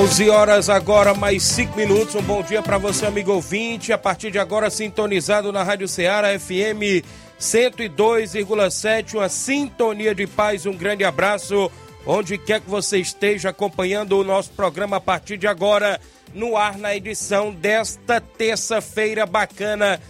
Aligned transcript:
11 0.00 0.30
horas 0.30 0.70
agora, 0.70 1.12
mais 1.12 1.42
5 1.42 1.76
minutos. 1.76 2.14
Um 2.14 2.22
bom 2.22 2.42
dia 2.42 2.62
para 2.62 2.78
você, 2.78 3.04
amigo 3.04 3.32
ouvinte. 3.32 3.92
A 3.92 3.98
partir 3.98 4.30
de 4.30 4.38
agora, 4.38 4.70
sintonizado 4.70 5.52
na 5.52 5.62
Rádio 5.62 5.86
Ceará 5.86 6.28
FM 6.38 7.04
102,7. 7.38 9.16
Uma 9.16 9.28
sintonia 9.28 10.14
de 10.14 10.26
paz. 10.26 10.64
Um 10.64 10.72
grande 10.72 11.04
abraço. 11.04 11.70
Onde 12.06 12.38
quer 12.38 12.62
que 12.62 12.70
você 12.70 12.98
esteja 12.98 13.50
acompanhando 13.50 14.18
o 14.18 14.24
nosso 14.24 14.48
programa 14.52 14.96
a 14.96 15.00
partir 15.00 15.36
de 15.36 15.46
agora, 15.46 16.00
no 16.32 16.56
ar 16.56 16.78
na 16.78 16.96
edição 16.96 17.52
desta 17.52 18.22
terça-feira 18.22 19.26
bacana, 19.26 20.00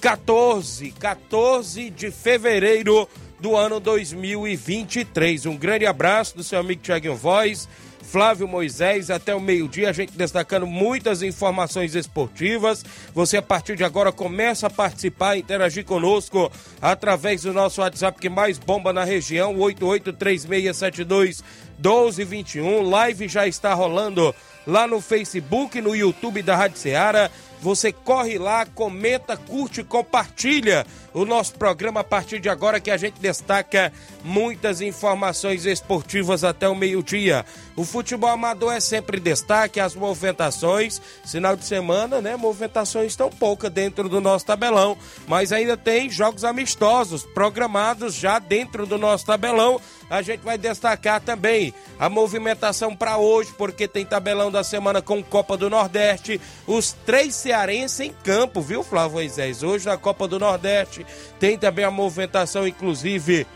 14, 0.00 0.92
14 0.92 1.90
de 1.90 2.12
fevereiro 2.12 3.08
do 3.40 3.56
ano 3.56 3.80
2023. 3.80 5.46
Um 5.46 5.56
grande 5.56 5.86
abraço 5.86 6.36
do 6.36 6.44
seu 6.44 6.60
amigo 6.60 6.82
Tiaguinho 6.82 7.16
Voz 7.16 7.68
Flávio 8.10 8.48
Moisés, 8.48 9.08
até 9.08 9.32
o 9.32 9.40
meio-dia, 9.40 9.88
a 9.88 9.92
gente 9.92 10.18
destacando 10.18 10.66
muitas 10.66 11.22
informações 11.22 11.94
esportivas. 11.94 12.84
Você, 13.14 13.36
a 13.36 13.42
partir 13.42 13.76
de 13.76 13.84
agora, 13.84 14.10
começa 14.10 14.66
a 14.66 14.70
participar, 14.70 15.36
interagir 15.36 15.84
conosco 15.84 16.50
através 16.82 17.42
do 17.42 17.52
nosso 17.52 17.80
WhatsApp 17.80 18.20
que 18.20 18.28
mais 18.28 18.58
bomba 18.58 18.92
na 18.92 19.04
região, 19.04 19.56
883672 19.56 21.44
1221. 21.78 22.82
Live 22.82 23.28
já 23.28 23.46
está 23.46 23.72
rolando 23.74 24.34
lá 24.66 24.88
no 24.88 25.00
Facebook, 25.00 25.80
no 25.80 25.94
YouTube 25.94 26.42
da 26.42 26.56
Rádio 26.56 26.78
Ceará. 26.78 27.30
Você 27.62 27.92
corre 27.92 28.38
lá, 28.38 28.66
comenta, 28.66 29.36
curte, 29.36 29.84
compartilha 29.84 30.84
o 31.12 31.24
nosso 31.24 31.54
programa 31.54 32.00
a 32.00 32.04
partir 32.04 32.40
de 32.40 32.48
agora 32.48 32.80
que 32.80 32.90
a 32.90 32.96
gente 32.96 33.20
destaca 33.20 33.92
muitas 34.22 34.80
informações 34.80 35.66
esportivas 35.66 36.44
até 36.44 36.68
o 36.68 36.74
meio-dia. 36.74 37.44
O 37.76 37.84
futebol 37.84 38.30
amador 38.30 38.72
é 38.72 38.80
sempre 38.80 39.18
destaque, 39.18 39.80
as 39.80 39.94
movimentações, 39.94 41.00
final 41.24 41.56
de 41.56 41.64
semana, 41.64 42.20
né? 42.20 42.36
Movimentações 42.36 43.16
tão 43.16 43.30
poucas 43.30 43.70
dentro 43.70 44.08
do 44.08 44.20
nosso 44.20 44.46
tabelão, 44.46 44.96
mas 45.26 45.52
ainda 45.52 45.76
tem 45.76 46.10
jogos 46.10 46.44
amistosos 46.44 47.24
programados 47.24 48.14
já 48.14 48.38
dentro 48.38 48.86
do 48.86 48.98
nosso 48.98 49.26
tabelão 49.26 49.80
a 50.10 50.22
gente 50.22 50.40
vai 50.40 50.58
destacar 50.58 51.20
também 51.20 51.72
a 51.96 52.08
movimentação 52.08 52.96
para 52.96 53.16
hoje, 53.16 53.54
porque 53.56 53.86
tem 53.86 54.04
tabelão 54.04 54.50
da 54.50 54.64
semana 54.64 55.00
com 55.00 55.22
Copa 55.22 55.56
do 55.56 55.70
Nordeste. 55.70 56.40
Os 56.66 56.92
três 57.06 57.36
cearenses 57.36 58.00
em 58.00 58.12
campo, 58.24 58.60
viu, 58.60 58.82
Flávio 58.82 59.12
Moisés? 59.12 59.62
Hoje 59.62 59.86
na 59.86 59.96
Copa 59.96 60.26
do 60.26 60.40
Nordeste 60.40 60.99
tem 61.38 61.58
também 61.58 61.84
a 61.84 61.90
movimentação, 61.90 62.66
inclusive 62.66 63.46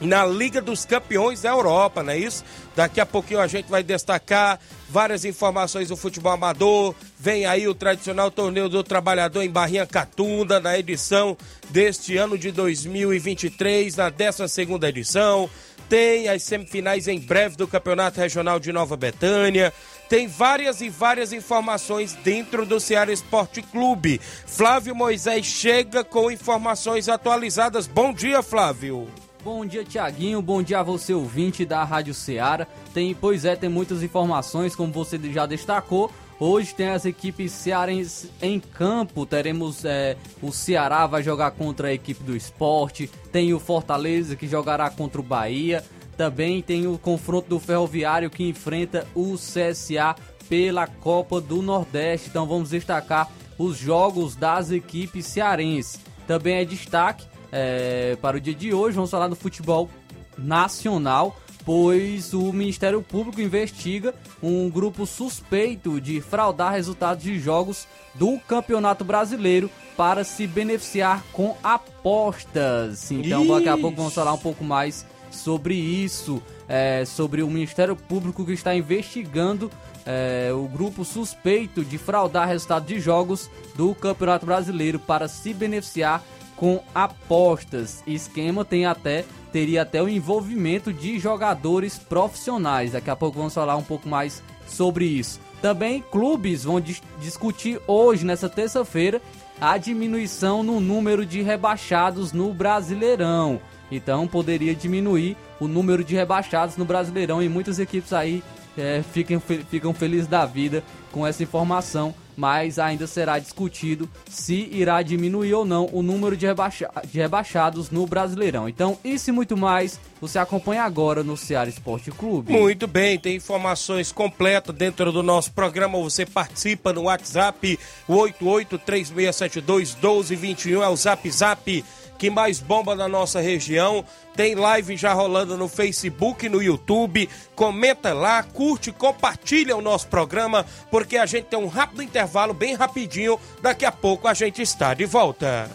na 0.00 0.26
Liga 0.26 0.60
dos 0.60 0.84
Campeões 0.84 1.42
da 1.42 1.50
Europa, 1.50 2.02
não 2.02 2.12
é 2.12 2.18
isso? 2.18 2.44
Daqui 2.74 3.00
a 3.00 3.06
pouquinho 3.06 3.40
a 3.40 3.46
gente 3.46 3.70
vai 3.70 3.82
destacar 3.82 4.60
várias 4.88 5.24
informações 5.24 5.88
do 5.88 5.96
futebol 5.96 6.32
amador. 6.32 6.94
Vem 7.18 7.46
aí 7.46 7.66
o 7.66 7.74
tradicional 7.74 8.30
torneio 8.30 8.68
do 8.68 8.84
trabalhador 8.84 9.42
em 9.42 9.50
Barrinha 9.50 9.86
Catunda, 9.86 10.60
na 10.60 10.78
edição 10.78 11.36
deste 11.70 12.16
ano 12.16 12.36
de 12.36 12.52
2023, 12.52 13.96
na 13.96 14.10
12 14.10 14.48
segunda 14.48 14.88
edição. 14.88 15.48
Tem 15.88 16.28
as 16.28 16.42
semifinais 16.42 17.08
em 17.08 17.18
breve 17.18 17.56
do 17.56 17.66
Campeonato 17.66 18.20
Regional 18.20 18.58
de 18.58 18.72
Nova 18.72 18.96
Betânia. 18.96 19.72
Tem 20.08 20.28
várias 20.28 20.80
e 20.80 20.88
várias 20.88 21.32
informações 21.32 22.14
dentro 22.22 22.64
do 22.64 22.78
Ceará 22.78 23.12
Esporte 23.12 23.60
Clube. 23.60 24.20
Flávio 24.46 24.94
Moisés 24.94 25.44
chega 25.44 26.04
com 26.04 26.30
informações 26.30 27.08
atualizadas. 27.08 27.88
Bom 27.88 28.12
dia, 28.12 28.40
Flávio. 28.40 29.08
Bom 29.42 29.66
dia, 29.66 29.84
Tiaguinho. 29.84 30.40
Bom 30.40 30.62
dia 30.62 30.78
a 30.78 30.82
você, 30.84 31.12
ouvinte 31.12 31.64
da 31.64 31.82
Rádio 31.82 32.14
Ceará. 32.14 32.68
Tem, 32.94 33.14
pois 33.14 33.44
é, 33.44 33.56
tem 33.56 33.68
muitas 33.68 34.00
informações, 34.00 34.76
como 34.76 34.92
você 34.92 35.18
já 35.32 35.44
destacou. 35.44 36.10
Hoje 36.38 36.74
tem 36.74 36.90
as 36.90 37.04
equipes 37.04 37.50
cearenses 37.50 38.30
em 38.40 38.60
campo. 38.60 39.26
Teremos 39.26 39.84
é, 39.84 40.16
o 40.40 40.52
Ceará 40.52 41.06
vai 41.06 41.22
jogar 41.22 41.50
contra 41.52 41.88
a 41.88 41.92
equipe 41.92 42.22
do 42.22 42.36
esporte. 42.36 43.10
Tem 43.32 43.52
o 43.54 43.58
Fortaleza 43.58 44.36
que 44.36 44.46
jogará 44.46 44.88
contra 44.88 45.20
o 45.20 45.24
Bahia. 45.24 45.82
Também 46.16 46.62
tem 46.62 46.86
o 46.86 46.98
confronto 46.98 47.48
do 47.48 47.58
Ferroviário 47.60 48.30
que 48.30 48.48
enfrenta 48.48 49.06
o 49.14 49.34
CSA 49.34 50.16
pela 50.48 50.86
Copa 50.86 51.40
do 51.40 51.60
Nordeste. 51.62 52.28
Então 52.28 52.46
vamos 52.46 52.70
destacar 52.70 53.30
os 53.58 53.76
jogos 53.76 54.34
das 54.34 54.70
equipes 54.70 55.26
cearenses. 55.26 56.00
Também 56.26 56.56
é 56.56 56.64
destaque 56.64 57.26
é, 57.52 58.16
para 58.20 58.36
o 58.36 58.40
dia 58.40 58.54
de 58.54 58.72
hoje. 58.72 58.96
Vamos 58.96 59.10
falar 59.10 59.28
do 59.28 59.36
futebol 59.36 59.90
nacional 60.38 61.36
pois 61.66 62.32
o 62.32 62.52
Ministério 62.52 63.02
Público 63.02 63.40
investiga 63.40 64.14
um 64.40 64.70
grupo 64.70 65.04
suspeito 65.04 66.00
de 66.00 66.20
fraudar 66.20 66.72
resultados 66.72 67.24
de 67.24 67.40
jogos 67.40 67.88
do 68.14 68.38
Campeonato 68.38 69.04
Brasileiro 69.04 69.68
para 69.96 70.22
se 70.22 70.46
beneficiar 70.46 71.24
com 71.32 71.56
apostas. 71.64 73.10
Então, 73.10 73.42
Ixi. 73.42 73.52
daqui 73.52 73.68
a 73.68 73.76
pouco 73.76 73.96
vamos 73.96 74.14
falar 74.14 74.32
um 74.32 74.38
pouco 74.38 74.62
mais 74.62 75.04
sobre 75.30 75.74
isso, 75.74 76.42
é, 76.68 77.04
sobre 77.04 77.42
o 77.42 77.48
Ministério 77.48 77.96
Público 77.96 78.44
que 78.44 78.52
está 78.52 78.74
investigando 78.74 79.70
é, 80.04 80.52
o 80.52 80.68
grupo 80.68 81.04
suspeito 81.04 81.84
de 81.84 81.98
fraudar 81.98 82.48
resultados 82.48 82.88
de 82.88 83.00
jogos 83.00 83.50
do 83.74 83.94
Campeonato 83.94 84.46
Brasileiro 84.46 84.98
para 84.98 85.28
se 85.28 85.52
beneficiar 85.52 86.22
com 86.56 86.82
apostas. 86.94 88.02
Esquema 88.06 88.64
tem 88.64 88.86
até 88.86 89.24
teria 89.52 89.82
até 89.82 90.02
o 90.02 90.08
envolvimento 90.08 90.92
de 90.92 91.18
jogadores 91.18 91.98
profissionais. 91.98 92.92
Daqui 92.92 93.08
a 93.08 93.16
pouco 93.16 93.38
vamos 93.38 93.54
falar 93.54 93.76
um 93.76 93.82
pouco 93.82 94.08
mais 94.08 94.42
sobre 94.66 95.06
isso. 95.06 95.40
Também 95.62 96.02
clubes 96.02 96.64
vão 96.64 96.80
dis 96.80 97.02
discutir 97.20 97.80
hoje, 97.86 98.26
nessa 98.26 98.48
terça-feira, 98.48 99.20
a 99.60 99.78
diminuição 99.78 100.62
no 100.62 100.80
número 100.80 101.24
de 101.24 101.40
rebaixados 101.40 102.32
no 102.32 102.52
Brasileirão. 102.52 103.60
Então 103.90 104.26
poderia 104.26 104.74
diminuir 104.74 105.36
o 105.60 105.68
número 105.68 106.04
de 106.04 106.14
rebaixados 106.14 106.76
no 106.76 106.84
Brasileirão 106.84 107.42
e 107.42 107.48
muitas 107.48 107.78
equipes 107.78 108.12
aí 108.12 108.42
é, 108.76 109.02
ficam, 109.12 109.40
ficam 109.40 109.94
felizes 109.94 110.26
da 110.26 110.44
vida 110.44 110.82
com 111.12 111.26
essa 111.26 111.42
informação 111.42 112.14
mas 112.36 112.78
ainda 112.78 113.06
será 113.06 113.38
discutido 113.38 114.06
se 114.28 114.68
irá 114.70 115.00
diminuir 115.02 115.54
ou 115.54 115.64
não 115.64 115.88
o 115.92 116.02
número 116.02 116.36
de, 116.36 116.44
rebaixa 116.46 116.90
de 117.06 117.18
rebaixados 117.18 117.90
no 117.90 118.06
Brasileirão. 118.06 118.68
Então, 118.68 118.98
isso 119.02 119.30
e 119.30 119.32
muito 119.32 119.56
mais, 119.56 119.98
você 120.20 120.38
acompanha 120.38 120.82
agora 120.82 121.24
no 121.24 121.34
Ceará 121.36 121.70
Esporte 121.70 122.10
Clube. 122.10 122.52
Muito 122.52 122.86
bem, 122.86 123.18
tem 123.18 123.36
informações 123.36 124.12
completas 124.12 124.76
dentro 124.76 125.10
do 125.10 125.22
nosso 125.22 125.52
programa. 125.52 125.98
Você 125.98 126.26
participa 126.26 126.92
no 126.92 127.04
WhatsApp 127.04 127.78
8836721221, 128.08 130.82
é 130.82 130.88
o 130.88 130.96
Zap 130.96 131.30
Zap 131.30 131.84
que 132.16 132.30
mais 132.30 132.60
bomba 132.60 132.94
na 132.94 133.08
nossa 133.08 133.40
região. 133.40 134.04
Tem 134.34 134.54
live 134.54 134.96
já 134.96 135.12
rolando 135.12 135.56
no 135.56 135.68
Facebook, 135.68 136.48
no 136.48 136.62
YouTube. 136.62 137.28
Comenta 137.54 138.12
lá, 138.12 138.42
curte, 138.42 138.92
compartilha 138.92 139.76
o 139.76 139.82
nosso 139.82 140.08
programa, 140.08 140.66
porque 140.90 141.16
a 141.16 141.26
gente 141.26 141.44
tem 141.44 141.58
um 141.58 141.68
rápido 141.68 142.02
intervalo, 142.02 142.52
bem 142.52 142.74
rapidinho. 142.74 143.38
Daqui 143.62 143.84
a 143.84 143.92
pouco 143.92 144.28
a 144.28 144.34
gente 144.34 144.60
está 144.60 144.94
de 144.94 145.06
volta. 145.06 145.70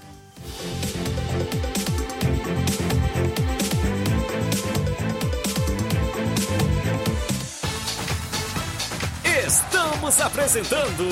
Estamos 9.24 10.20
apresentando 10.22 11.06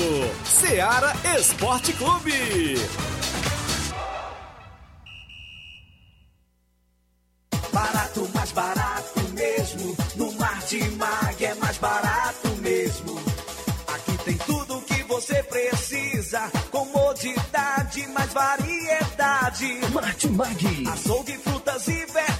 Seara 0.44 1.14
Esporte 1.38 1.92
Clube. 1.92 2.74
Barato, 7.72 8.28
mais 8.34 8.52
barato 8.52 9.20
mesmo. 9.32 9.96
No 10.16 10.32
Martimag 10.32 11.44
é 11.44 11.54
mais 11.54 11.78
barato 11.78 12.48
mesmo. 12.60 13.20
Aqui 13.86 14.18
tem 14.24 14.36
tudo 14.38 14.78
o 14.78 14.82
que 14.82 15.02
você 15.04 15.42
precisa. 15.44 16.50
Comodidade, 16.70 18.06
mais 18.08 18.32
variedade. 18.32 19.80
Martimag. 19.92 20.88
Açougue, 20.88 21.38
frutas 21.38 21.88
e 21.88 22.06
verduras. 22.06 22.39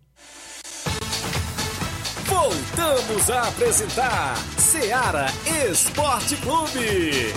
Voltamos 2.24 3.28
a 3.28 3.48
apresentar 3.48 4.36
Seara 4.56 5.26
Esporte 5.68 6.36
Clube. 6.36 7.34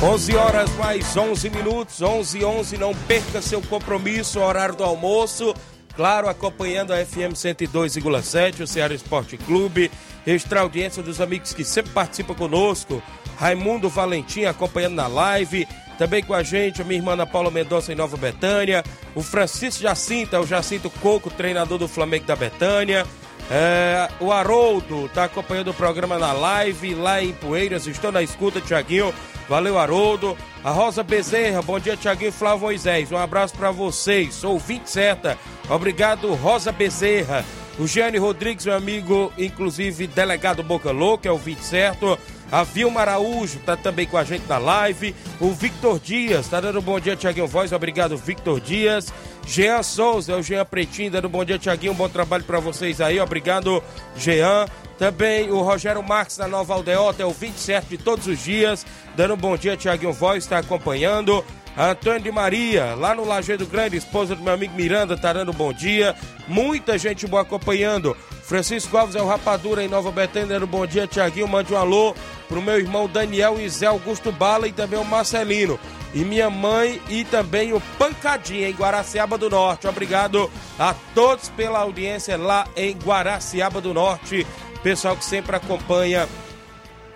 11 0.00 0.36
horas 0.36 0.70
mais 0.76 1.16
11 1.16 1.50
minutos, 1.50 2.00
11 2.00 2.38
e 2.38 2.44
11, 2.44 2.78
não 2.78 2.94
perca 2.94 3.42
seu 3.42 3.60
compromisso, 3.60 4.38
horário 4.38 4.76
do 4.76 4.84
almoço. 4.84 5.52
Claro, 5.96 6.28
acompanhando 6.28 6.92
a 6.92 7.04
FM 7.04 7.34
102,7, 7.34 8.60
o 8.60 8.66
Ceará 8.66 8.94
Esporte 8.94 9.36
Clube. 9.36 9.90
Extra 10.24 10.60
audiência 10.60 11.02
dos 11.02 11.20
amigos 11.20 11.52
que 11.52 11.64
sempre 11.64 11.90
participam 11.90 12.34
conosco. 12.34 13.02
Raimundo 13.36 13.88
Valentim 13.88 14.44
acompanhando 14.44 14.94
na 14.94 15.08
live. 15.08 15.66
Também 15.98 16.22
com 16.22 16.32
a 16.32 16.44
gente, 16.44 16.80
a 16.80 16.84
minha 16.84 17.00
irmã 17.00 17.14
Ana 17.14 17.26
Paula 17.26 17.50
Mendonça 17.50 17.92
em 17.92 17.96
Nova 17.96 18.16
Betânia. 18.16 18.84
O 19.16 19.22
Francisco 19.22 19.82
Jacinto, 19.82 20.36
é 20.36 20.38
o 20.38 20.46
Jacinto 20.46 20.88
Coco, 20.88 21.28
treinador 21.28 21.76
do 21.76 21.88
Flamengo 21.88 22.24
da 22.24 22.36
Betânia. 22.36 23.04
É, 23.50 24.08
o 24.20 24.30
Haroldo 24.30 25.06
está 25.06 25.24
acompanhando 25.24 25.72
o 25.72 25.74
programa 25.74 26.18
na 26.18 26.32
live 26.32 26.94
lá 26.94 27.20
em 27.20 27.32
Poeiras. 27.32 27.88
Estou 27.88 28.12
na 28.12 28.22
escuta, 28.22 28.60
Tiaguinho. 28.60 29.12
Valeu, 29.48 29.78
Haroldo. 29.78 30.36
A 30.62 30.70
Rosa 30.70 31.02
Bezerra, 31.02 31.62
bom 31.62 31.80
dia, 31.80 31.96
Tiaguinho 31.96 32.30
Flávio 32.30 32.60
Moisés. 32.60 33.10
Um 33.10 33.16
abraço 33.16 33.54
para 33.54 33.70
vocês. 33.70 34.34
Sou 34.34 34.56
o 34.56 34.58
20 34.58 34.86
certa. 34.86 35.38
Obrigado, 35.70 36.34
Rosa 36.34 36.70
Bezerra. 36.70 37.44
O 37.78 37.86
Gianni 37.86 38.18
Rodrigues, 38.18 38.66
meu 38.66 38.74
amigo, 38.74 39.32
inclusive 39.38 40.06
delegado 40.08 40.62
Boca 40.62 40.90
Louca, 40.90 41.28
é 41.28 41.32
o 41.32 41.38
20 41.38 41.60
certo. 41.60 42.18
A 42.50 42.64
Vilma 42.64 43.00
Araújo 43.00 43.60
tá 43.60 43.76
também 43.76 44.06
com 44.06 44.16
a 44.16 44.24
gente 44.24 44.46
na 44.48 44.58
live. 44.58 45.14
O 45.38 45.50
Victor 45.52 46.00
Dias, 46.00 46.48
tá 46.48 46.60
dando 46.60 46.80
um 46.80 46.82
bom 46.82 46.98
dia, 46.98 47.14
Tiaguinho 47.14 47.46
Voz. 47.46 47.72
Obrigado, 47.72 48.16
Victor 48.16 48.60
Dias. 48.60 49.12
Jean 49.46 49.82
Souza, 49.82 50.32
é 50.32 50.36
o 50.36 50.42
Jean 50.42 50.64
Pretinho, 50.64 51.10
dando 51.10 51.28
um 51.28 51.30
bom 51.30 51.44
dia, 51.44 51.58
Tiaguinho. 51.58 51.92
Um 51.92 51.96
bom 51.96 52.08
trabalho 52.08 52.44
para 52.44 52.58
vocês 52.58 53.00
aí. 53.00 53.20
Obrigado, 53.20 53.82
Jean. 54.16 54.66
Também 54.98 55.50
o 55.50 55.62
Rogério 55.62 56.02
Marques 56.02 56.36
da 56.36 56.48
Nova 56.48 56.74
Aldeota, 56.74 57.22
é 57.22 57.26
o 57.26 57.30
27 57.30 57.86
de 57.86 57.98
todos 57.98 58.26
os 58.26 58.42
dias. 58.42 58.84
Dando 59.14 59.34
um 59.34 59.36
bom 59.36 59.56
dia, 59.56 59.76
Tiaguinho 59.76 60.12
Voz, 60.12 60.44
está 60.44 60.58
acompanhando. 60.58 61.44
Antônio 61.76 62.20
de 62.20 62.32
Maria, 62.32 62.96
lá 62.96 63.14
no 63.14 63.24
Lajeado 63.24 63.64
Grande, 63.64 63.96
esposa 63.96 64.34
do 64.34 64.42
meu 64.42 64.52
amigo 64.52 64.74
Miranda, 64.74 65.16
tá 65.16 65.32
dando 65.32 65.52
um 65.52 65.54
bom 65.54 65.72
dia. 65.72 66.16
Muita 66.48 66.98
gente 66.98 67.24
boa 67.24 67.42
acompanhando. 67.42 68.16
Francisco 68.42 68.96
Alves 68.96 69.14
é 69.14 69.22
o 69.22 69.26
Rapadura 69.26 69.84
em 69.84 69.88
Nova 69.88 70.10
Betânia, 70.10 70.48
dando 70.48 70.64
um 70.64 70.70
bom 70.70 70.84
dia, 70.84 71.06
Tiaguinho. 71.06 71.46
Mande 71.46 71.72
um 71.72 71.76
alô 71.76 72.16
pro 72.48 72.60
meu 72.60 72.78
irmão 72.78 73.06
Daniel 73.06 73.60
e 73.60 73.68
Zé 73.68 73.86
Augusto 73.86 74.32
Bala 74.32 74.66
e 74.66 74.72
também 74.72 74.98
o 74.98 75.04
Marcelino. 75.04 75.78
E 76.14 76.24
minha 76.24 76.48
mãe 76.48 77.00
e 77.08 77.24
também 77.24 77.72
o 77.72 77.80
Pancadinha 77.98 78.68
em 78.68 78.74
Guaraciaba 78.74 79.38
do 79.38 79.50
Norte. 79.50 79.86
Obrigado 79.86 80.50
a 80.78 80.94
todos 81.14 81.50
pela 81.50 81.80
audiência 81.80 82.36
lá 82.36 82.66
em 82.74 82.96
Guaraciaba 82.96 83.80
do 83.80 83.92
Norte. 83.92 84.46
Pessoal 84.82 85.16
que 85.16 85.24
sempre 85.24 85.56
acompanha 85.56 86.28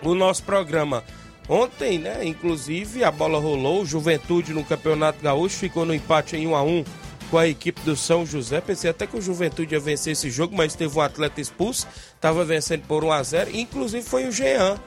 o 0.03 0.15
nosso 0.15 0.43
programa. 0.43 1.05
Ontem, 1.49 1.99
né, 1.99 2.25
inclusive, 2.25 3.05
a 3.05 3.11
bola 3.11 3.39
rolou, 3.39 3.85
Juventude 3.85 4.53
no 4.53 4.65
Campeonato 4.65 5.23
Gaúcho 5.23 5.57
ficou 5.57 5.85
no 5.85 5.95
empate 5.95 6.37
em 6.37 6.47
1 6.47 6.57
a 6.57 6.63
1 6.63 6.85
com 7.31 7.39
a 7.39 7.49
equipe 7.49 7.81
do 7.81 7.97
São 7.97 8.27
José. 8.27 8.61
Pensei 8.61 8.91
até 8.91 9.07
que 9.07 9.17
o 9.17 9.23
Juventude 9.23 9.75
ia 9.75 9.81
vencer 9.81 10.13
esse 10.13 10.31
jogo, 10.31 10.57
mas 10.57 10.75
teve 10.75 10.97
um 10.97 11.01
atleta 11.01 11.41
expulso, 11.41 11.87
estava 12.15 12.45
vencendo 12.45 12.83
por 12.87 13.05
1 13.05 13.13
a 13.13 13.23
0, 13.23 13.57
inclusive 13.57 14.05
foi 14.05 14.27
o 14.27 14.33
Jean. 14.33 14.79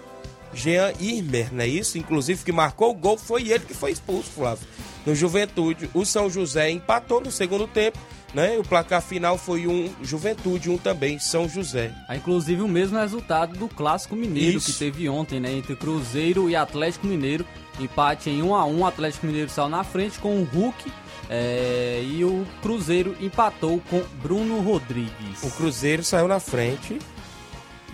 Jean 0.53 0.93
Irmer, 0.99 1.53
não 1.53 1.63
é 1.63 1.67
isso? 1.67 1.97
Inclusive 1.97 2.43
que 2.43 2.51
marcou 2.51 2.91
o 2.91 2.93
gol, 2.93 3.17
foi 3.17 3.49
ele 3.49 3.65
que 3.65 3.73
foi 3.73 3.91
expulso, 3.91 4.31
Flávio. 4.31 4.65
No 5.05 5.15
Juventude, 5.15 5.89
o 5.93 6.05
São 6.05 6.29
José 6.29 6.71
empatou 6.71 7.19
no 7.19 7.31
segundo 7.31 7.67
tempo 7.67 7.99
né? 8.35 8.59
O 8.59 8.63
placar 8.63 9.01
final 9.01 9.37
foi 9.37 9.65
um 9.65 9.89
Juventude, 10.03 10.69
um 10.69 10.77
também 10.77 11.17
São 11.17 11.47
José. 11.47 11.91
Ah, 12.07 12.17
inclusive 12.17 12.61
o 12.61 12.67
mesmo 12.67 12.99
resultado 12.99 13.57
do 13.57 13.69
Clássico 13.69 14.13
Mineiro 14.13 14.57
Isso. 14.57 14.73
que 14.73 14.77
teve 14.77 15.07
ontem, 15.07 15.39
né? 15.39 15.53
Entre 15.53 15.73
Cruzeiro 15.73 16.49
e 16.49 16.55
Atlético 16.55 17.07
Mineiro. 17.07 17.45
Empate 17.79 18.29
em 18.29 18.43
1 18.43 18.53
a 18.53 18.65
1 18.65 18.79
o 18.79 18.85
Atlético 18.85 19.25
Mineiro 19.25 19.49
saiu 19.49 19.69
na 19.69 19.85
frente 19.85 20.19
com 20.19 20.41
o 20.41 20.43
Hulk. 20.43 20.91
É, 21.29 22.03
e 22.05 22.23
o 22.25 22.45
Cruzeiro 22.61 23.15
empatou 23.21 23.81
com 23.89 24.03
Bruno 24.21 24.59
Rodrigues. 24.59 25.41
O 25.41 25.49
Cruzeiro 25.51 26.03
saiu 26.03 26.27
na 26.27 26.39
frente. 26.39 26.99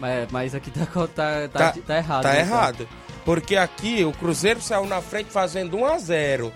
É, 0.01 0.27
mas 0.31 0.55
aqui 0.55 0.71
tá, 0.71 0.87
tá, 1.13 1.47
tá, 1.47 1.71
tá 1.85 1.97
errado. 1.97 2.23
Tá 2.23 2.33
né, 2.33 2.39
errado. 2.39 2.89
Porque 3.23 3.55
aqui 3.55 4.03
o 4.03 4.11
Cruzeiro 4.11 4.59
saiu 4.59 4.87
na 4.87 5.01
frente 5.01 5.29
fazendo 5.31 5.77
1 5.77 5.85
a 5.85 5.97
0 5.99 6.53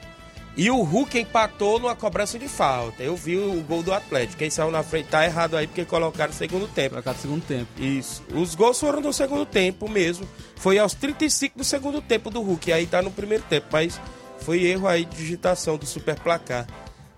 e 0.57 0.71
o 0.71 0.81
Hulk 0.81 1.19
empatou 1.19 1.79
numa 1.79 1.95
cobrança 1.95 2.39
de 2.39 2.47
falta. 2.47 3.03
Eu 3.03 3.15
vi 3.15 3.38
o 3.38 3.62
gol 3.63 3.83
do 3.83 3.93
Atlético. 3.93 4.38
Quem 4.38 4.50
saiu 4.50 4.71
na 4.71 4.83
frente 4.83 5.09
tá 5.09 5.25
errado 5.25 5.57
aí 5.57 5.67
porque 5.67 5.83
colocaram 5.83 6.31
no 6.31 6.38
segundo 6.38 6.67
tempo. 6.67 6.91
Colocaram 6.91 7.17
no 7.17 7.21
segundo 7.21 7.43
tempo. 7.45 7.67
Isso. 7.77 8.24
Os 8.33 8.55
gols 8.55 8.79
foram 8.79 9.01
no 9.01 9.12
segundo 9.12 9.45
tempo 9.45 9.89
mesmo. 9.89 10.25
Foi 10.55 10.79
aos 10.79 10.93
35 10.93 11.57
do 11.57 11.63
segundo 11.65 12.01
tempo 12.01 12.29
do 12.29 12.41
Hulk. 12.41 12.71
Aí 12.71 12.88
tá 12.88 13.01
no 13.01 13.12
primeiro 13.12 13.43
tempo. 13.50 13.67
Mas 13.69 14.00
foi 14.39 14.63
erro 14.63 14.88
aí 14.88 15.03
de 15.03 15.17
digitação 15.17 15.77
do 15.77 15.85
super 15.85 16.17
placar. 16.19 16.65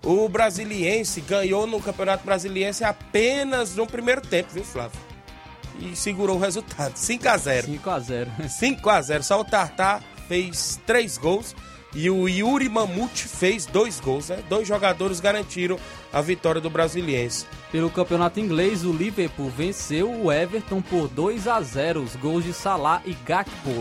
O 0.03 0.27
Brasiliense 0.27 1.21
ganhou 1.21 1.67
no 1.67 1.79
Campeonato 1.79 2.25
Brasiliense 2.25 2.83
apenas 2.83 3.75
no 3.75 3.85
primeiro 3.85 4.21
tempo, 4.21 4.49
viu, 4.53 4.63
Flávio? 4.63 4.99
E 5.79 5.95
segurou 5.95 6.37
o 6.37 6.39
resultado. 6.39 6.95
5 6.95 7.27
a 7.27 7.37
0 7.37 7.67
5 7.67 7.89
a 7.89 7.99
0 7.99 8.31
5 8.49 8.89
a 8.89 9.01
0 9.01 9.23
Só 9.23 9.39
o 9.39 9.45
Tartar 9.45 10.01
fez 10.27 10.79
três 10.87 11.17
gols 11.17 11.55
e 11.93 12.09
o 12.09 12.27
Yuri 12.27 12.69
Mamute 12.69 13.27
fez 13.27 13.65
dois 13.65 13.99
gols, 13.99 14.29
né? 14.29 14.43
Dois 14.49 14.67
jogadores 14.67 15.19
garantiram 15.19 15.79
a 16.11 16.21
vitória 16.21 16.61
do 16.61 16.69
Brasiliense. 16.69 17.45
Pelo 17.71 17.89
campeonato 17.89 18.39
inglês, 18.39 18.85
o 18.85 18.93
Liverpool 18.93 19.49
venceu 19.49 20.09
o 20.09 20.31
Everton 20.31 20.81
por 20.81 21.07
2 21.07 21.47
a 21.47 21.61
0 21.61 22.01
os 22.01 22.15
gols 22.15 22.43
de 22.43 22.53
Salah 22.53 23.01
e 23.05 23.13
Gakpo, 23.25 23.71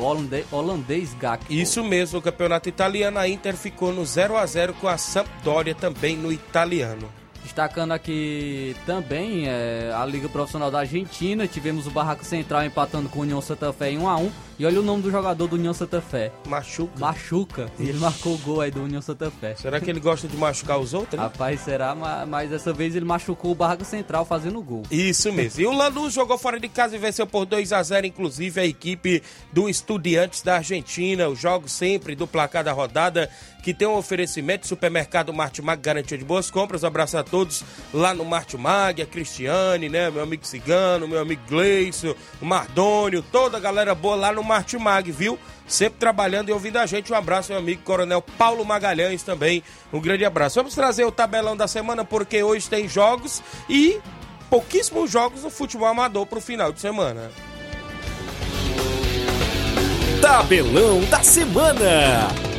holandês 0.51 1.15
Gakpo. 1.15 1.53
Isso 1.53 1.85
mesmo, 1.85 2.19
o 2.19 2.23
campeonato 2.23 2.69
italiano, 2.69 3.19
a 3.19 3.29
Inter 3.29 3.57
ficou 3.57 3.93
no 3.93 4.05
0 4.05 4.37
a 4.37 4.47
0 4.47 4.75
com 4.75 4.89
a 4.89 4.99
Sampdoria 4.99 5.75
também 5.75 6.17
no 6.17 6.33
italiano. 6.33 7.09
Destacando 7.57 7.93
aqui 7.93 8.77
também 8.85 9.49
é, 9.49 9.91
a 9.97 10.05
Liga 10.05 10.29
Profissional 10.29 10.71
da 10.71 10.81
Argentina, 10.81 11.49
tivemos 11.49 11.87
o 11.87 11.91
Barraco 11.91 12.23
Central 12.23 12.63
empatando 12.67 13.09
com 13.09 13.21
o 13.21 13.23
União 13.23 13.41
Santa 13.41 13.73
Fé 13.73 13.91
em 13.91 13.97
1 13.97 14.07
a 14.07 14.17
1 14.19 14.31
E 14.59 14.67
olha 14.67 14.79
o 14.79 14.83
nome 14.83 15.03
do 15.03 15.11
jogador 15.11 15.49
do 15.49 15.57
União 15.57 15.73
Santa 15.73 16.03
Fé. 16.03 16.33
Machuca. 16.47 16.93
Machuca. 16.99 17.73
E 17.79 17.89
ele 17.89 17.99
marcou 17.99 18.35
o 18.35 18.39
gol 18.39 18.61
aí 18.61 18.71
do 18.71 18.83
União 18.83 19.01
Santa 19.01 19.31
Fé. 19.31 19.55
Será 19.55 19.81
que 19.81 19.89
ele 19.89 20.01
gosta 20.01 20.29
de 20.29 20.37
machucar 20.37 20.79
os 20.79 20.93
outros? 20.93 21.19
Né? 21.19 21.23
Rapaz, 21.23 21.61
será? 21.61 21.95
Mas, 21.95 22.29
mas 22.29 22.51
dessa 22.51 22.75
vez 22.75 22.95
ele 22.95 23.07
machucou 23.07 23.53
o 23.53 23.55
Barraco 23.55 23.87
Central 23.87 24.27
fazendo 24.27 24.59
o 24.59 24.63
gol. 24.63 24.83
Isso 24.91 25.33
mesmo. 25.33 25.59
E 25.59 25.67
o 25.67 25.73
Lanús 25.73 26.13
jogou 26.13 26.37
fora 26.37 26.61
de 26.61 26.69
casa 26.69 26.95
e 26.95 26.99
venceu 26.99 27.27
por 27.27 27.47
2 27.47 27.73
a 27.73 27.83
0 27.83 28.07
inclusive 28.07 28.61
a 28.61 28.67
equipe 28.67 29.23
do 29.51 29.67
Estudiantes 29.67 30.43
da 30.43 30.57
Argentina. 30.57 31.27
Os 31.27 31.39
jogos 31.39 31.73
sempre 31.73 32.15
do 32.15 32.27
placar 32.27 32.63
da 32.63 32.73
rodada 32.73 33.31
que 33.67 33.75
tem 33.75 33.89
um 33.89 33.97
oferecimento 33.97 34.61
do 34.61 34.69
supermercado 34.69 35.35
Martimag, 35.35 35.83
garantia 35.83 36.17
de 36.17 36.25
boas 36.25 36.53
compras. 36.53 36.85
Um 36.85 36.87
abraço 36.87 37.19
a 37.19 37.25
todos 37.25 37.65
lá 37.93 38.15
no 38.15 38.25
Martimag, 38.25 39.03
a 39.03 39.07
Cristiane, 39.07 39.89
né? 39.89 40.09
Meu 40.09 40.23
amigo 40.23 40.47
Cigano, 40.47 41.09
meu 41.09 41.21
amigo 41.21 41.43
Gleison, 41.49 42.15
o 42.41 42.47
Mardônio, 42.47 43.23
toda 43.23 43.57
a 43.57 43.61
galera 43.61 43.93
boa 43.93 44.15
lá 44.15 44.33
no 44.33 44.45
Martimag, 44.45 45.11
viu? 45.11 45.37
Sempre 45.67 45.99
trabalhando 45.99 46.49
e 46.49 46.53
ouvindo 46.53 46.77
a 46.77 46.87
gente. 46.87 47.13
Um 47.13 47.17
abraço, 47.17 47.51
meu 47.51 47.59
amigo 47.59 47.83
Coronel 47.83 48.23
Paulo 48.23 48.65
Magalhães 48.65 49.25
também. 49.25 49.65
Um 49.93 50.01
grande 50.01 50.25
abraço. 50.25 50.61
Vamos 50.61 50.73
trazer 50.73 51.05
o 51.05 51.11
tabelão 51.11 51.57
da 51.57 51.67
semana 51.67 52.05
porque 52.05 52.41
hoje 52.45 52.71
tem 52.71 52.89
jogos 52.89 53.43
e 53.69 54.01
pouquíssimos 54.49 55.11
jogos 55.11 55.43
no 55.43 55.51
futebol 55.51 55.89
amador 55.89 56.25
para 56.25 56.39
o 56.39 56.41
final 56.41 56.71
de 56.71 56.81
semana. 56.81 57.33
Tabelão 60.23 61.01
da 61.07 61.21
semana. 61.25 62.56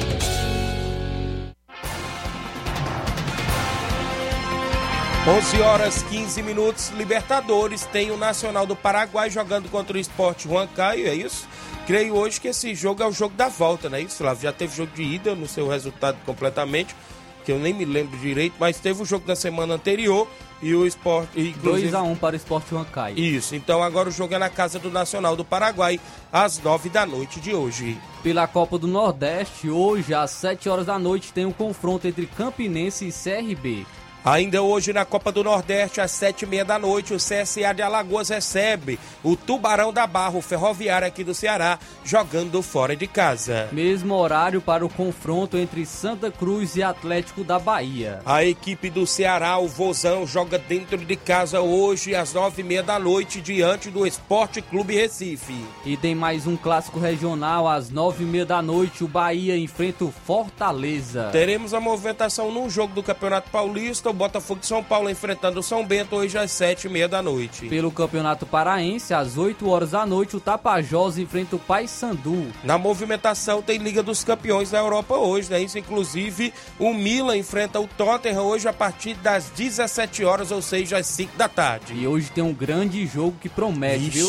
11 5.28 5.62
horas 5.62 6.04
15 6.04 6.42
minutos, 6.42 6.88
Libertadores. 6.92 7.84
Tem 7.84 8.12
o 8.12 8.18
Nacional 8.18 8.66
do 8.66 8.78
Paraguai 8.78 9.30
jogando 9.30 9.70
contra 9.70 9.98
o 9.98 10.00
Esporte 10.00 10.48
Huancaio, 10.48 11.06
é 11.06 11.14
isso? 11.14 11.46
Creio 11.86 12.16
hoje 12.16 12.40
que 12.40 12.48
esse 12.48 12.74
jogo 12.74 13.04
é 13.04 13.06
o 13.06 13.12
jogo 13.12 13.36
da 13.36 13.50
volta, 13.50 13.90
não 13.90 13.98
é 13.98 14.02
isso, 14.02 14.20
Flávio? 14.20 14.44
Já 14.44 14.54
teve 14.54 14.74
jogo 14.74 14.94
de 14.96 15.04
ida, 15.04 15.36
não 15.36 15.46
sei 15.46 15.66
o 15.66 15.68
resultado 15.68 16.18
completamente, 16.26 16.96
que 17.44 17.52
eu 17.52 17.60
nem 17.60 17.74
me 17.74 17.84
lembro 17.84 18.18
direito, 18.20 18.56
mas 18.58 18.80
teve 18.80 19.02
o 19.02 19.06
jogo 19.06 19.28
da 19.28 19.36
semana 19.36 19.74
anterior 19.74 20.30
e 20.62 20.74
o 20.74 20.88
Esporte. 20.88 21.38
Inclusive... 21.38 21.92
2x1 21.92 22.18
para 22.18 22.34
o 22.34 22.38
Esporte 22.38 22.74
Huancaio. 22.74 23.20
Isso, 23.20 23.54
então 23.54 23.84
agora 23.84 24.08
o 24.08 24.14
jogo 24.14 24.34
é 24.34 24.40
na 24.40 24.50
casa 24.50 24.80
do 24.80 24.90
Nacional 24.90 25.36
do 25.36 25.44
Paraguai, 25.44 26.00
às 26.32 26.58
9 26.58 26.88
da 26.88 27.06
noite 27.06 27.42
de 27.42 27.54
hoje. 27.54 27.98
Pela 28.24 28.48
Copa 28.48 28.78
do 28.78 28.88
Nordeste, 28.88 29.70
hoje 29.70 30.14
às 30.14 30.32
7 30.32 30.70
horas 30.70 30.86
da 30.86 30.98
noite, 30.98 31.34
tem 31.34 31.46
um 31.46 31.52
confronto 31.52 32.08
entre 32.08 32.26
Campinense 32.28 33.06
e 33.06 33.12
CRB. 33.12 33.86
Ainda 34.26 34.62
hoje 34.62 34.92
na 34.92 35.06
Copa 35.06 35.32
do 35.32 35.44
Nordeste, 35.44 36.02
às 36.02 36.12
sete 36.12 36.44
e 36.44 36.48
meia 36.48 36.66
da 36.66 36.78
noite, 36.78 37.14
o 37.14 37.18
CSA 37.18 37.74
de 37.74 37.82
Alagoas 37.82 38.30
recebe 38.30 39.00
o 39.24 39.36
Tubarão 39.36 39.94
da 39.94 40.06
Barra, 40.06 40.38
o 40.38 40.42
ferroviário 40.42 41.08
aqui 41.08 41.24
do 41.24 41.34
Ceará, 41.34 41.80
jogando 42.04 42.62
fora 42.62 42.96
de 42.96 43.08
casa. 43.08 43.70
Mesmo 43.72 44.14
horário 44.16 44.60
para 44.62 44.86
o 44.86 44.90
confronto 44.90 45.58
entre 45.58 45.86
Santa 45.86 46.30
Cruz 46.30 46.76
e 46.76 46.84
Atlético 46.84 47.44
da 47.44 47.58
Bahia. 47.58 48.20
A 48.26 48.44
equipe 48.44 48.90
do 48.90 49.08
Ceará, 49.08 49.58
o 49.58 49.68
Vozão, 49.68 50.28
joga 50.28 50.58
dentro 50.58 50.98
de 50.98 51.16
casa 51.16 51.62
hoje, 51.62 52.14
às 52.14 52.34
nove 52.34 52.62
e 52.62 52.66
meia 52.66 52.84
da 52.84 53.00
noite, 53.00 53.40
diante 53.40 53.90
do 53.90 54.06
Esporte 54.06 54.62
Clube 54.62 54.96
Recife. 54.96 55.56
E 55.86 55.96
tem 55.96 56.14
mais 56.14 56.46
um 56.46 56.58
clássico 56.58 57.00
regional, 57.00 57.68
às 57.68 57.90
nove 57.90 58.24
e 58.24 58.28
meia 58.28 58.46
da 58.46 58.62
noite, 58.62 59.04
o 59.04 59.08
Bahia 59.08 59.58
enfrenta 59.58 60.04
o 60.04 60.12
Fortaleza. 60.12 61.30
Teremos 61.32 61.74
a 61.74 61.80
movimentação 61.80 62.52
num 62.52 62.70
jogo 62.70 62.94
do 62.94 63.04
Campeonato 63.04 63.50
Paulista, 63.50 64.07
Botafogo 64.14 64.60
de 64.62 64.66
São 64.68 64.84
Paulo 64.84 65.10
enfrentando 65.10 65.60
o 65.60 65.64
São 65.64 65.86
Bento 65.86 66.16
hoje 66.16 66.38
às 66.38 66.52
sete 66.52 66.88
e 66.88 66.90
meia 66.90 67.08
da 67.08 67.22
noite. 67.22 67.68
Pelo 67.68 67.92
Campeonato 67.92 68.46
Paraense, 68.46 69.14
às 69.14 69.38
8 69.38 69.68
horas 69.70 69.92
da 69.92 70.06
noite, 70.06 70.36
o 70.36 70.40
Tapajós 70.40 71.18
enfrenta 71.18 71.56
o 71.56 71.60
Paysandu. 71.60 72.48
Na 72.64 72.78
movimentação 72.78 73.62
tem 73.62 73.78
Liga 73.78 74.02
dos 74.04 74.24
Campeões 74.24 74.72
da 74.72 74.80
Europa 74.80 75.16
hoje, 75.16 75.50
né? 75.50 75.62
Isso 75.62 75.78
inclusive 75.78 76.54
o 76.80 76.94
Milan 76.94 77.38
enfrenta 77.38 77.80
o 77.80 77.88
Tottenham 77.88 78.44
hoje 78.44 78.68
a 78.68 78.74
partir 78.74 79.14
das 79.16 79.50
17 79.52 80.24
horas, 80.24 80.52
ou 80.52 80.62
seja, 80.62 80.98
às 80.98 81.08
5 81.08 81.38
da 81.38 81.48
tarde. 81.48 81.94
E 81.94 82.08
hoje 82.08 82.30
tem 82.32 82.44
um 82.44 82.54
grande 82.54 83.06
jogo 83.06 83.36
que 83.40 83.50
promete, 83.50 84.08
Ixi. 84.08 84.18
viu? 84.18 84.28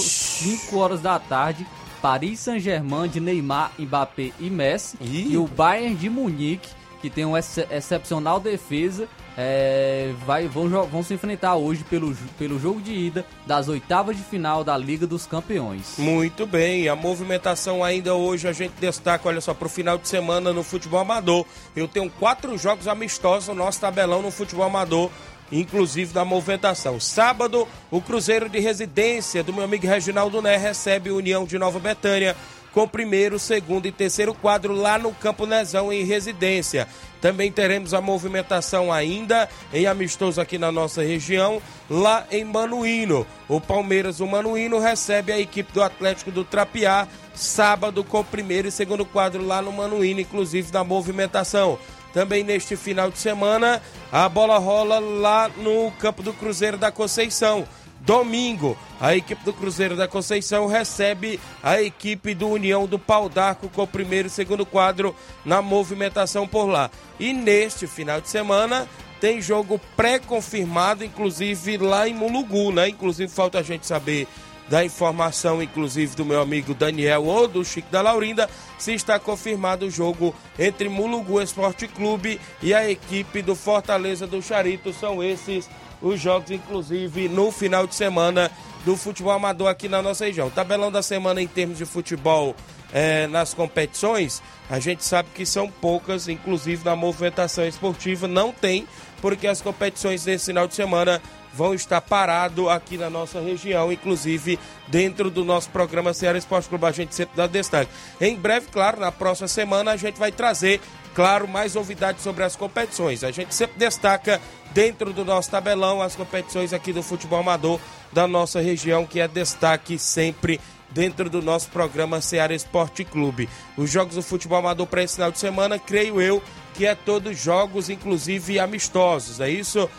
5 0.58 0.76
horas 0.78 1.00
da 1.00 1.18
tarde. 1.18 1.66
Paris 2.00 2.38
Saint-Germain 2.40 3.08
de 3.08 3.18
Neymar, 3.18 3.72
Mbappé 3.78 4.30
e 4.38 4.48
Messi. 4.48 4.96
Ih. 5.00 5.32
E 5.32 5.36
o 5.36 5.48
Bayern 5.48 5.96
de 5.96 6.08
Munique, 6.08 6.68
que 7.02 7.10
tem 7.10 7.24
uma 7.24 7.38
ex 7.38 7.58
excepcional 7.70 8.38
defesa 8.38 9.08
é, 9.40 10.12
vai, 10.26 10.48
vão, 10.48 10.68
vão 10.68 11.00
se 11.00 11.14
enfrentar 11.14 11.54
hoje 11.54 11.84
pelo, 11.84 12.12
pelo 12.36 12.58
jogo 12.58 12.80
de 12.80 12.92
ida 12.92 13.24
das 13.46 13.68
oitavas 13.68 14.16
de 14.16 14.22
final 14.24 14.64
da 14.64 14.76
Liga 14.76 15.06
dos 15.06 15.26
Campeões. 15.26 15.94
Muito 15.96 16.44
bem, 16.44 16.88
a 16.88 16.96
movimentação 16.96 17.84
ainda 17.84 18.16
hoje 18.16 18.48
a 18.48 18.52
gente 18.52 18.72
destaca, 18.80 19.28
olha 19.28 19.40
só, 19.40 19.54
para 19.54 19.66
o 19.66 19.70
final 19.70 19.96
de 19.96 20.08
semana 20.08 20.52
no 20.52 20.64
futebol 20.64 20.98
amador. 20.98 21.46
Eu 21.76 21.86
tenho 21.86 22.10
quatro 22.10 22.58
jogos 22.58 22.88
amistosos 22.88 23.48
no 23.48 23.54
nosso 23.54 23.80
tabelão 23.80 24.22
no 24.22 24.32
futebol 24.32 24.66
amador 24.66 25.08
inclusive 25.50 26.12
da 26.12 26.26
movimentação. 26.26 27.00
Sábado, 27.00 27.66
o 27.90 28.02
Cruzeiro 28.02 28.50
de 28.50 28.58
Residência 28.58 29.42
do 29.42 29.50
meu 29.50 29.64
amigo 29.64 29.86
Reginaldo 29.86 30.42
Né 30.42 30.58
recebe 30.58 31.10
União 31.10 31.46
de 31.46 31.58
Nova 31.58 31.78
Betânia 31.78 32.36
com 32.78 32.86
primeiro, 32.86 33.40
segundo 33.40 33.86
e 33.86 33.90
terceiro 33.90 34.32
quadro 34.32 34.72
lá 34.72 34.96
no 34.96 35.12
Campo 35.12 35.46
Nezão 35.46 35.92
em 35.92 36.04
residência. 36.04 36.86
Também 37.20 37.50
teremos 37.50 37.92
a 37.92 38.00
movimentação 38.00 38.92
ainda 38.92 39.48
em 39.74 39.88
amistoso 39.88 40.40
aqui 40.40 40.58
na 40.58 40.70
nossa 40.70 41.02
região, 41.02 41.60
lá 41.90 42.24
em 42.30 42.44
Manuíno. 42.44 43.26
O 43.48 43.60
Palmeiras, 43.60 44.20
o 44.20 44.28
Manuíno, 44.28 44.78
recebe 44.78 45.32
a 45.32 45.40
equipe 45.40 45.72
do 45.72 45.82
Atlético 45.82 46.30
do 46.30 46.44
Trapiá, 46.44 47.08
sábado 47.34 48.04
com 48.04 48.22
primeiro 48.22 48.68
e 48.68 48.70
segundo 48.70 49.04
quadro 49.04 49.44
lá 49.44 49.60
no 49.60 49.72
Manuíno, 49.72 50.20
inclusive 50.20 50.72
na 50.72 50.84
movimentação. 50.84 51.80
Também 52.12 52.44
neste 52.44 52.76
final 52.76 53.10
de 53.10 53.18
semana, 53.18 53.82
a 54.12 54.28
bola 54.28 54.56
rola 54.56 55.00
lá 55.00 55.50
no 55.56 55.90
campo 55.98 56.22
do 56.22 56.32
Cruzeiro 56.32 56.78
da 56.78 56.92
Conceição. 56.92 57.66
Domingo, 58.00 58.76
a 59.00 59.14
equipe 59.16 59.44
do 59.44 59.52
Cruzeiro 59.52 59.96
da 59.96 60.08
Conceição 60.08 60.66
recebe 60.66 61.38
a 61.62 61.82
equipe 61.82 62.34
do 62.34 62.48
União 62.48 62.86
do 62.86 62.98
Pau 62.98 63.28
d'Arco 63.28 63.68
com 63.68 63.82
o 63.82 63.86
primeiro 63.86 64.28
e 64.28 64.30
segundo 64.30 64.64
quadro 64.64 65.14
na 65.44 65.60
movimentação 65.60 66.46
por 66.46 66.66
lá. 66.66 66.90
E 67.18 67.32
neste 67.32 67.86
final 67.86 68.20
de 68.20 68.28
semana 68.28 68.88
tem 69.20 69.42
jogo 69.42 69.80
pré-confirmado, 69.96 71.04
inclusive 71.04 71.76
lá 71.78 72.08
em 72.08 72.14
Mulugu, 72.14 72.72
né? 72.72 72.88
Inclusive 72.88 73.30
falta 73.32 73.58
a 73.58 73.62
gente 73.62 73.86
saber 73.86 74.28
da 74.68 74.84
informação, 74.84 75.62
inclusive 75.62 76.14
do 76.14 76.24
meu 76.24 76.40
amigo 76.40 76.74
Daniel 76.74 77.24
ou 77.24 77.48
do 77.48 77.64
Chico 77.64 77.90
da 77.90 78.02
Laurinda, 78.02 78.48
se 78.78 78.92
está 78.92 79.18
confirmado 79.18 79.86
o 79.86 79.90
jogo 79.90 80.34
entre 80.58 80.88
Mulugu 80.88 81.40
Esporte 81.40 81.88
Clube 81.88 82.40
e 82.62 82.74
a 82.74 82.88
equipe 82.88 83.42
do 83.42 83.56
Fortaleza 83.56 84.26
do 84.26 84.42
Charito. 84.42 84.92
São 84.92 85.22
esses 85.22 85.68
os 86.00 86.20
jogos, 86.20 86.50
inclusive, 86.50 87.28
no 87.28 87.50
final 87.50 87.86
de 87.86 87.94
semana 87.94 88.50
do 88.84 88.96
futebol 88.96 89.32
amador 89.32 89.68
aqui 89.68 89.88
na 89.88 90.00
nossa 90.00 90.24
região. 90.24 90.50
Tabelão 90.50 90.90
da 90.90 91.02
semana 91.02 91.42
em 91.42 91.46
termos 91.46 91.78
de 91.78 91.84
futebol 91.84 92.54
é, 92.92 93.26
nas 93.26 93.52
competições, 93.52 94.42
a 94.70 94.78
gente 94.80 95.04
sabe 95.04 95.28
que 95.34 95.44
são 95.44 95.70
poucas, 95.70 96.28
inclusive 96.28 96.84
na 96.84 96.96
movimentação 96.96 97.66
esportiva, 97.66 98.26
não 98.26 98.52
tem, 98.52 98.86
porque 99.20 99.46
as 99.46 99.60
competições 99.60 100.24
desse 100.24 100.46
final 100.46 100.66
de 100.66 100.74
semana 100.74 101.20
vão 101.58 101.74
estar 101.74 102.00
parado 102.00 102.70
aqui 102.70 102.96
na 102.96 103.10
nossa 103.10 103.40
região, 103.40 103.92
inclusive 103.92 104.60
dentro 104.86 105.28
do 105.28 105.44
nosso 105.44 105.68
programa 105.70 106.14
Ceará 106.14 106.38
Esporte 106.38 106.68
Clube, 106.68 106.86
a 106.86 106.92
gente 106.92 107.12
sempre 107.12 107.36
dá 107.36 107.48
destaque. 107.48 107.90
Em 108.20 108.36
breve, 108.36 108.68
claro, 108.70 109.00
na 109.00 109.10
próxima 109.10 109.48
semana 109.48 109.90
a 109.90 109.96
gente 109.96 110.20
vai 110.20 110.30
trazer, 110.30 110.80
claro, 111.16 111.48
mais 111.48 111.74
novidades 111.74 112.22
sobre 112.22 112.44
as 112.44 112.54
competições. 112.54 113.24
A 113.24 113.32
gente 113.32 113.52
sempre 113.52 113.76
destaca 113.76 114.40
dentro 114.72 115.12
do 115.12 115.24
nosso 115.24 115.50
tabelão 115.50 116.00
as 116.00 116.14
competições 116.14 116.72
aqui 116.72 116.92
do 116.92 117.02
futebol 117.02 117.40
amador 117.40 117.80
da 118.12 118.28
nossa 118.28 118.60
região, 118.60 119.04
que 119.04 119.18
é 119.18 119.26
destaque 119.26 119.98
sempre 119.98 120.60
dentro 120.90 121.28
do 121.28 121.42
nosso 121.42 121.70
programa 121.70 122.20
Ceará 122.20 122.54
Esporte 122.54 123.04
Clube. 123.04 123.48
Os 123.76 123.90
jogos 123.90 124.14
do 124.14 124.22
futebol 124.22 124.58
amador 124.58 124.86
para 124.86 125.02
esse 125.02 125.16
final 125.16 125.32
de 125.32 125.40
semana, 125.40 125.76
creio 125.76 126.20
eu, 126.20 126.40
que 126.74 126.86
é 126.86 126.94
todos 126.94 127.36
jogos, 127.36 127.90
inclusive 127.90 128.60
amistosos, 128.60 129.40
é 129.40 129.50
isso? 129.50 129.90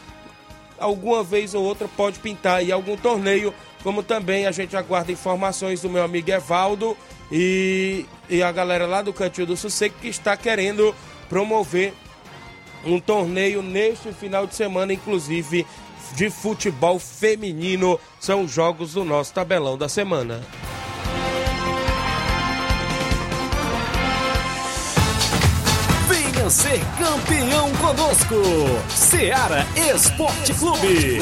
Alguma 0.79 1.24
vez 1.24 1.53
ou 1.53 1.63
outra 1.63 1.88
pode 1.88 2.19
pintar 2.19 2.57
aí 2.57 2.71
algum 2.71 2.95
torneio, 2.95 3.53
como 3.83 4.01
também 4.03 4.45
a 4.45 4.51
gente 4.51 4.75
aguarda 4.75 5.12
informações 5.12 5.81
do 5.81 5.89
meu 5.89 6.03
amigo 6.03 6.31
Evaldo 6.31 6.98
e, 7.31 8.05
e 8.29 8.41
a 8.41 8.51
galera 8.51 8.86
lá 8.86 9.01
do 9.01 9.13
Cantinho 9.13 9.48
do 9.48 9.57
Sossego 9.57 9.95
que 10.01 10.07
está 10.07 10.36
querendo 10.38 10.95
promover 11.27 11.93
um 12.86 13.00
torneio 13.00 13.62
neste 13.62 14.12
final 14.13 14.48
de 14.48 14.55
semana, 14.55 14.93
inclusive 14.93 15.65
de 16.15 16.29
futebol 16.29 17.00
feminino. 17.00 18.00
São 18.19 18.48
jogos 18.48 18.93
do 18.93 19.03
nosso 19.03 19.33
tabelão 19.33 19.77
da 19.77 19.89
semana. 19.89 20.41
Ser 26.50 26.82
campeão 26.98 27.72
conosco. 27.75 28.36
Seara 28.89 29.68
Esporte 29.94 30.51
Clube. 30.56 31.20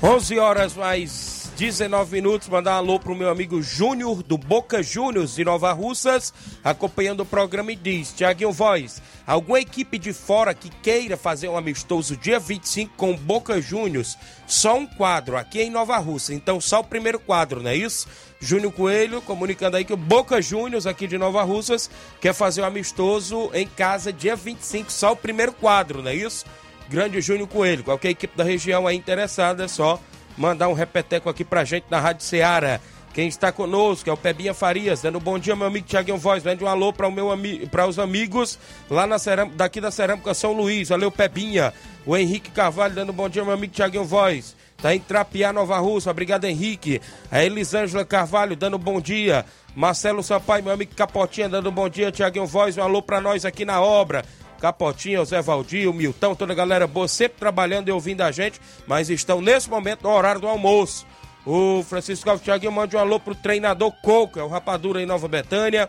11 0.00 0.38
horas 0.38 0.74
mais 0.76 1.25
19 1.56 2.12
minutos. 2.12 2.48
Mandar 2.48 2.74
um 2.74 2.76
alô 2.76 3.00
pro 3.00 3.14
meu 3.14 3.30
amigo 3.30 3.62
Júnior 3.62 4.22
do 4.22 4.36
Boca 4.36 4.82
Juniors 4.82 5.36
de 5.36 5.42
Nova 5.42 5.72
Russas, 5.72 6.32
acompanhando 6.62 7.20
o 7.20 7.26
programa 7.26 7.72
e 7.72 7.76
diz: 7.76 8.12
Tiaguinho 8.12 8.52
Voz, 8.52 9.00
alguma 9.26 9.58
equipe 9.58 9.98
de 9.98 10.12
fora 10.12 10.52
que 10.52 10.68
queira 10.68 11.16
fazer 11.16 11.48
um 11.48 11.56
amistoso 11.56 12.14
dia 12.14 12.38
25 12.38 12.92
com 12.94 13.16
Boca 13.16 13.58
Juniors, 13.58 14.18
só 14.46 14.76
um 14.76 14.86
quadro 14.86 15.38
aqui 15.38 15.62
em 15.62 15.70
Nova 15.70 15.96
Russa. 15.96 16.34
Então, 16.34 16.60
só 16.60 16.80
o 16.80 16.84
primeiro 16.84 17.18
quadro, 17.18 17.62
não 17.62 17.70
é 17.70 17.76
isso? 17.76 18.06
Júnior 18.38 18.72
Coelho 18.72 19.22
comunicando 19.22 19.78
aí 19.78 19.84
que 19.84 19.94
o 19.94 19.96
Boca 19.96 20.42
Juniors 20.42 20.84
aqui 20.84 21.06
de 21.06 21.16
Nova 21.16 21.42
Russas 21.42 21.88
quer 22.20 22.34
fazer 22.34 22.60
um 22.60 22.66
amistoso 22.66 23.50
em 23.54 23.66
casa 23.66 24.12
dia 24.12 24.36
25, 24.36 24.92
só 24.92 25.12
o 25.12 25.16
primeiro 25.16 25.54
quadro, 25.54 26.02
não 26.02 26.10
é 26.10 26.14
isso? 26.14 26.44
Grande 26.86 27.18
Júnior 27.22 27.48
Coelho. 27.48 27.82
Qualquer 27.82 28.10
equipe 28.10 28.36
da 28.36 28.44
região 28.44 28.86
aí 28.86 28.94
interessada 28.94 29.64
é 29.64 29.68
só 29.68 29.98
mandar 30.36 30.68
um 30.68 30.72
repeteco 30.72 31.28
aqui 31.28 31.44
pra 31.44 31.64
gente 31.64 31.86
na 31.90 32.00
Rádio 32.00 32.24
Ceará. 32.24 32.80
Quem 33.16 33.28
está 33.28 33.50
conosco 33.50 34.10
é 34.10 34.12
o 34.12 34.16
Pebinha 34.16 34.52
Farias, 34.52 35.00
dando 35.00 35.18
bom 35.18 35.38
dia, 35.38 35.56
meu 35.56 35.66
amigo 35.66 35.86
Tiaguinho 35.86 36.18
Voz. 36.18 36.44
Mande 36.44 36.62
um 36.62 36.68
alô 36.68 36.92
para 36.92 37.06
ami 37.06 37.66
os 37.88 37.98
amigos 37.98 38.58
lá 38.90 39.06
na 39.06 39.16
daqui 39.56 39.80
da 39.80 39.90
Cerâmica 39.90 40.34
São 40.34 40.52
Luís. 40.52 40.90
Valeu, 40.90 41.10
Pebinha. 41.10 41.72
O 42.04 42.14
Henrique 42.14 42.50
Carvalho 42.50 42.94
dando 42.94 43.14
bom 43.14 43.26
dia, 43.26 43.42
meu 43.42 43.54
amigo 43.54 43.72
Tiaguinho 43.72 44.04
Voz. 44.04 44.54
Tá 44.76 44.94
em 44.94 45.00
Trapiá, 45.00 45.50
Nova 45.50 45.78
Rússia. 45.78 46.10
Obrigado, 46.10 46.44
Henrique. 46.44 47.00
A 47.30 47.42
Elisângela 47.42 48.04
Carvalho 48.04 48.54
dando 48.54 48.76
bom 48.76 49.00
dia. 49.00 49.46
Marcelo 49.74 50.22
Sampaio, 50.22 50.64
meu 50.64 50.74
amigo 50.74 50.94
Capotinha, 50.94 51.48
dando 51.48 51.72
bom 51.72 51.88
dia. 51.88 52.12
Tiaguinho 52.12 52.46
Voz, 52.46 52.76
um 52.76 52.82
alô 52.82 53.00
para 53.00 53.18
nós 53.18 53.46
aqui 53.46 53.64
na 53.64 53.80
obra. 53.80 54.26
Capotinha, 54.56 55.20
o 55.20 55.24
Zé 55.24 55.40
Valdir, 55.40 55.88
o 55.88 55.92
Milton, 55.92 56.34
toda 56.34 56.52
a 56.52 56.56
galera 56.56 56.86
boa, 56.86 57.06
sempre 57.06 57.38
trabalhando 57.38 57.88
e 57.88 57.92
ouvindo 57.92 58.22
a 58.22 58.32
gente, 58.32 58.60
mas 58.86 59.10
estão 59.10 59.40
nesse 59.40 59.70
momento 59.70 60.02
no 60.02 60.10
horário 60.10 60.40
do 60.40 60.48
almoço. 60.48 61.06
O 61.46 61.84
Francisco 61.84 62.28
Alves 62.28 62.44
Thiaguinho 62.44 62.72
manda 62.72 62.96
um 62.96 63.00
alô 63.00 63.20
pro 63.20 63.34
treinador 63.34 63.92
Coco, 64.02 64.40
é 64.40 64.42
o 64.42 64.48
Rapadura 64.48 65.00
em 65.00 65.06
Nova 65.06 65.28
Betânia. 65.28 65.88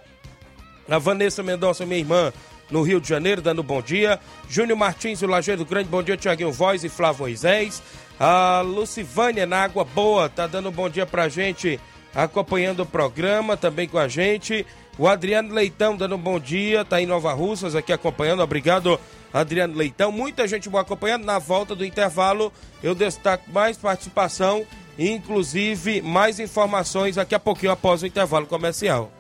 A 0.88 1.00
Vanessa 1.00 1.41
Mendonça, 1.41 1.86
minha 1.86 2.00
irmã, 2.00 2.31
no 2.69 2.81
Rio 2.83 3.01
de 3.01 3.09
Janeiro, 3.09 3.41
dando 3.41 3.63
bom 3.63 3.81
dia. 3.81 4.19
Júnior 4.47 4.77
Martins, 4.77 5.21
o 5.21 5.27
Lajeiro 5.27 5.65
Grande, 5.65 5.89
bom 5.89 6.03
dia, 6.03 6.15
Tiaguinho 6.15 6.51
Voz 6.51 6.83
e 6.83 6.89
Flávio 6.89 7.21
Moisés. 7.21 7.81
A 8.19 8.62
Lucivânia, 8.62 9.45
na 9.45 9.63
Água 9.63 9.83
Boa, 9.83 10.29
tá 10.29 10.47
dando 10.47 10.71
bom 10.71 10.89
dia 10.89 11.05
pra 11.05 11.27
gente, 11.29 11.79
acompanhando 12.13 12.81
o 12.81 12.86
programa, 12.86 13.57
também 13.57 13.88
com 13.88 13.97
a 13.97 14.07
gente. 14.07 14.65
O 14.98 15.08
Adriano 15.08 15.54
Leitão 15.54 15.96
dando 15.96 16.16
um 16.16 16.20
bom 16.20 16.39
dia, 16.39 16.84
tá 16.84 17.01
em 17.01 17.06
Nova 17.06 17.34
Russas 17.34 17.75
aqui 17.75 17.94
acompanhando. 17.94 18.42
Obrigado, 18.42 19.00
Adriano 19.34 19.75
Leitão. 19.75 20.12
Muita 20.12 20.48
gente 20.48 20.70
boa 20.70 20.82
acompanhando. 20.82 21.25
Na 21.25 21.39
volta 21.39 21.75
do 21.75 21.86
intervalo, 21.86 22.51
eu 22.82 22.96
destaco 22.96 23.51
mais 23.51 23.77
participação 23.77 24.66
inclusive, 24.98 26.01
mais 26.01 26.39
informações 26.39 27.16
daqui 27.16 27.36
a 27.36 27.39
pouquinho 27.39 27.72
após 27.72 28.01
o 28.01 28.08
intervalo 28.08 28.48
comercial. 28.48 29.12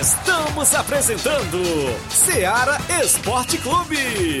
Estamos 0.00 0.74
apresentando 0.74 1.58
Seara 2.10 2.78
Esporte 3.02 3.58
Clube. 3.58 4.40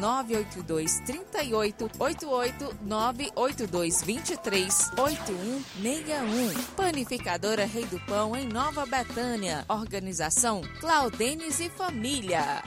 982 0.01 0.99
38 1.01 1.91
88 1.99 2.77
982 2.81 4.01
23 4.01 4.91
8161. 4.97 6.63
Panificadora 6.75 7.65
Rei 7.65 7.85
do 7.85 7.99
Pão 8.07 8.35
em 8.35 8.47
Nova 8.47 8.83
Betânia. 8.87 9.63
Organização 9.69 10.61
Claudenes 10.79 11.59
e 11.59 11.69
Família. 11.69 12.63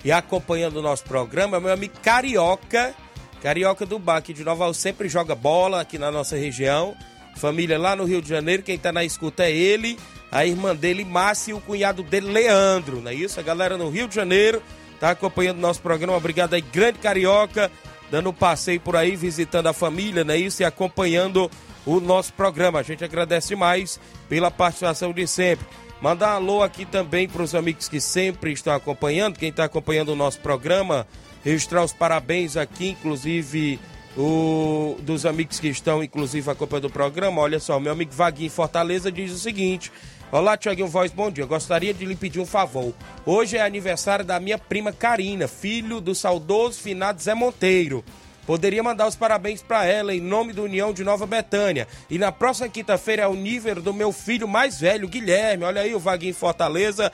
e 0.06 0.12
acompanhando 0.12 0.78
o 0.78 0.82
nosso 0.82 1.04
programa 1.04 1.58
é 1.58 1.60
meu 1.60 1.74
amigo 1.74 1.94
Carioca 2.02 2.94
Carioca 3.42 3.86
do 3.86 4.00
Bar 4.00 4.18
aqui 4.18 4.34
de 4.34 4.44
Nova 4.44 4.74
sempre 4.74 5.08
joga 5.08 5.36
bola 5.36 5.82
aqui 5.82 5.98
na 5.98 6.12
nossa 6.12 6.36
região. 6.36 6.96
Família 7.36 7.78
lá 7.78 7.96
no 7.96 8.04
Rio 8.04 8.22
de 8.22 8.30
Janeiro, 8.30 8.64
quem 8.64 8.78
tá 8.78 8.92
na 8.92 9.04
escuta 9.04 9.44
é 9.44 9.52
ele, 9.52 9.98
a 10.32 10.46
irmã 10.46 10.76
dele, 10.76 11.06
Márcia, 11.06 11.52
e 11.52 11.54
o 11.54 11.62
cunhado 11.62 12.02
dele, 12.02 12.32
Leandro, 12.32 13.00
não 13.00 13.12
é 13.12 13.14
isso? 13.14 13.40
A 13.40 13.44
galera 13.44 13.78
no 13.78 13.90
Rio 13.90 14.08
de 14.08 14.16
Janeiro 14.16 14.62
tá 15.00 15.12
acompanhando 15.12 15.60
nosso 15.60 15.82
programa. 15.82 16.18
Obrigado 16.18 16.56
aí, 16.56 16.62
grande 16.62 16.98
Carioca, 16.98 17.72
dando 18.10 18.32
um 18.32 18.34
passeio 18.34 18.80
por 18.80 18.96
aí, 18.96 19.16
visitando 19.16 19.68
a 19.68 19.74
família, 19.74 20.24
não 20.24 20.34
é 20.34 20.38
isso? 20.38 20.64
E 20.64 20.66
acompanhando 20.66 21.50
o 21.86 22.00
nosso 22.00 22.34
programa. 22.34 22.80
A 22.80 22.84
gente 22.84 23.04
agradece 23.04 23.56
mais 23.56 24.00
pela 24.28 24.50
participação 24.50 25.14
de 25.14 25.28
sempre. 25.28 25.66
Mandar 26.02 26.34
um 26.34 26.36
alô 26.38 26.64
aqui 26.64 26.86
também 26.86 27.28
para 27.28 27.44
os 27.44 27.56
amigos 27.56 27.88
que 27.88 28.02
sempre 28.02 28.52
estão 28.52 28.74
acompanhando, 28.74 29.38
quem 29.38 29.50
está 29.50 29.64
acompanhando 29.64 30.10
o 30.10 30.16
nosso 30.16 30.40
programa 30.40 31.08
registrar 31.44 31.84
os 31.84 31.94
parabéns 31.94 32.58
aqui, 32.58 32.90
inclusive 32.90 33.80
o, 34.18 34.98
dos 35.02 35.26
amigos 35.26 35.60
que 35.60 35.68
estão, 35.68 36.04
inclusive, 36.04 36.50
acompanhando 36.50 36.86
o 36.86 36.90
programa. 36.90 37.42
Olha 37.42 37.60
só, 37.60 37.80
meu 37.80 37.92
amigo 37.92 38.12
Vaguinho 38.12 38.50
Fortaleza 38.50 39.12
diz 39.12 39.32
o 39.32 39.38
seguinte: 39.38 39.92
Olá, 40.32 40.58
Tiaguinho 40.58 40.88
Voz, 40.88 41.12
bom 41.12 41.32
dia. 41.32 41.46
Gostaria 41.46 41.94
de 41.94 42.06
lhe 42.06 42.16
pedir 42.16 42.40
um 42.40 42.46
favor. 42.46 42.94
Hoje 43.26 43.56
é 43.58 43.62
aniversário 43.62 44.26
da 44.26 44.40
minha 44.40 44.58
prima 44.58 44.92
Karina, 44.92 45.48
filho 45.48 46.02
do 46.02 46.14
saudoso 46.14 46.82
finado 46.82 47.22
Zé 47.22 47.34
Monteiro. 47.34 48.04
Poderia 48.46 48.82
mandar 48.82 49.08
os 49.08 49.16
parabéns 49.16 49.62
para 49.62 49.86
ela 49.86 50.16
em 50.16 50.22
nome 50.22 50.54
do 50.54 50.64
União 50.64 50.94
de 50.94 51.04
Nova 51.04 51.26
Betânia. 51.26 51.86
E 52.10 52.18
na 52.18 52.32
próxima 52.32 52.70
quinta-feira 52.70 53.24
é 53.24 53.28
o 53.28 53.36
nível 53.36 53.82
do 53.82 53.94
meu 53.94 54.14
filho 54.14 54.48
mais 54.48 54.80
velho, 54.80 55.08
Guilherme. 55.08 55.66
Olha 55.66 55.82
aí 55.82 55.94
o 55.94 56.00
Vaguinho 56.00 56.34
Fortaleza 56.34 57.12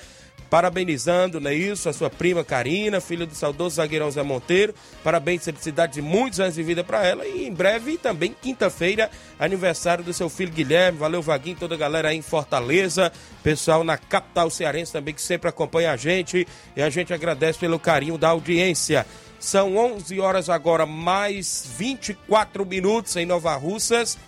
parabenizando, 0.54 1.40
não 1.40 1.50
é 1.50 1.56
isso? 1.56 1.90
A 1.90 1.94
sua 1.94 2.12
prima 2.12 2.44
Karina, 2.44 3.02
filha 3.02 3.26
do 3.26 3.34
saudoso 3.34 3.78
zagueirão 3.78 4.12
Zé 4.12 4.22
Monteiro. 4.22 4.76
Parabéns, 5.04 5.44
felicidade 5.44 5.94
de 5.94 6.02
muitos 6.04 6.40
anos 6.40 6.54
de 6.54 6.62
vida 6.62 6.84
para 6.84 7.04
ela. 7.04 7.26
E 7.26 7.48
em 7.48 7.52
breve, 7.52 7.98
também 7.98 8.36
quinta-feira, 8.40 9.10
aniversário 9.40 10.04
do 10.04 10.14
seu 10.14 10.30
filho 10.30 10.52
Guilherme. 10.52 11.00
Valeu, 11.00 11.24
Vaguinho, 11.24 11.58
toda 11.60 11.74
a 11.74 11.78
galera 11.78 12.10
aí 12.10 12.18
em 12.18 12.22
Fortaleza. 12.22 13.12
Pessoal 13.42 13.84
na 13.84 13.98
capital 13.98 14.48
cearense 14.52 14.94
também 14.94 15.16
que 15.16 15.24
sempre 15.24 15.50
acompanha 15.50 15.92
a 15.92 15.98
gente. 15.98 16.48
E 16.76 16.84
a 16.84 16.90
gente 16.92 17.12
agradece 17.12 17.58
pelo 17.58 17.80
carinho 17.80 18.16
da 18.16 18.30
audiência. 18.30 19.08
São 19.40 19.76
11 19.76 20.20
horas 20.20 20.50
agora, 20.52 20.86
mais 20.86 21.68
24 21.80 22.64
minutos 22.64 23.16
em 23.16 23.26
Nova 23.26 23.56
Russas 23.56 24.20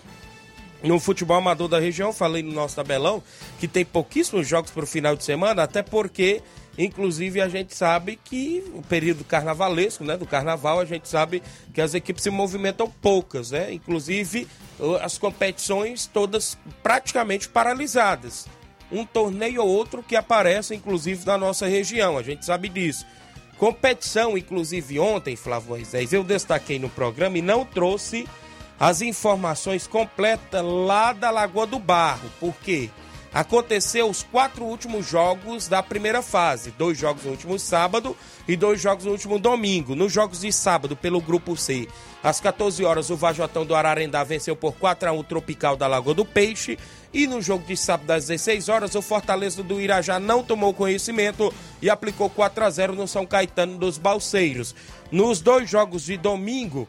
no 0.86 1.00
futebol 1.00 1.38
amador 1.38 1.68
da 1.68 1.80
região, 1.80 2.14
falei 2.14 2.44
no 2.44 2.54
nosso 2.54 2.76
tabelão, 2.76 3.22
que 3.60 3.68
tem 3.68 3.84
pouquíssimos 3.84 4.48
jogos 4.48 4.72
para 4.72 4.84
o 4.84 4.88
final 4.88 5.16
de 5.16 5.24
semana, 5.24 5.64
até 5.64 5.82
porque, 5.82 6.42
inclusive, 6.78 7.42
a 7.42 7.50
gente 7.50 7.76
sabe 7.76 8.20
que 8.24 8.64
o 8.74 8.82
período 8.82 9.24
carnavalesco, 9.24 10.04
né, 10.04 10.16
do 10.16 10.26
carnaval, 10.26 10.80
a 10.80 10.86
gente 10.86 11.10
sabe 11.10 11.42
que 11.74 11.82
as 11.82 11.94
equipes 11.94 12.24
se 12.24 12.30
movimentam 12.30 12.90
poucas, 13.02 13.52
né, 13.52 13.74
inclusive 13.74 14.48
as 15.02 15.18
competições 15.18 16.06
todas 16.06 16.58
praticamente 16.84 17.50
paralisadas. 17.50 18.48
Um 18.92 19.04
torneio 19.04 19.64
ou 19.64 19.68
outro 19.68 20.04
que 20.04 20.16
aparece, 20.16 20.76
inclusive, 20.76 21.26
na 21.26 21.38
nossa 21.38 21.66
região, 21.66 22.18
a 22.18 22.24
gente 22.24 22.46
sabe 22.46 22.70
disso. 22.70 23.06
Competição, 23.58 24.38
inclusive 24.38 25.00
ontem, 25.00 25.36
Flávio 25.36 25.70
Moisés, 25.70 26.14
eu 26.14 26.24
destaquei 26.24 26.78
no 26.78 26.90
programa 26.90 27.38
e 27.38 27.42
não 27.42 27.66
trouxe 27.66 28.28
as 28.80 29.02
informações 29.02 29.88
completas 29.88 30.64
lá 30.64 31.14
da 31.14 31.32
Lagoa 31.32 31.66
do 31.66 31.80
Barro, 31.80 32.30
porque 32.40 32.90
aconteceu 33.34 34.10
os 34.10 34.24
quatro 34.24 34.64
últimos 34.64 35.06
jogos 35.06 35.68
da 35.68 35.84
primeira 35.84 36.22
fase, 36.22 36.72
dois 36.72 36.98
jogos 36.98 37.24
no 37.24 37.32
último 37.32 37.60
sábado 37.60 38.16
e 38.48 38.56
dois 38.56 38.80
jogos 38.80 39.04
no 39.04 39.12
último 39.12 39.38
domingo. 39.38 39.94
Nos 39.94 40.12
jogos 40.12 40.42
de 40.42 40.54
sábado 40.54 40.96
pelo 40.96 41.20
grupo 41.20 41.56
C, 41.58 41.88
às 42.24 42.40
14 42.40 42.84
horas 42.86 43.10
o 43.10 43.18
Vajotão 43.18 43.66
do 43.66 43.76
Ararendá 43.76 44.24
venceu 44.24 44.56
por 44.56 44.74
4 44.76 45.10
a 45.10 45.12
1 45.12 45.20
o 45.20 45.24
Tropical 45.24 45.76
da 45.76 45.86
Lagoa 45.86 46.14
do 46.14 46.24
Peixe 46.24 46.80
e 47.14 47.28
no 47.28 47.42
jogo 47.42 47.66
de 47.66 47.76
sábado 47.76 48.12
às 48.12 48.28
16 48.28 48.70
horas 48.70 48.96
o 48.96 49.02
Fortaleza 49.02 49.62
do 49.62 49.82
Irajá 49.82 50.18
não 50.18 50.42
tomou 50.42 50.74
conhecimento 50.74 51.54
e 51.82 51.90
aplicou 51.90 52.30
4 52.30 52.64
a 52.64 52.70
0 52.70 52.96
no 52.96 53.08
São 53.08 53.26
Caetano 53.26 53.78
dos 53.78 53.98
Balseiros. 53.98 54.74
Nos 55.12 55.42
dois 55.42 55.70
jogos 55.70 56.06
de 56.06 56.16
domingo, 56.16 56.88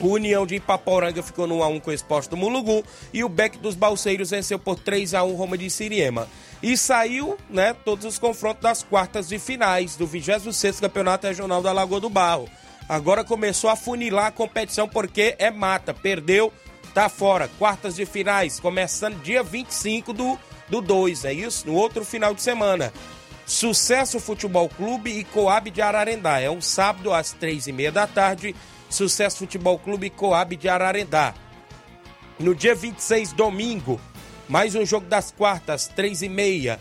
o 0.00 0.08
União 0.08 0.46
de 0.46 0.56
Ipaporanga 0.56 1.22
ficou 1.22 1.46
no 1.46 1.58
1x1 1.58 1.80
com 1.80 1.90
o 1.90 1.94
Esporte 1.94 2.30
do 2.30 2.36
Mulugu 2.36 2.84
e 3.12 3.22
o 3.22 3.28
Beck 3.28 3.58
dos 3.58 3.74
Balseiros 3.74 4.30
venceu 4.30 4.58
por 4.58 4.76
3x1 4.78 5.36
Roma 5.36 5.56
de 5.56 5.70
Siriema. 5.70 6.28
E 6.62 6.76
saiu, 6.76 7.36
né, 7.48 7.74
todos 7.84 8.04
os 8.04 8.18
confrontos 8.18 8.62
das 8.62 8.82
quartas 8.82 9.28
de 9.28 9.38
finais 9.38 9.96
do 9.96 10.06
26º 10.06 10.80
Campeonato 10.80 11.26
Regional 11.26 11.62
da 11.62 11.72
Lagoa 11.72 12.00
do 12.00 12.10
Barro. 12.10 12.48
Agora 12.88 13.24
começou 13.24 13.70
a 13.70 13.76
funilar 13.76 14.26
a 14.26 14.32
competição 14.32 14.88
porque 14.88 15.36
é 15.38 15.50
mata, 15.50 15.94
perdeu, 15.94 16.52
tá 16.92 17.08
fora. 17.08 17.48
Quartas 17.58 17.94
de 17.94 18.04
finais, 18.04 18.60
começando 18.60 19.22
dia 19.22 19.42
25 19.42 20.12
do, 20.12 20.38
do 20.68 20.80
2, 20.80 21.24
é 21.24 21.32
isso? 21.32 21.66
No 21.66 21.74
outro 21.74 22.04
final 22.04 22.34
de 22.34 22.42
semana. 22.42 22.92
Sucesso 23.46 24.18
Futebol 24.18 24.68
Clube 24.68 25.10
e 25.10 25.24
Coab 25.24 25.70
de 25.70 25.82
Ararendá. 25.82 26.40
É 26.40 26.50
um 26.50 26.60
sábado 26.60 27.12
às 27.12 27.32
três 27.32 27.66
e 27.66 27.72
meia 27.72 27.92
da 27.92 28.06
tarde 28.06 28.54
Sucesso 28.88 29.38
Futebol 29.38 29.78
Clube 29.78 30.10
Coab 30.10 30.56
de 30.56 30.68
Ararendá. 30.68 31.34
No 32.38 32.54
dia 32.54 32.74
26, 32.74 33.32
domingo, 33.32 34.00
mais 34.48 34.74
um 34.74 34.84
jogo 34.84 35.06
das 35.06 35.30
quartas, 35.30 35.88
três 35.88 36.22
e 36.22 36.28
meia. 36.28 36.80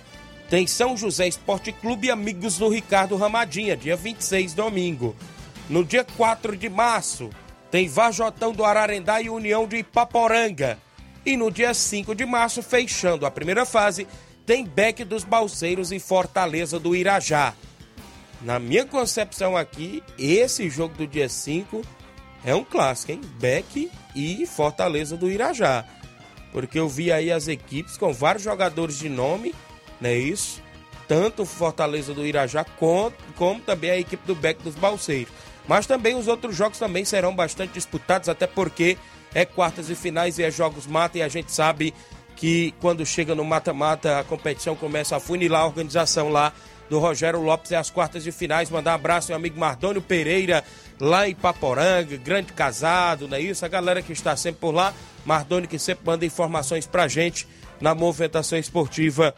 Tem 0.49 0.67
São 0.67 0.95
José 0.95 1.27
Esporte 1.27 1.71
Clube 1.71 2.07
e 2.07 2.11
Amigos 2.11 2.57
do 2.57 2.69
Ricardo 2.69 3.15
Ramadinha, 3.15 3.75
dia 3.75 3.95
26, 3.95 4.53
domingo. 4.53 5.15
No 5.69 5.83
dia 5.83 6.05
4 6.17 6.55
de 6.57 6.69
março, 6.69 7.29
tem 7.71 7.87
Vajotão 7.87 8.51
do 8.51 8.63
Ararendá 8.63 9.21
e 9.21 9.29
União 9.29 9.67
de 9.67 9.77
Ipaporanga. 9.77 10.77
E 11.25 11.37
no 11.37 11.49
dia 11.49 11.73
5 11.73 12.13
de 12.13 12.25
março, 12.25 12.61
fechando 12.61 13.25
a 13.25 13.31
primeira 13.31 13.65
fase, 13.65 14.05
tem 14.45 14.65
Beck 14.65 15.03
dos 15.05 15.23
Balseiros 15.23 15.91
e 15.91 15.99
Fortaleza 15.99 16.79
do 16.79 16.95
Irajá. 16.95 17.53
Na 18.43 18.59
minha 18.59 18.85
concepção 18.85 19.55
aqui, 19.55 20.03
esse 20.19 20.69
jogo 20.69 20.95
do 20.95 21.07
dia 21.07 21.29
5 21.29 21.81
é 22.43 22.53
um 22.53 22.63
clássico, 22.63 23.13
hein? 23.13 23.21
Beck 23.39 23.89
e 24.13 24.45
Fortaleza 24.45 25.15
do 25.15 25.31
Irajá. 25.31 25.85
Porque 26.51 26.77
eu 26.77 26.89
vi 26.89 27.09
aí 27.09 27.31
as 27.31 27.47
equipes 27.47 27.95
com 27.95 28.13
vários 28.13 28.43
jogadores 28.43 28.99
de 28.99 29.07
nome, 29.07 29.55
não 29.99 30.09
é 30.09 30.17
isso? 30.17 30.61
Tanto 31.07 31.45
Fortaleza 31.45 32.13
do 32.13 32.25
Irajá 32.25 32.65
como, 32.65 33.13
como 33.37 33.61
também 33.61 33.91
a 33.91 33.97
equipe 33.97 34.27
do 34.27 34.35
Beck 34.35 34.61
dos 34.61 34.75
Balseiros. 34.75 35.31
Mas 35.65 35.87
também 35.87 36.15
os 36.15 36.27
outros 36.27 36.53
jogos 36.53 36.77
também 36.77 37.05
serão 37.05 37.33
bastante 37.33 37.73
disputados, 37.73 38.27
até 38.27 38.45
porque 38.45 38.97
é 39.33 39.45
quartas 39.45 39.89
e 39.89 39.95
finais 39.95 40.37
e 40.37 40.43
é 40.43 40.51
jogos 40.51 40.85
mata 40.85 41.17
e 41.17 41.21
a 41.21 41.29
gente 41.29 41.49
sabe 41.49 41.93
que 42.35 42.73
quando 42.81 43.05
chega 43.05 43.33
no 43.33 43.45
mata-mata 43.45 44.19
a 44.19 44.23
competição 44.23 44.75
começa 44.75 45.15
a 45.15 45.19
funilar 45.19 45.61
a 45.61 45.65
organização 45.65 46.29
lá 46.29 46.51
do 46.89 46.99
Rogério 46.99 47.41
Lopes 47.41 47.71
é 47.71 47.77
as 47.77 47.89
quartas 47.89 48.23
de 48.23 48.31
finais. 48.31 48.69
Mandar 48.69 48.91
um 48.91 48.95
abraço 48.95 49.31
ao 49.31 49.37
amigo 49.37 49.59
Mardônio 49.59 50.01
Pereira, 50.01 50.63
lá 50.99 51.27
em 51.27 51.35
Paporanga, 51.35 52.17
grande 52.17 52.53
casado, 52.53 53.27
não 53.27 53.37
é 53.37 53.41
isso? 53.41 53.65
A 53.65 53.67
galera 53.67 54.01
que 54.01 54.13
está 54.13 54.35
sempre 54.35 54.61
por 54.61 54.73
lá. 54.73 54.93
Mardônio 55.25 55.69
que 55.69 55.79
sempre 55.79 56.05
manda 56.05 56.25
informações 56.25 56.85
pra 56.85 57.07
gente 57.07 57.47
na 57.79 57.95
movimentação 57.95 58.57
esportiva 58.57 59.33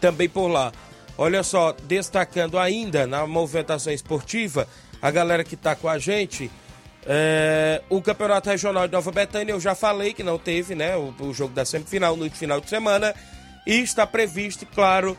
também 0.00 0.28
por 0.28 0.48
lá. 0.48 0.72
Olha 1.16 1.42
só, 1.42 1.72
destacando 1.84 2.58
ainda 2.58 3.06
na 3.06 3.26
movimentação 3.26 3.92
esportiva, 3.92 4.68
a 5.00 5.10
galera 5.10 5.44
que 5.44 5.54
está 5.54 5.74
com 5.74 5.88
a 5.88 5.98
gente, 5.98 6.50
é, 7.06 7.82
o 7.88 8.00
Campeonato 8.02 8.50
Regional 8.50 8.86
de 8.86 8.92
Nova 8.92 9.12
Betânia, 9.12 9.52
eu 9.52 9.60
já 9.60 9.74
falei 9.74 10.12
que 10.12 10.22
não 10.22 10.38
teve, 10.38 10.74
né? 10.74 10.96
O, 10.96 11.14
o 11.20 11.34
jogo 11.34 11.54
da 11.54 11.64
semifinal 11.64 12.16
no 12.16 12.28
final 12.30 12.60
de 12.60 12.68
semana. 12.68 13.14
E 13.66 13.80
está 13.80 14.06
previsto, 14.06 14.66
claro, 14.66 15.16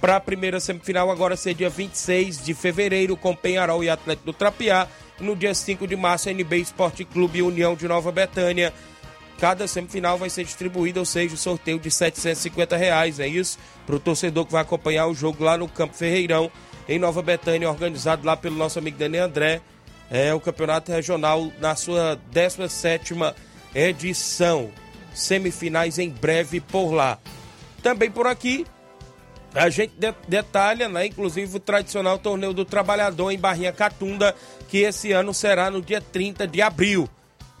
para 0.00 0.16
a 0.16 0.20
primeira 0.20 0.58
semifinal 0.58 1.10
agora 1.10 1.36
ser 1.36 1.54
dia 1.54 1.68
26 1.68 2.42
de 2.42 2.54
fevereiro 2.54 3.16
com 3.16 3.36
Penharol 3.36 3.84
e 3.84 3.90
Atlético 3.90 4.26
do 4.26 4.32
Trapiá. 4.32 4.88
No 5.20 5.36
dia 5.36 5.54
5 5.54 5.86
de 5.86 5.94
março, 5.94 6.30
NB 6.30 6.56
Esporte 6.56 7.04
Clube 7.04 7.42
União 7.42 7.74
de 7.74 7.86
Nova 7.86 8.10
Betânia. 8.10 8.72
Cada 9.38 9.68
semifinal 9.68 10.16
vai 10.16 10.30
ser 10.30 10.44
distribuída, 10.44 11.00
ou 11.00 11.06
seja, 11.06 11.34
o 11.34 11.38
sorteio 11.38 11.78
de 11.78 11.90
750 11.90 12.76
reais, 12.76 13.20
é 13.20 13.26
isso? 13.26 13.58
Para 13.86 13.96
o 13.96 14.00
torcedor 14.00 14.46
que 14.46 14.52
vai 14.52 14.62
acompanhar 14.62 15.06
o 15.06 15.14
jogo 15.14 15.44
lá 15.44 15.58
no 15.58 15.68
Campo 15.68 15.94
Ferreirão, 15.94 16.50
em 16.88 16.98
Nova 16.98 17.20
Betânia, 17.22 17.68
organizado 17.68 18.26
lá 18.26 18.36
pelo 18.36 18.56
nosso 18.56 18.78
amigo 18.78 18.98
Dani 18.98 19.18
André. 19.18 19.60
É 20.10 20.34
o 20.34 20.40
campeonato 20.40 20.90
regional 20.90 21.52
na 21.60 21.76
sua 21.76 22.18
17 22.30 23.14
edição. 23.74 24.70
Semifinais 25.14 25.98
em 25.98 26.08
breve 26.08 26.60
por 26.60 26.92
lá. 26.92 27.18
Também 27.82 28.10
por 28.10 28.26
aqui, 28.26 28.66
a 29.54 29.68
gente 29.68 29.92
detalha, 30.28 30.88
né, 30.88 31.06
inclusive, 31.06 31.56
o 31.56 31.60
tradicional 31.60 32.18
torneio 32.18 32.52
do 32.52 32.64
trabalhador 32.64 33.30
em 33.30 33.38
Barrinha 33.38 33.72
Catunda, 33.72 34.34
que 34.68 34.78
esse 34.78 35.12
ano 35.12 35.34
será 35.34 35.70
no 35.70 35.82
dia 35.82 36.00
30 36.00 36.46
de 36.46 36.62
abril. 36.62 37.08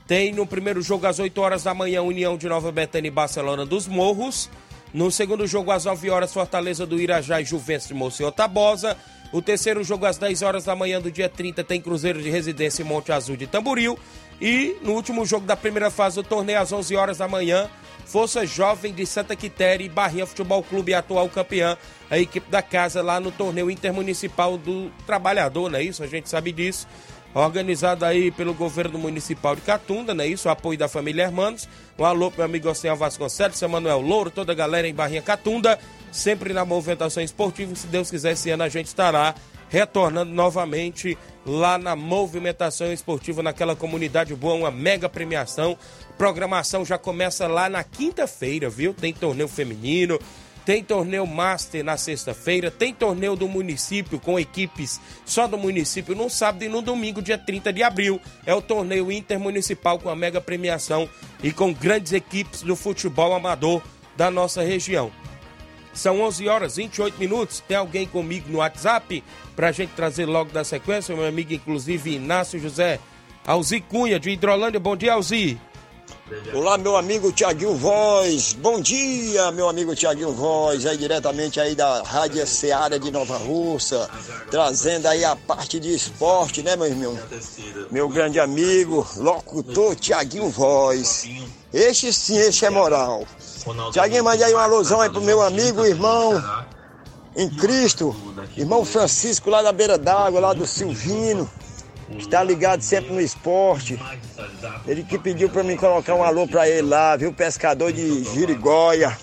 Tem 0.06 0.32
no 0.32 0.46
primeiro 0.46 0.82
jogo 0.82 1.06
às 1.06 1.18
8 1.18 1.40
horas 1.40 1.62
da 1.64 1.74
manhã 1.74 2.02
União 2.02 2.36
de 2.36 2.48
Nova 2.48 2.72
Betânia 2.72 3.08
e 3.08 3.12
Barcelona 3.12 3.64
dos 3.64 3.86
Morros. 3.86 4.50
No 4.92 5.10
segundo 5.10 5.46
jogo 5.46 5.70
às 5.70 5.84
9 5.84 6.10
horas 6.10 6.32
Fortaleza 6.32 6.84
do 6.84 7.00
Irajá 7.00 7.40
e 7.40 7.44
Juventus 7.44 7.86
de 7.86 7.94
Monsenhor 7.94 8.32
Tabosa. 8.32 8.96
O 9.32 9.40
terceiro 9.40 9.84
jogo 9.84 10.06
às 10.06 10.18
10 10.18 10.42
horas 10.42 10.64
da 10.64 10.74
manhã 10.74 11.00
do 11.00 11.12
dia 11.12 11.28
30 11.28 11.62
tem 11.62 11.80
Cruzeiro 11.80 12.20
de 12.20 12.28
Residência 12.28 12.82
e 12.82 12.84
Monte 12.84 13.12
Azul 13.12 13.36
de 13.36 13.46
Tamboril. 13.46 13.96
E 14.40 14.76
no 14.82 14.94
último 14.94 15.24
jogo 15.24 15.46
da 15.46 15.56
primeira 15.56 15.90
fase 15.90 16.16
do 16.16 16.24
torneio 16.24 16.58
às 16.60 16.72
11 16.72 16.96
horas 16.96 17.18
da 17.18 17.28
manhã 17.28 17.70
Força 18.10 18.44
Jovem 18.44 18.92
de 18.92 19.06
Santa 19.06 19.36
Quitéria 19.36 19.84
e 19.84 19.88
Barrinha 19.88 20.26
Futebol 20.26 20.64
Clube, 20.64 20.92
atual 20.92 21.28
campeã, 21.28 21.78
a 22.10 22.18
equipe 22.18 22.50
da 22.50 22.60
casa 22.60 23.00
lá 23.00 23.20
no 23.20 23.30
torneio 23.30 23.70
intermunicipal 23.70 24.58
do 24.58 24.90
trabalhador, 25.06 25.70
não 25.70 25.78
é 25.78 25.84
isso? 25.84 26.02
A 26.02 26.08
gente 26.08 26.28
sabe 26.28 26.50
disso. 26.50 26.88
Organizado 27.32 28.04
aí 28.04 28.32
pelo 28.32 28.52
governo 28.52 28.98
municipal 28.98 29.54
de 29.54 29.62
Catunda, 29.62 30.12
não 30.12 30.24
é 30.24 30.26
isso? 30.26 30.48
O 30.48 30.50
apoio 30.50 30.76
da 30.76 30.88
família 30.88 31.22
Hermanos. 31.22 31.68
Um 31.96 32.04
alô 32.04 32.32
meu 32.36 32.44
amigo 32.44 32.68
Oceano 32.68 32.96
Vasconcelos, 32.96 33.56
seu 33.56 33.68
Manuel 33.68 34.00
Louro, 34.00 34.28
toda 34.28 34.50
a 34.50 34.56
galera 34.56 34.88
em 34.88 34.94
Barrinha 34.94 35.22
Catunda, 35.22 35.78
sempre 36.10 36.52
na 36.52 36.64
movimentação 36.64 37.22
esportiva. 37.22 37.76
Se 37.76 37.86
Deus 37.86 38.10
quiser, 38.10 38.32
esse 38.32 38.50
ano 38.50 38.64
a 38.64 38.68
gente 38.68 38.86
estará 38.86 39.36
retornando 39.70 40.32
novamente 40.32 41.16
lá 41.46 41.78
na 41.78 41.96
movimentação 41.96 42.92
esportiva, 42.92 43.42
naquela 43.42 43.74
comunidade 43.74 44.34
boa, 44.34 44.54
uma 44.54 44.70
mega 44.70 45.08
premiação. 45.08 45.78
Programação 46.18 46.84
já 46.84 46.98
começa 46.98 47.46
lá 47.46 47.70
na 47.70 47.82
quinta-feira, 47.82 48.68
viu? 48.68 48.92
Tem 48.92 49.12
torneio 49.12 49.48
feminino, 49.48 50.18
tem 50.66 50.84
torneio 50.84 51.26
Master 51.26 51.82
na 51.82 51.96
sexta-feira, 51.96 52.70
tem 52.70 52.92
torneio 52.92 53.34
do 53.34 53.48
município 53.48 54.20
com 54.20 54.38
equipes 54.38 55.00
só 55.24 55.46
do 55.46 55.56
município 55.56 56.14
no 56.14 56.28
sábado 56.28 56.64
e 56.64 56.68
no 56.68 56.82
domingo, 56.82 57.22
dia 57.22 57.38
30 57.38 57.72
de 57.72 57.82
abril. 57.82 58.20
É 58.44 58.54
o 58.54 58.60
torneio 58.60 59.10
intermunicipal 59.10 59.98
com 59.98 60.10
a 60.10 60.16
mega 60.16 60.40
premiação 60.40 61.08
e 61.42 61.52
com 61.52 61.72
grandes 61.72 62.12
equipes 62.12 62.62
do 62.62 62.76
futebol 62.76 63.32
amador 63.32 63.80
da 64.16 64.30
nossa 64.30 64.62
região. 64.62 65.10
São 65.92 66.20
11 66.20 66.48
horas 66.48 66.76
28 66.76 67.18
minutos. 67.18 67.62
Tem 67.66 67.76
alguém 67.76 68.06
comigo 68.06 68.48
no 68.50 68.58
WhatsApp 68.58 69.22
para 69.56 69.68
a 69.68 69.72
gente 69.72 69.90
trazer 69.90 70.26
logo 70.26 70.50
da 70.50 70.64
sequência? 70.64 71.14
Meu 71.14 71.26
amigo, 71.26 71.52
inclusive, 71.52 72.14
Inácio 72.14 72.60
José 72.60 73.00
Alzi 73.46 73.80
Cunha, 73.80 74.20
de 74.20 74.30
Hidrolândia. 74.30 74.78
Bom 74.78 74.96
dia, 74.96 75.14
Alzi. 75.14 75.58
Olá, 76.54 76.78
meu 76.78 76.96
amigo 76.96 77.32
Tiaguinho 77.32 77.74
Voz. 77.74 78.52
Bom 78.52 78.80
dia, 78.80 79.50
meu 79.50 79.68
amigo 79.68 79.96
Tiaguinho 79.96 80.32
Voz, 80.32 80.86
aí 80.86 80.96
diretamente 80.96 81.58
aí 81.58 81.74
da 81.74 82.02
Rádio 82.02 82.46
Seara 82.46 83.00
de 83.00 83.10
Nova 83.10 83.36
Russa, 83.36 84.08
trazendo 84.48 85.06
aí 85.06 85.24
a 85.24 85.34
parte 85.34 85.80
de 85.80 85.92
esporte, 85.92 86.62
né, 86.62 86.76
meu 86.76 86.86
irmão? 86.86 87.18
Meu 87.90 88.08
grande 88.08 88.38
amigo, 88.38 89.04
locutor 89.16 89.96
Tiaguinho 89.96 90.48
Voz. 90.48 91.28
Este 91.72 92.12
sim, 92.12 92.38
este 92.38 92.64
é 92.64 92.70
moral. 92.70 93.26
Tiaguinho, 93.92 94.24
mande 94.24 94.42
aí 94.42 94.52
uma 94.52 94.64
alusão 94.64 95.00
aí 95.00 95.10
pro 95.10 95.20
meu 95.20 95.42
amigo, 95.42 95.84
irmão 95.84 96.42
em 97.36 97.48
Cristo, 97.48 98.14
irmão 98.56 98.84
Francisco 98.84 99.50
lá 99.50 99.62
da 99.62 99.72
beira 99.72 99.96
d'água, 99.96 100.40
lá 100.40 100.52
do 100.52 100.66
Silvino 100.66 101.48
está 102.18 102.42
ligado 102.42 102.82
sempre 102.82 103.12
no 103.12 103.20
esporte. 103.20 104.00
Ele 104.86 105.04
que 105.04 105.18
pediu 105.18 105.48
para 105.48 105.62
mim 105.62 105.76
colocar 105.76 106.14
um 106.14 106.24
alô 106.24 106.46
para 106.46 106.68
ele 106.68 106.88
lá, 106.88 107.16
viu? 107.16 107.32
Pescador 107.32 107.92
de 107.92 108.24
Girigóia. 108.24 109.16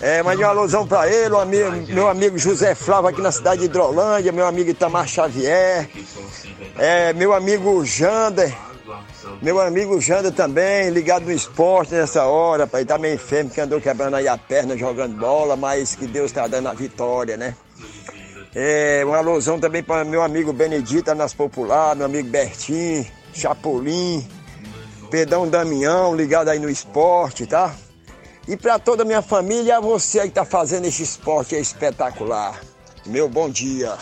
É, 0.00 0.22
mandei 0.22 0.44
uma 0.44 0.50
alusão 0.50 0.86
para 0.86 1.10
ele, 1.10 1.34
amigo, 1.36 1.70
meu 1.92 2.08
amigo 2.08 2.38
José 2.38 2.74
Flávio 2.74 3.08
aqui 3.08 3.22
na 3.22 3.32
cidade 3.32 3.60
de 3.60 3.66
Hidrolândia, 3.66 4.32
meu 4.32 4.46
amigo 4.46 4.70
Itamar 4.70 5.08
Xavier, 5.08 5.88
é, 6.76 7.12
meu 7.14 7.32
amigo 7.32 7.84
Jander, 7.84 8.54
meu 9.40 9.60
amigo 9.60 10.00
Jander 10.00 10.32
também, 10.32 10.90
ligado 10.90 11.24
no 11.24 11.32
esporte 11.32 11.94
nessa 11.94 12.24
hora, 12.24 12.66
pai, 12.66 12.84
tá 12.84 12.98
meio 12.98 13.14
enfermo, 13.14 13.50
que 13.50 13.60
andou 13.60 13.80
quebrando 13.80 14.16
aí 14.16 14.28
a 14.28 14.36
perna 14.36 14.76
jogando 14.76 15.16
bola, 15.16 15.56
mas 15.56 15.94
que 15.94 16.06
Deus 16.06 16.26
está 16.26 16.46
dando 16.46 16.68
a 16.68 16.74
vitória, 16.74 17.36
né? 17.36 17.54
É, 18.54 19.02
uma 19.04 19.18
alusão 19.18 19.58
também 19.58 19.82
para 19.82 20.04
meu 20.04 20.22
amigo 20.22 20.52
Benedita 20.52 21.14
nas 21.14 21.34
Popular, 21.34 21.96
meu 21.96 22.06
amigo 22.06 22.28
Bertim, 22.28 23.04
Chapolin, 23.32 24.26
Pedão 25.10 25.48
Damião, 25.48 26.14
ligado 26.14 26.48
aí 26.48 26.58
no 26.58 26.70
esporte, 26.70 27.46
tá? 27.46 27.74
E 28.46 28.56
para 28.56 28.78
toda 28.78 29.02
a 29.02 29.06
minha 29.06 29.22
família, 29.22 29.80
você 29.80 30.20
aí 30.20 30.28
que 30.28 30.34
tá 30.34 30.44
fazendo 30.44 30.84
esse 30.84 31.02
esporte 31.02 31.56
é 31.56 31.60
espetacular. 31.60 32.60
Meu 33.06 33.28
bom 33.28 33.48
dia. 33.48 33.96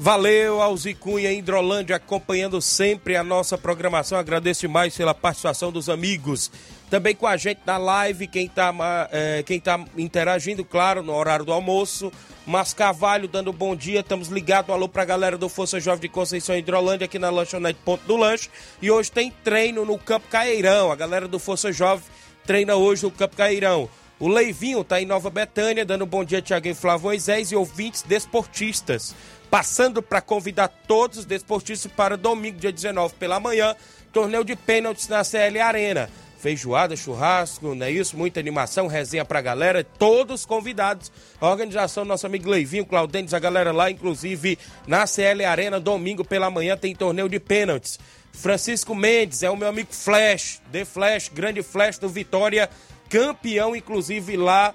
Valeu, 0.00 0.62
Alzi 0.62 0.94
Cunha, 0.94 1.32
Hidrolândia, 1.32 1.96
acompanhando 1.96 2.62
sempre 2.62 3.16
a 3.16 3.24
nossa 3.24 3.58
programação. 3.58 4.16
Agradeço 4.16 4.60
demais 4.60 4.96
pela 4.96 5.12
participação 5.12 5.72
dos 5.72 5.88
amigos. 5.88 6.52
Também 6.88 7.16
com 7.16 7.26
a 7.26 7.36
gente 7.36 7.60
na 7.66 7.76
live, 7.78 8.28
quem 8.28 8.46
está 8.46 8.72
é, 9.10 9.42
quem 9.42 9.58
tá 9.58 9.84
interagindo, 9.96 10.64
claro, 10.64 11.02
no 11.02 11.12
horário 11.12 11.44
do 11.44 11.52
almoço. 11.52 12.12
Mas 12.46 12.72
Carvalho 12.72 13.26
dando 13.26 13.52
bom 13.52 13.74
dia, 13.74 13.98
estamos 13.98 14.28
ligados. 14.28 14.70
Um 14.70 14.74
alô 14.74 14.88
pra 14.88 15.04
galera 15.04 15.36
do 15.36 15.48
Força 15.48 15.80
Jovem 15.80 16.02
de 16.02 16.08
Conceição 16.08 16.56
Hidrolândia 16.56 17.06
aqui 17.06 17.18
na 17.18 17.28
lanchonete 17.28 17.80
Ponto 17.84 18.04
do 18.06 18.16
Lanche. 18.16 18.48
E 18.80 18.92
hoje 18.92 19.10
tem 19.10 19.32
treino 19.42 19.84
no 19.84 19.98
Campo 19.98 20.28
Caeirão. 20.30 20.92
A 20.92 20.96
galera 20.96 21.26
do 21.26 21.40
Força 21.40 21.72
Jovem 21.72 22.04
treina 22.46 22.76
hoje 22.76 23.02
no 23.02 23.10
Campo 23.10 23.34
Caeirão. 23.34 23.90
O 24.20 24.26
Leivinho 24.26 24.82
tá 24.82 25.00
em 25.00 25.06
Nova 25.06 25.30
Betânia, 25.30 25.84
dando 25.84 26.04
bom 26.04 26.24
dia 26.24 26.42
e 26.64 26.74
Flávio 26.74 27.04
Moisés 27.04 27.52
e 27.52 27.56
ouvintes 27.56 28.02
desportistas. 28.02 29.14
Passando 29.50 30.02
para 30.02 30.20
convidar 30.20 30.68
todos 30.68 31.18
os 31.18 31.24
desportistas 31.24 31.90
para 31.90 32.16
domingo, 32.16 32.58
dia 32.58 32.72
19 32.72 33.14
pela 33.14 33.40
manhã, 33.40 33.74
torneio 34.12 34.44
de 34.44 34.54
pênaltis 34.54 35.08
na 35.08 35.24
CL 35.24 35.60
Arena 35.60 36.10
feijoada, 36.38 36.94
churrasco, 36.94 37.74
não 37.74 37.84
é 37.84 37.90
isso? 37.90 38.16
Muita 38.16 38.38
animação, 38.38 38.86
resenha 38.86 39.24
pra 39.24 39.40
galera, 39.40 39.82
todos 39.82 40.46
convidados. 40.46 41.10
A 41.40 41.48
organização 41.48 42.04
nosso 42.04 42.26
amigo 42.26 42.48
Leivinho, 42.48 42.86
Claudênis, 42.86 43.34
a 43.34 43.38
galera 43.38 43.72
lá, 43.72 43.90
inclusive 43.90 44.58
na 44.86 45.06
CL 45.06 45.44
Arena, 45.44 45.80
domingo 45.80 46.24
pela 46.24 46.50
manhã 46.50 46.76
tem 46.76 46.94
torneio 46.94 47.28
de 47.28 47.40
pênaltis. 47.40 47.98
Francisco 48.32 48.94
Mendes 48.94 49.42
é 49.42 49.50
o 49.50 49.56
meu 49.56 49.68
amigo 49.68 49.92
Flash, 49.92 50.62
The 50.70 50.84
Flash, 50.84 51.28
grande 51.28 51.62
Flash 51.62 51.98
do 51.98 52.08
Vitória, 52.08 52.70
campeão, 53.08 53.74
inclusive 53.74 54.36
lá 54.36 54.74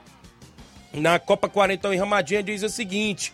na 0.91 1.17
Copa 1.17 1.47
Quarentão 1.47 1.93
em 1.93 1.97
Ramadinha, 1.97 2.43
diz 2.43 2.61
o 2.61 2.69
seguinte: 2.69 3.33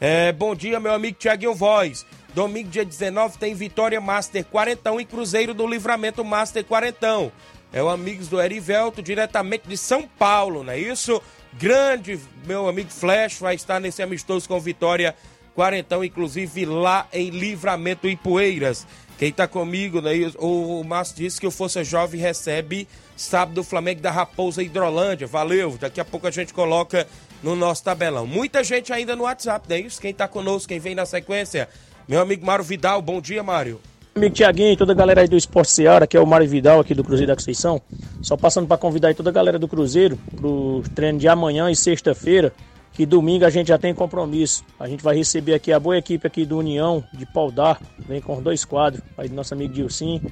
é, 0.00 0.32
Bom 0.32 0.54
dia, 0.54 0.78
meu 0.80 0.92
amigo 0.92 1.18
Tiaguinho 1.18 1.54
Voz. 1.54 2.06
Domingo, 2.34 2.68
dia 2.68 2.84
19, 2.84 3.38
tem 3.38 3.54
Vitória 3.54 4.00
Master 4.00 4.44
Quarentão 4.44 5.00
e 5.00 5.04
Cruzeiro 5.04 5.54
do 5.54 5.66
Livramento 5.66 6.24
Master 6.24 6.64
Quarentão 6.64 7.30
é 7.74 7.82
o 7.82 7.88
Amigos 7.88 8.28
do 8.28 8.40
Erivelto, 8.40 9.02
diretamente 9.02 9.68
de 9.68 9.76
São 9.76 10.06
Paulo, 10.06 10.62
não 10.62 10.72
é 10.72 10.78
isso? 10.78 11.20
Grande, 11.54 12.20
meu 12.46 12.68
amigo 12.68 12.88
Flash 12.88 13.40
vai 13.40 13.56
estar 13.56 13.80
nesse 13.80 14.00
amistoso 14.00 14.48
com 14.48 14.60
Vitória 14.60 15.12
Quarentão, 15.56 16.04
inclusive 16.04 16.64
lá 16.64 17.08
em 17.12 17.30
Livramento 17.30 18.08
e 18.08 18.14
Poeiras. 18.14 18.86
Quem 19.18 19.32
tá 19.32 19.48
comigo, 19.48 20.00
né? 20.00 20.12
O 20.38 20.84
Márcio 20.84 21.16
disse 21.16 21.40
que 21.40 21.48
o 21.48 21.50
Força 21.50 21.82
Jovem 21.82 22.20
recebe 22.20 22.86
sábado 23.16 23.60
o 23.60 23.64
Flamengo 23.64 24.00
da 24.00 24.10
Raposa 24.12 24.62
Hidrolândia. 24.62 25.26
Valeu, 25.26 25.76
daqui 25.76 26.00
a 26.00 26.04
pouco 26.04 26.28
a 26.28 26.30
gente 26.30 26.54
coloca 26.54 27.08
no 27.44 27.54
nosso 27.54 27.84
tabelão. 27.84 28.26
Muita 28.26 28.64
gente 28.64 28.90
ainda 28.90 29.14
no 29.14 29.24
WhatsApp, 29.24 29.68
não 29.68 29.76
é 29.76 29.80
isso? 29.80 30.00
Quem 30.00 30.14
tá 30.14 30.26
conosco, 30.26 30.68
quem 30.68 30.80
vem 30.80 30.94
na 30.94 31.04
sequência? 31.04 31.68
Meu 32.08 32.20
amigo 32.20 32.44
Mário 32.44 32.64
Vidal, 32.64 33.02
bom 33.02 33.20
dia, 33.20 33.42
Mário. 33.42 33.78
Amigo 34.16 34.34
Tiaguinho 34.34 34.72
e 34.72 34.76
toda 34.76 34.92
a 34.92 34.94
galera 34.94 35.20
aí 35.20 35.28
do 35.28 35.36
Esporte 35.36 35.70
Seara, 35.70 36.06
que 36.06 36.16
é 36.16 36.20
o 36.20 36.26
Mário 36.26 36.48
Vidal 36.48 36.80
aqui 36.80 36.94
do 36.94 37.04
Cruzeiro 37.04 37.30
da 37.30 37.36
Conceição. 37.36 37.82
Só 38.22 38.34
passando 38.34 38.66
para 38.66 38.78
convidar 38.78 39.08
aí 39.08 39.14
toda 39.14 39.28
a 39.28 39.32
galera 39.32 39.58
do 39.58 39.68
Cruzeiro 39.68 40.18
pro 40.34 40.82
treino 40.94 41.18
de 41.18 41.28
amanhã 41.28 41.70
e 41.70 41.76
sexta-feira, 41.76 42.50
que 42.94 43.04
domingo 43.04 43.44
a 43.44 43.50
gente 43.50 43.68
já 43.68 43.76
tem 43.76 43.92
compromisso. 43.92 44.64
A 44.80 44.88
gente 44.88 45.04
vai 45.04 45.14
receber 45.14 45.52
aqui 45.52 45.70
a 45.70 45.78
boa 45.78 45.98
equipe 45.98 46.26
aqui 46.26 46.46
do 46.46 46.56
União 46.56 47.04
de 47.12 47.26
Paudar, 47.26 47.78
vem 48.08 48.22
com 48.22 48.40
dois 48.40 48.64
quadros, 48.64 49.02
aí 49.18 49.28
do 49.28 49.34
nosso 49.34 49.52
amigo 49.52 49.74
Dilcim. 49.74 50.22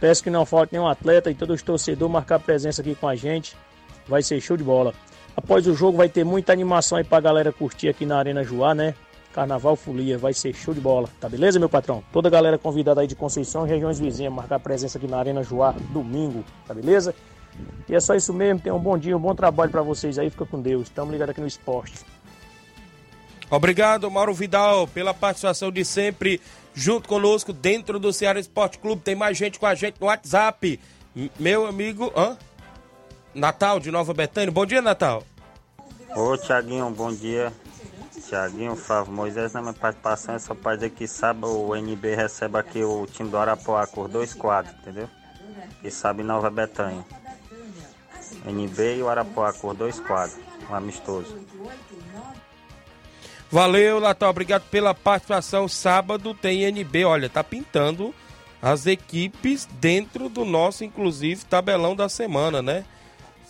Peço 0.00 0.24
que 0.24 0.30
não 0.30 0.44
falte 0.44 0.72
nenhum 0.72 0.88
atleta 0.88 1.30
e 1.30 1.34
todos 1.34 1.56
os 1.56 1.62
torcedores 1.62 2.12
marcar 2.12 2.40
presença 2.40 2.80
aqui 2.80 2.96
com 2.96 3.06
a 3.06 3.14
gente. 3.14 3.54
Vai 4.08 4.22
ser 4.22 4.40
show 4.40 4.56
de 4.56 4.64
bola. 4.64 4.92
Após 5.42 5.66
o 5.66 5.74
jogo 5.74 5.96
vai 5.96 6.06
ter 6.06 6.22
muita 6.22 6.52
animação 6.52 6.98
aí 6.98 7.04
pra 7.04 7.18
galera 7.18 7.50
curtir 7.50 7.88
aqui 7.88 8.04
na 8.04 8.18
Arena 8.18 8.44
Joá, 8.44 8.74
né? 8.74 8.94
Carnaval 9.32 9.74
Folia, 9.74 10.18
vai 10.18 10.34
ser 10.34 10.54
show 10.54 10.74
de 10.74 10.82
bola, 10.82 11.08
tá 11.18 11.30
beleza, 11.30 11.58
meu 11.58 11.68
patrão? 11.68 12.04
Toda 12.12 12.28
a 12.28 12.30
galera 12.30 12.58
convidada 12.58 13.00
aí 13.00 13.06
de 13.06 13.16
Conceição 13.16 13.66
e 13.66 13.70
regiões 13.70 13.98
vizinhas, 13.98 14.30
marcar 14.30 14.60
presença 14.60 14.98
aqui 14.98 15.06
na 15.06 15.18
Arena 15.18 15.42
Joá, 15.42 15.72
domingo, 15.92 16.44
tá 16.66 16.74
beleza? 16.74 17.14
E 17.88 17.94
é 17.94 18.00
só 18.00 18.14
isso 18.14 18.34
mesmo, 18.34 18.60
tenham 18.60 18.76
um 18.76 18.80
bom 18.80 18.98
dia, 18.98 19.16
um 19.16 19.20
bom 19.20 19.34
trabalho 19.34 19.70
para 19.70 19.80
vocês 19.80 20.18
aí, 20.18 20.28
fica 20.28 20.44
com 20.44 20.60
Deus. 20.60 20.88
Estamos 20.88 21.10
ligados 21.10 21.30
aqui 21.30 21.40
no 21.40 21.46
esporte. 21.46 22.04
Obrigado, 23.50 24.10
Mauro 24.10 24.34
Vidal, 24.34 24.86
pela 24.88 25.14
participação 25.14 25.72
de 25.72 25.86
sempre 25.86 26.38
junto 26.74 27.08
conosco 27.08 27.50
dentro 27.50 27.98
do 27.98 28.12
Ceará 28.12 28.38
Esporte 28.38 28.78
Clube. 28.78 29.00
Tem 29.00 29.14
mais 29.14 29.38
gente 29.38 29.58
com 29.58 29.64
a 29.64 29.74
gente 29.74 29.98
no 29.98 30.08
WhatsApp. 30.08 30.78
Meu 31.38 31.66
amigo, 31.66 32.12
hã? 32.14 32.36
Natal 33.34 33.80
de 33.80 33.90
Nova 33.90 34.12
Betânia. 34.12 34.50
Bom 34.50 34.66
dia, 34.66 34.82
Natal. 34.82 35.22
Ô, 36.16 36.36
Tiaguinho, 36.36 36.90
bom 36.90 37.12
dia. 37.12 37.52
Tiaguinho, 38.28 38.76
Flávio 38.76 39.12
Moisés, 39.12 39.52
na 39.52 39.62
minha 39.62 39.72
participação 39.72 40.34
é 40.34 40.38
só 40.38 40.54
para 40.54 40.76
dizer 40.76 40.90
que 40.90 41.06
sábado 41.06 41.46
o 41.46 41.76
NB 41.76 42.14
recebe 42.14 42.58
aqui 42.58 42.82
o 42.82 43.06
time 43.06 43.28
do 43.28 43.38
Arapuá 43.38 43.86
com 43.86 44.08
dois 44.08 44.34
quadros, 44.34 44.74
entendeu? 44.80 45.08
E 45.82 45.90
sabe 45.90 46.22
Nova 46.22 46.50
Betânia. 46.50 47.04
NB 48.46 48.96
e 48.96 49.02
o 49.02 49.08
Arapuá 49.08 49.52
com 49.52 49.74
dois 49.74 49.98
quadros, 50.00 50.38
um 50.68 50.74
amistoso. 50.74 51.38
Valeu, 53.50 54.00
Natal, 54.00 54.30
obrigado 54.30 54.62
pela 54.70 54.94
participação. 54.94 55.66
Sábado 55.66 56.34
tem 56.34 56.64
NB, 56.64 57.04
olha, 57.04 57.28
tá 57.28 57.42
pintando 57.42 58.14
as 58.62 58.86
equipes 58.86 59.66
dentro 59.80 60.28
do 60.28 60.44
nosso, 60.44 60.84
inclusive, 60.84 61.44
tabelão 61.44 61.96
da 61.96 62.08
semana, 62.08 62.60
né? 62.62 62.84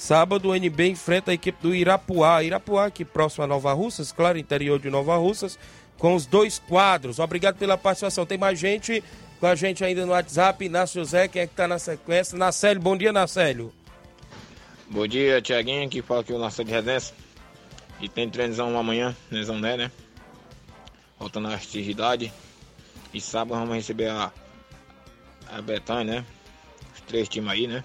Sábado 0.00 0.48
o 0.48 0.56
NB 0.56 0.88
enfrenta 0.88 1.30
a 1.30 1.34
equipe 1.34 1.58
do 1.60 1.74
Irapuá. 1.74 2.42
Irapuá, 2.42 2.86
aqui 2.86 3.04
próximo 3.04 3.44
a 3.44 3.46
Nova 3.46 3.74
Russas, 3.74 4.10
claro, 4.10 4.38
interior 4.38 4.80
de 4.80 4.88
Nova 4.88 5.14
Russas, 5.18 5.58
com 5.98 6.14
os 6.14 6.24
dois 6.24 6.58
quadros. 6.58 7.18
Obrigado 7.18 7.58
pela 7.58 7.76
participação. 7.76 8.24
Tem 8.24 8.38
mais 8.38 8.58
gente 8.58 9.04
com 9.38 9.46
a 9.46 9.54
gente 9.54 9.84
ainda 9.84 10.06
no 10.06 10.12
WhatsApp. 10.12 10.64
Inácio 10.64 11.02
José, 11.02 11.28
quem 11.28 11.42
é 11.42 11.46
que 11.46 11.54
tá 11.54 11.68
na 11.68 11.78
sequência? 11.78 12.38
Nacélio, 12.38 12.80
bom 12.80 12.96
dia, 12.96 13.12
Nacélio. 13.12 13.74
Bom 14.88 15.06
dia, 15.06 15.42
Tiaguinho, 15.42 15.84
aqui 15.84 16.00
fala 16.00 16.22
aqui 16.22 16.32
o 16.32 16.38
Nacélio 16.38 16.70
de 16.70 16.76
Redenção. 16.76 17.14
E 18.00 18.08
tem 18.08 18.26
treinozão 18.30 18.78
amanhã, 18.78 19.14
Nezão 19.30 19.58
Né, 19.58 19.76
né? 19.76 19.92
Voltando 21.18 21.48
à 21.48 21.54
atividade. 21.54 22.32
E 23.12 23.20
sábado 23.20 23.60
vamos 23.60 23.74
receber 23.74 24.08
a, 24.08 24.32
a 25.52 25.60
Betânia, 25.60 26.22
né? 26.22 26.26
Os 26.94 27.02
três 27.02 27.28
times 27.28 27.50
aí, 27.50 27.66
né? 27.66 27.84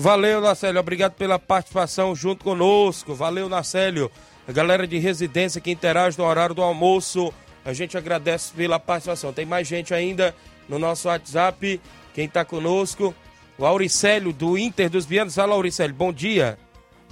Valeu, 0.00 0.40
Nacélio. 0.40 0.80
Obrigado 0.80 1.12
pela 1.12 1.38
participação 1.38 2.16
junto 2.16 2.42
conosco. 2.42 3.14
Valeu, 3.14 3.50
Nacélio. 3.50 4.10
A 4.48 4.52
galera 4.52 4.86
de 4.86 4.98
residência 4.98 5.60
que 5.60 5.70
interage 5.70 6.16
no 6.18 6.24
horário 6.24 6.54
do 6.54 6.62
almoço. 6.62 7.30
A 7.62 7.74
gente 7.74 7.98
agradece 7.98 8.50
pela 8.54 8.80
participação. 8.80 9.30
Tem 9.30 9.44
mais 9.44 9.68
gente 9.68 9.92
ainda 9.92 10.34
no 10.66 10.78
nosso 10.78 11.06
WhatsApp. 11.06 11.78
Quem 12.14 12.24
está 12.24 12.46
conosco? 12.46 13.14
o 13.58 13.66
Auricélio 13.66 14.32
do 14.32 14.56
Inter 14.56 14.88
dos 14.88 15.04
Bianos. 15.04 15.34
Fala, 15.34 15.52
Auricélio, 15.52 15.94
bom 15.94 16.10
dia. 16.10 16.58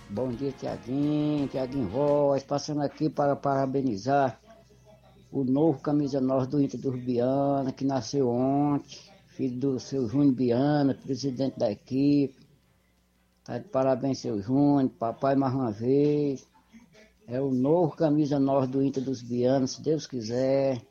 Bom 0.09 0.31
dia, 0.31 0.51
Tiaguinho, 0.51 1.47
Tiaguinho 1.47 1.89
Voz, 1.89 2.43
passando 2.43 2.81
aqui 2.81 3.11
para 3.11 3.37
parabenizar 3.37 4.41
o 5.31 5.45
novo 5.45 5.79
camisa 5.83 6.23
9 6.23 6.47
do 6.47 6.63
Inter 6.63 6.81
dos 6.81 6.99
Biana, 6.99 7.71
que 7.71 7.85
nasceu 7.85 8.31
ontem, 8.31 8.97
filho 9.27 9.59
do 9.59 9.79
seu 9.79 10.09
Júnior 10.09 10.33
Biana, 10.33 10.95
presidente 10.95 11.59
da 11.59 11.71
equipe. 11.71 12.48
Tá 13.49 13.57
de 13.57 13.67
parabéns, 13.67 14.19
seu 14.19 14.43
Júnior, 14.43 14.91
papai 14.99 15.35
mais 15.35 15.55
uma 15.55 15.73
vez. 15.73 16.47
É 17.27 17.41
o 17.41 17.51
novo 17.51 17.97
camisa 17.97 18.39
9 18.39 18.67
do 18.67 18.83
Inter 18.83 19.03
dos 19.03 19.23
Bianos, 19.23 19.71
se 19.71 19.83
Deus 19.83 20.07
quiser. 20.07 20.83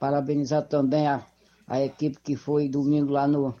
Parabenizar 0.00 0.66
também 0.66 1.06
a, 1.06 1.26
a 1.66 1.82
equipe 1.82 2.18
que 2.18 2.34
foi 2.34 2.70
domingo 2.70 3.12
lá 3.12 3.28
no, 3.28 3.54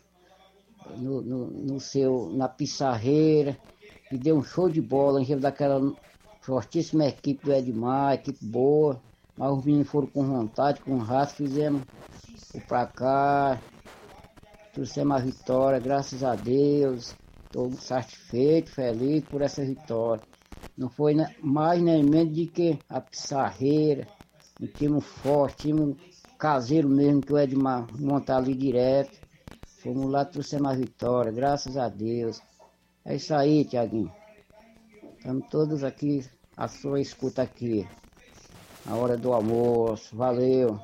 no, 0.96 1.20
no, 1.20 1.46
no 1.48 1.78
seu, 1.78 2.30
na 2.32 2.48
Pissarreira, 2.48 3.58
que 4.08 4.16
deu 4.16 4.38
um 4.38 4.42
show 4.42 4.70
de 4.70 4.80
bola, 4.80 5.20
em 5.20 5.26
jeito 5.26 5.42
daquela 5.42 5.92
fortíssima 6.40 7.04
equipe 7.04 7.44
do 7.44 7.52
Edmar, 7.52 8.14
equipe 8.14 8.42
boa. 8.42 8.98
Mas 9.36 9.52
os 9.52 9.64
meninos 9.66 9.88
foram 9.88 10.06
com 10.06 10.24
vontade, 10.24 10.80
com 10.80 10.96
raça, 10.96 11.34
fizemos 11.34 11.82
o 12.54 12.60
pra 12.62 12.86
cá, 12.86 13.60
trouxemos 14.72 15.14
a 15.14 15.20
vitória, 15.20 15.78
graças 15.78 16.24
a 16.24 16.34
Deus. 16.34 17.14
Estou 17.46 17.72
satisfeito, 17.72 18.70
feliz 18.70 19.24
por 19.24 19.40
essa 19.40 19.64
vitória. 19.64 20.22
Não 20.76 20.90
foi 20.90 21.14
mais 21.40 21.80
nem 21.80 22.04
menos 22.04 22.34
de 22.34 22.46
que 22.46 22.78
a 22.88 23.00
Pissarreira, 23.00 24.06
um 24.60 24.66
time 24.66 25.00
forte, 25.00 25.68
time 25.68 25.96
caseiro 26.38 26.88
mesmo, 26.88 27.22
que 27.22 27.32
o 27.32 27.38
Edmar 27.38 27.86
monta 27.98 28.36
ali 28.36 28.54
direto. 28.54 29.18
Fomos 29.82 30.10
lá, 30.10 30.24
trouxemos 30.24 30.70
a 30.70 30.74
vitória, 30.74 31.32
graças 31.32 31.76
a 31.76 31.88
Deus. 31.88 32.42
É 33.04 33.14
isso 33.16 33.34
aí, 33.34 33.64
Tiaguinho. 33.64 34.12
Estamos 35.16 35.48
todos 35.48 35.84
aqui, 35.84 36.24
a 36.56 36.68
sua 36.68 37.00
escuta 37.00 37.42
aqui. 37.42 37.86
Na 38.84 38.96
hora 38.96 39.16
do 39.16 39.32
almoço. 39.32 40.16
Valeu. 40.16 40.78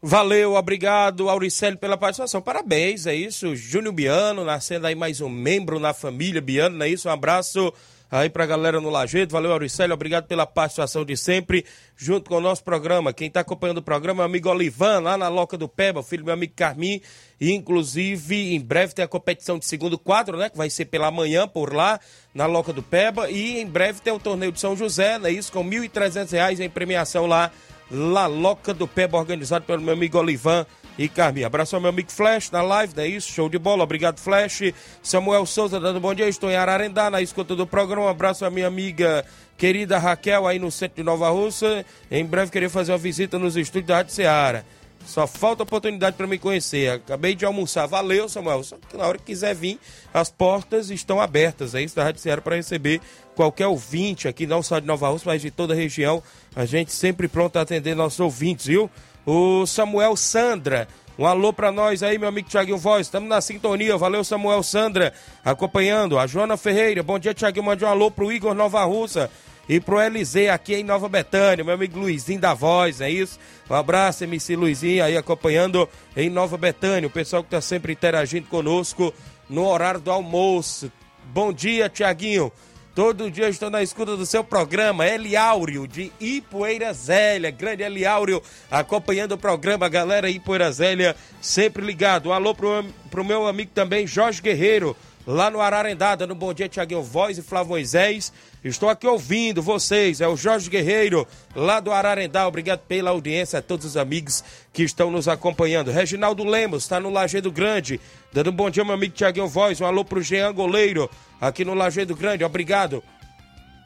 Valeu, 0.00 0.54
obrigado, 0.54 1.28
Auricélio, 1.28 1.76
pela 1.76 1.96
participação. 1.96 2.40
Parabéns, 2.40 3.04
é 3.04 3.14
isso. 3.16 3.56
Júnior 3.56 3.92
Biano, 3.92 4.44
nascendo 4.44 4.86
aí 4.86 4.94
mais 4.94 5.20
um 5.20 5.28
membro 5.28 5.80
na 5.80 5.92
família 5.92 6.40
Biano, 6.40 6.78
não 6.78 6.86
é 6.86 6.88
isso? 6.88 7.08
Um 7.08 7.12
abraço 7.12 7.72
aí 8.08 8.30
pra 8.30 8.46
galera 8.46 8.80
no 8.80 8.90
Lajeito. 8.90 9.32
Valeu, 9.32 9.50
Auricélio, 9.50 9.92
obrigado 9.92 10.28
pela 10.28 10.46
participação 10.46 11.04
de 11.04 11.16
sempre, 11.16 11.64
junto 11.96 12.30
com 12.30 12.36
o 12.36 12.40
nosso 12.40 12.62
programa. 12.62 13.12
Quem 13.12 13.28
tá 13.28 13.40
acompanhando 13.40 13.78
o 13.78 13.82
programa 13.82 14.22
é 14.22 14.24
o 14.24 14.26
amigo 14.26 14.48
Olivan, 14.48 15.00
lá 15.00 15.18
na 15.18 15.26
Loca 15.26 15.58
do 15.58 15.68
Peba, 15.68 16.00
filho 16.00 16.22
do 16.22 16.26
meu 16.26 16.34
amigo 16.34 16.52
Carmim. 16.54 17.00
E, 17.40 17.50
inclusive, 17.50 18.54
em 18.54 18.60
breve 18.60 18.94
tem 18.94 19.04
a 19.04 19.08
competição 19.08 19.58
de 19.58 19.66
segundo 19.66 19.98
quadro, 19.98 20.38
né? 20.38 20.48
Que 20.48 20.56
vai 20.56 20.70
ser 20.70 20.84
pela 20.84 21.10
manhã 21.10 21.48
por 21.48 21.74
lá, 21.74 21.98
na 22.32 22.46
Loca 22.46 22.72
do 22.72 22.84
Peba. 22.84 23.28
E 23.32 23.60
em 23.60 23.66
breve 23.66 24.00
tem 24.00 24.12
o 24.12 24.20
torneio 24.20 24.52
de 24.52 24.60
São 24.60 24.76
José, 24.76 25.18
não 25.18 25.26
é 25.26 25.32
isso? 25.32 25.50
Com 25.50 25.64
1.300 25.64 26.30
reais 26.30 26.60
em 26.60 26.70
premiação 26.70 27.26
lá 27.26 27.50
La 27.90 28.26
Loca 28.26 28.74
do 28.74 28.86
Peba, 28.86 29.18
organizado 29.18 29.64
pelo 29.64 29.82
meu 29.82 29.94
amigo 29.94 30.18
Olivan 30.18 30.66
e 30.98 31.08
Carminha. 31.08 31.46
Abraço 31.46 31.76
ao 31.76 31.80
meu 31.80 31.90
amigo 31.90 32.10
Flash 32.10 32.50
na 32.50 32.60
live, 32.60 32.94
não 32.94 33.02
é 33.02 33.06
isso? 33.06 33.32
Show 33.32 33.48
de 33.48 33.58
bola, 33.58 33.84
obrigado 33.84 34.18
Flash. 34.18 34.72
Samuel 35.02 35.46
Souza 35.46 35.78
dando 35.78 36.00
bom 36.00 36.12
dia, 36.12 36.28
estou 36.28 36.50
em 36.50 36.56
Ararendá, 36.56 37.08
na 37.10 37.22
escuta 37.22 37.54
do 37.54 37.66
programa. 37.66 38.06
Um 38.06 38.08
abraço 38.08 38.44
à 38.44 38.50
minha 38.50 38.66
amiga 38.66 39.24
querida 39.56 39.98
Raquel, 39.98 40.46
aí 40.46 40.58
no 40.58 40.70
centro 40.70 40.96
de 40.96 41.02
Nova 41.02 41.28
Russa. 41.30 41.84
Em 42.10 42.24
breve 42.24 42.50
queria 42.50 42.70
fazer 42.70 42.92
uma 42.92 42.98
visita 42.98 43.38
nos 43.38 43.56
estúdios 43.56 43.88
da 43.88 43.96
Rádio 43.96 44.12
Seara. 44.12 44.64
Só 45.04 45.26
falta 45.26 45.62
oportunidade 45.62 46.16
para 46.16 46.26
me 46.26 46.38
conhecer. 46.38 46.90
Acabei 46.90 47.34
de 47.34 47.44
almoçar. 47.44 47.86
Valeu, 47.86 48.28
Samuel. 48.28 48.62
Só 48.62 48.76
que 48.76 48.96
na 48.96 49.06
hora 49.06 49.18
que 49.18 49.24
quiser 49.24 49.54
vir, 49.54 49.78
as 50.12 50.30
portas 50.30 50.90
estão 50.90 51.20
abertas. 51.20 51.74
É 51.74 51.82
isso 51.82 51.96
da 51.96 52.04
Rádio 52.04 52.20
Ceará 52.20 52.42
para 52.42 52.56
receber 52.56 53.00
qualquer 53.34 53.66
ouvinte 53.66 54.28
aqui, 54.28 54.46
não 54.46 54.62
só 54.62 54.78
de 54.78 54.86
Nova 54.86 55.08
Rússia, 55.08 55.30
mas 55.30 55.40
de 55.40 55.50
toda 55.50 55.72
a 55.72 55.76
região. 55.76 56.22
A 56.54 56.66
gente 56.66 56.92
sempre 56.92 57.26
pronto 57.26 57.56
a 57.56 57.62
atender 57.62 57.94
nossos 57.94 58.20
ouvintes, 58.20 58.66
viu? 58.66 58.90
O 59.24 59.64
Samuel 59.66 60.14
Sandra. 60.16 60.86
Um 61.18 61.26
alô 61.26 61.52
para 61.52 61.72
nós 61.72 62.02
aí, 62.02 62.16
meu 62.16 62.28
amigo 62.28 62.48
Tiaguinho 62.48 62.78
Voz. 62.78 63.06
Estamos 63.06 63.28
na 63.28 63.40
sintonia. 63.40 63.96
Valeu, 63.96 64.22
Samuel 64.22 64.62
Sandra. 64.62 65.12
Acompanhando. 65.44 66.18
A 66.18 66.26
Joana 66.26 66.56
Ferreira. 66.56 67.02
Bom 67.02 67.18
dia, 67.18 67.34
Tiaguinho. 67.34 67.64
Mande 67.64 67.84
um 67.84 67.88
alô 67.88 68.10
pro 68.10 68.30
Igor 68.30 68.54
Nova 68.54 68.84
Russa 68.84 69.30
e 69.68 69.78
pro 69.80 70.00
Eliseu 70.00 70.52
aqui 70.52 70.74
em 70.74 70.82
Nova 70.82 71.08
Betânia, 71.08 71.62
meu 71.62 71.74
amigo 71.74 71.98
Luizinho 71.98 72.40
da 72.40 72.54
Voz, 72.54 73.00
é 73.00 73.10
isso? 73.10 73.38
Um 73.68 73.74
abraço, 73.74 74.24
MC 74.24 74.56
Luizinho, 74.56 75.04
aí 75.04 75.16
acompanhando 75.16 75.88
em 76.16 76.30
Nova 76.30 76.56
Betânia, 76.56 77.06
o 77.06 77.10
pessoal 77.10 77.44
que 77.44 77.50
tá 77.50 77.60
sempre 77.60 77.92
interagindo 77.92 78.48
conosco 78.48 79.12
no 79.48 79.66
horário 79.66 80.00
do 80.00 80.10
almoço. 80.10 80.90
Bom 81.32 81.52
dia, 81.52 81.88
Tiaguinho. 81.88 82.50
Todo 82.94 83.30
dia 83.30 83.48
estou 83.48 83.70
na 83.70 83.80
escuta 83.80 84.16
do 84.16 84.26
seu 84.26 84.42
programa, 84.42 85.06
Eliáureo, 85.06 85.86
de 85.86 86.10
Ipueira 86.18 86.92
Zélia. 86.92 87.50
Grande 87.50 87.84
Eliáureo, 87.84 88.42
acompanhando 88.68 89.32
o 89.32 89.38
programa, 89.38 89.88
galera 89.88 90.28
Ipueira 90.28 90.72
Zélia, 90.72 91.14
sempre 91.40 91.84
ligado. 91.84 92.30
Um 92.30 92.32
alô 92.32 92.54
pro, 92.54 92.84
pro 93.08 93.24
meu 93.24 93.46
amigo 93.46 93.70
também, 93.72 94.04
Jorge 94.04 94.42
Guerreiro, 94.42 94.96
lá 95.28 95.50
no 95.50 95.60
Ararendá, 95.60 96.14
dando 96.14 96.34
bom 96.34 96.54
dia, 96.54 96.70
Tiaguinho 96.70 97.02
Voz 97.02 97.36
e 97.36 97.42
Flávio 97.42 97.68
Moisés. 97.68 98.32
Estou 98.64 98.88
aqui 98.88 99.06
ouvindo 99.06 99.60
vocês, 99.60 100.22
é 100.22 100.26
o 100.26 100.34
Jorge 100.34 100.70
Guerreiro, 100.70 101.28
lá 101.54 101.80
do 101.80 101.92
Ararendá. 101.92 102.48
Obrigado 102.48 102.80
pela 102.88 103.10
audiência 103.10 103.58
a 103.58 103.62
todos 103.62 103.84
os 103.84 103.98
amigos 103.98 104.42
que 104.72 104.82
estão 104.82 105.10
nos 105.10 105.28
acompanhando. 105.28 105.90
Reginaldo 105.90 106.44
Lemos 106.44 106.84
está 106.84 106.98
no 106.98 107.10
Lajeado 107.10 107.52
Grande, 107.52 108.00
dando 108.32 108.48
um 108.48 108.54
bom 108.54 108.70
dia, 108.70 108.82
meu 108.82 108.94
amigo 108.94 109.14
Tiaguinho 109.14 109.46
Voz. 109.46 109.78
Um 109.82 109.84
alô 109.84 110.02
pro 110.02 110.22
Jean 110.22 110.50
Goleiro, 110.54 111.10
aqui 111.38 111.62
no 111.62 111.74
Lajeado 111.74 112.16
Grande. 112.16 112.42
Obrigado. 112.42 113.04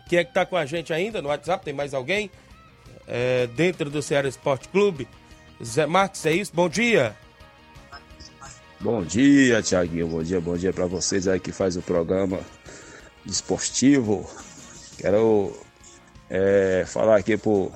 Quem 0.08 0.20
é 0.20 0.24
que 0.24 0.32
tá 0.32 0.46
com 0.46 0.56
a 0.56 0.64
gente 0.64 0.92
ainda 0.92 1.20
no 1.20 1.28
WhatsApp? 1.28 1.64
Tem 1.64 1.74
mais 1.74 1.92
alguém? 1.92 2.30
É, 3.08 3.48
dentro 3.48 3.90
do 3.90 4.00
Ceará 4.00 4.28
Esporte 4.28 4.68
Clube? 4.68 5.08
Zé 5.62 5.86
Marques, 5.86 6.24
é 6.24 6.32
isso? 6.32 6.52
Bom 6.54 6.68
dia. 6.68 7.16
Bom 8.82 9.04
dia, 9.04 9.62
Tiaguinho. 9.62 10.08
Bom 10.08 10.24
dia, 10.24 10.40
bom 10.40 10.56
dia 10.56 10.72
para 10.72 10.86
vocês 10.86 11.28
aí 11.28 11.38
que 11.38 11.52
faz 11.52 11.76
o 11.76 11.82
programa 11.82 12.40
esportivo. 13.24 14.28
Quero 14.98 15.56
é, 16.28 16.82
falar 16.84 17.16
aqui 17.16 17.36
pro 17.36 17.70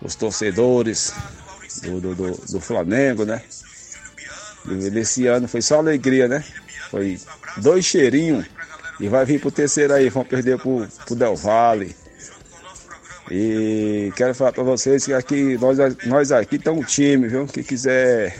os 0.00 0.14
torcedores 0.14 1.12
do, 1.82 2.00
do, 2.00 2.14
do, 2.14 2.30
do 2.30 2.58
Flamengo, 2.58 3.26
né? 3.26 3.42
E 4.64 4.88
Desse 4.88 5.26
ano 5.26 5.46
foi 5.46 5.60
só 5.60 5.76
alegria, 5.76 6.26
né? 6.26 6.42
Foi 6.90 7.20
dois 7.58 7.84
cheirinhos 7.84 8.46
e 8.98 9.08
vai 9.08 9.26
vir 9.26 9.42
pro 9.42 9.50
terceiro 9.50 9.92
aí, 9.92 10.08
vão 10.08 10.24
perder 10.24 10.58
pro, 10.58 10.88
pro 11.04 11.14
Del 11.14 11.36
Valle. 11.36 11.94
E 13.30 14.10
quero 14.16 14.34
falar 14.34 14.52
para 14.52 14.62
vocês 14.62 15.04
que 15.04 15.12
aqui 15.12 15.58
nós, 15.58 15.76
nós 16.06 16.32
aqui 16.32 16.56
estamos 16.56 16.82
um 16.82 16.86
time, 16.86 17.28
viu? 17.28 17.46
Quem 17.46 17.62
quiser 17.62 18.34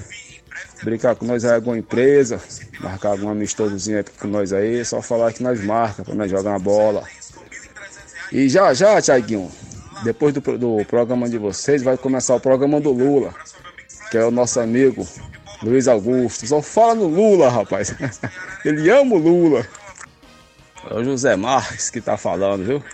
brincar 0.83 1.15
com 1.17 1.25
nós 1.25 1.45
aí 1.45 1.55
alguma 1.55 1.79
empresa, 1.79 2.41
marcar 2.81 3.11
algum 3.11 3.29
amistosozinho 3.29 4.05
com 4.19 4.29
nós 4.29 4.53
aí, 4.53 4.81
é 4.81 4.85
só 4.85 5.03
falar 5.03 5.33
que 5.33 5.43
nós 5.43 5.63
marca 5.63 6.05
para 6.05 6.15
nós 6.15 6.31
jogar 6.31 6.51
uma 6.51 6.59
bola. 6.59 7.05
E 8.31 8.49
já 8.49 8.73
já, 8.75 9.01
Tiaguinho, 9.01 9.51
depois 10.05 10.35
do, 10.35 10.41
do 10.59 10.85
programa 10.85 11.29
de 11.29 11.39
vocês, 11.39 11.83
vai 11.83 11.97
começar 11.97 12.35
o 12.35 12.41
programa 12.41 12.81
do 12.81 12.93
Lula, 12.93 13.35
que 14.11 14.19
é 14.19 14.25
o 14.25 14.31
nosso 14.31 14.61
amigo 14.61 15.07
Luiz 15.63 15.89
Augusto. 15.89 16.47
Só 16.47 16.63
fala 16.63 16.95
no 16.95 17.07
Lula, 17.07 17.49
rapaz. 17.49 17.95
Ele 18.65 18.91
ama 18.91 19.15
o 19.15 19.19
Lula. 19.19 19.67
É 20.91 20.95
o 20.95 21.05
José 21.05 21.37
Marques 21.37 21.91
que 21.91 22.01
tá 22.01 22.17
falando, 22.17 22.65
viu? 22.65 22.85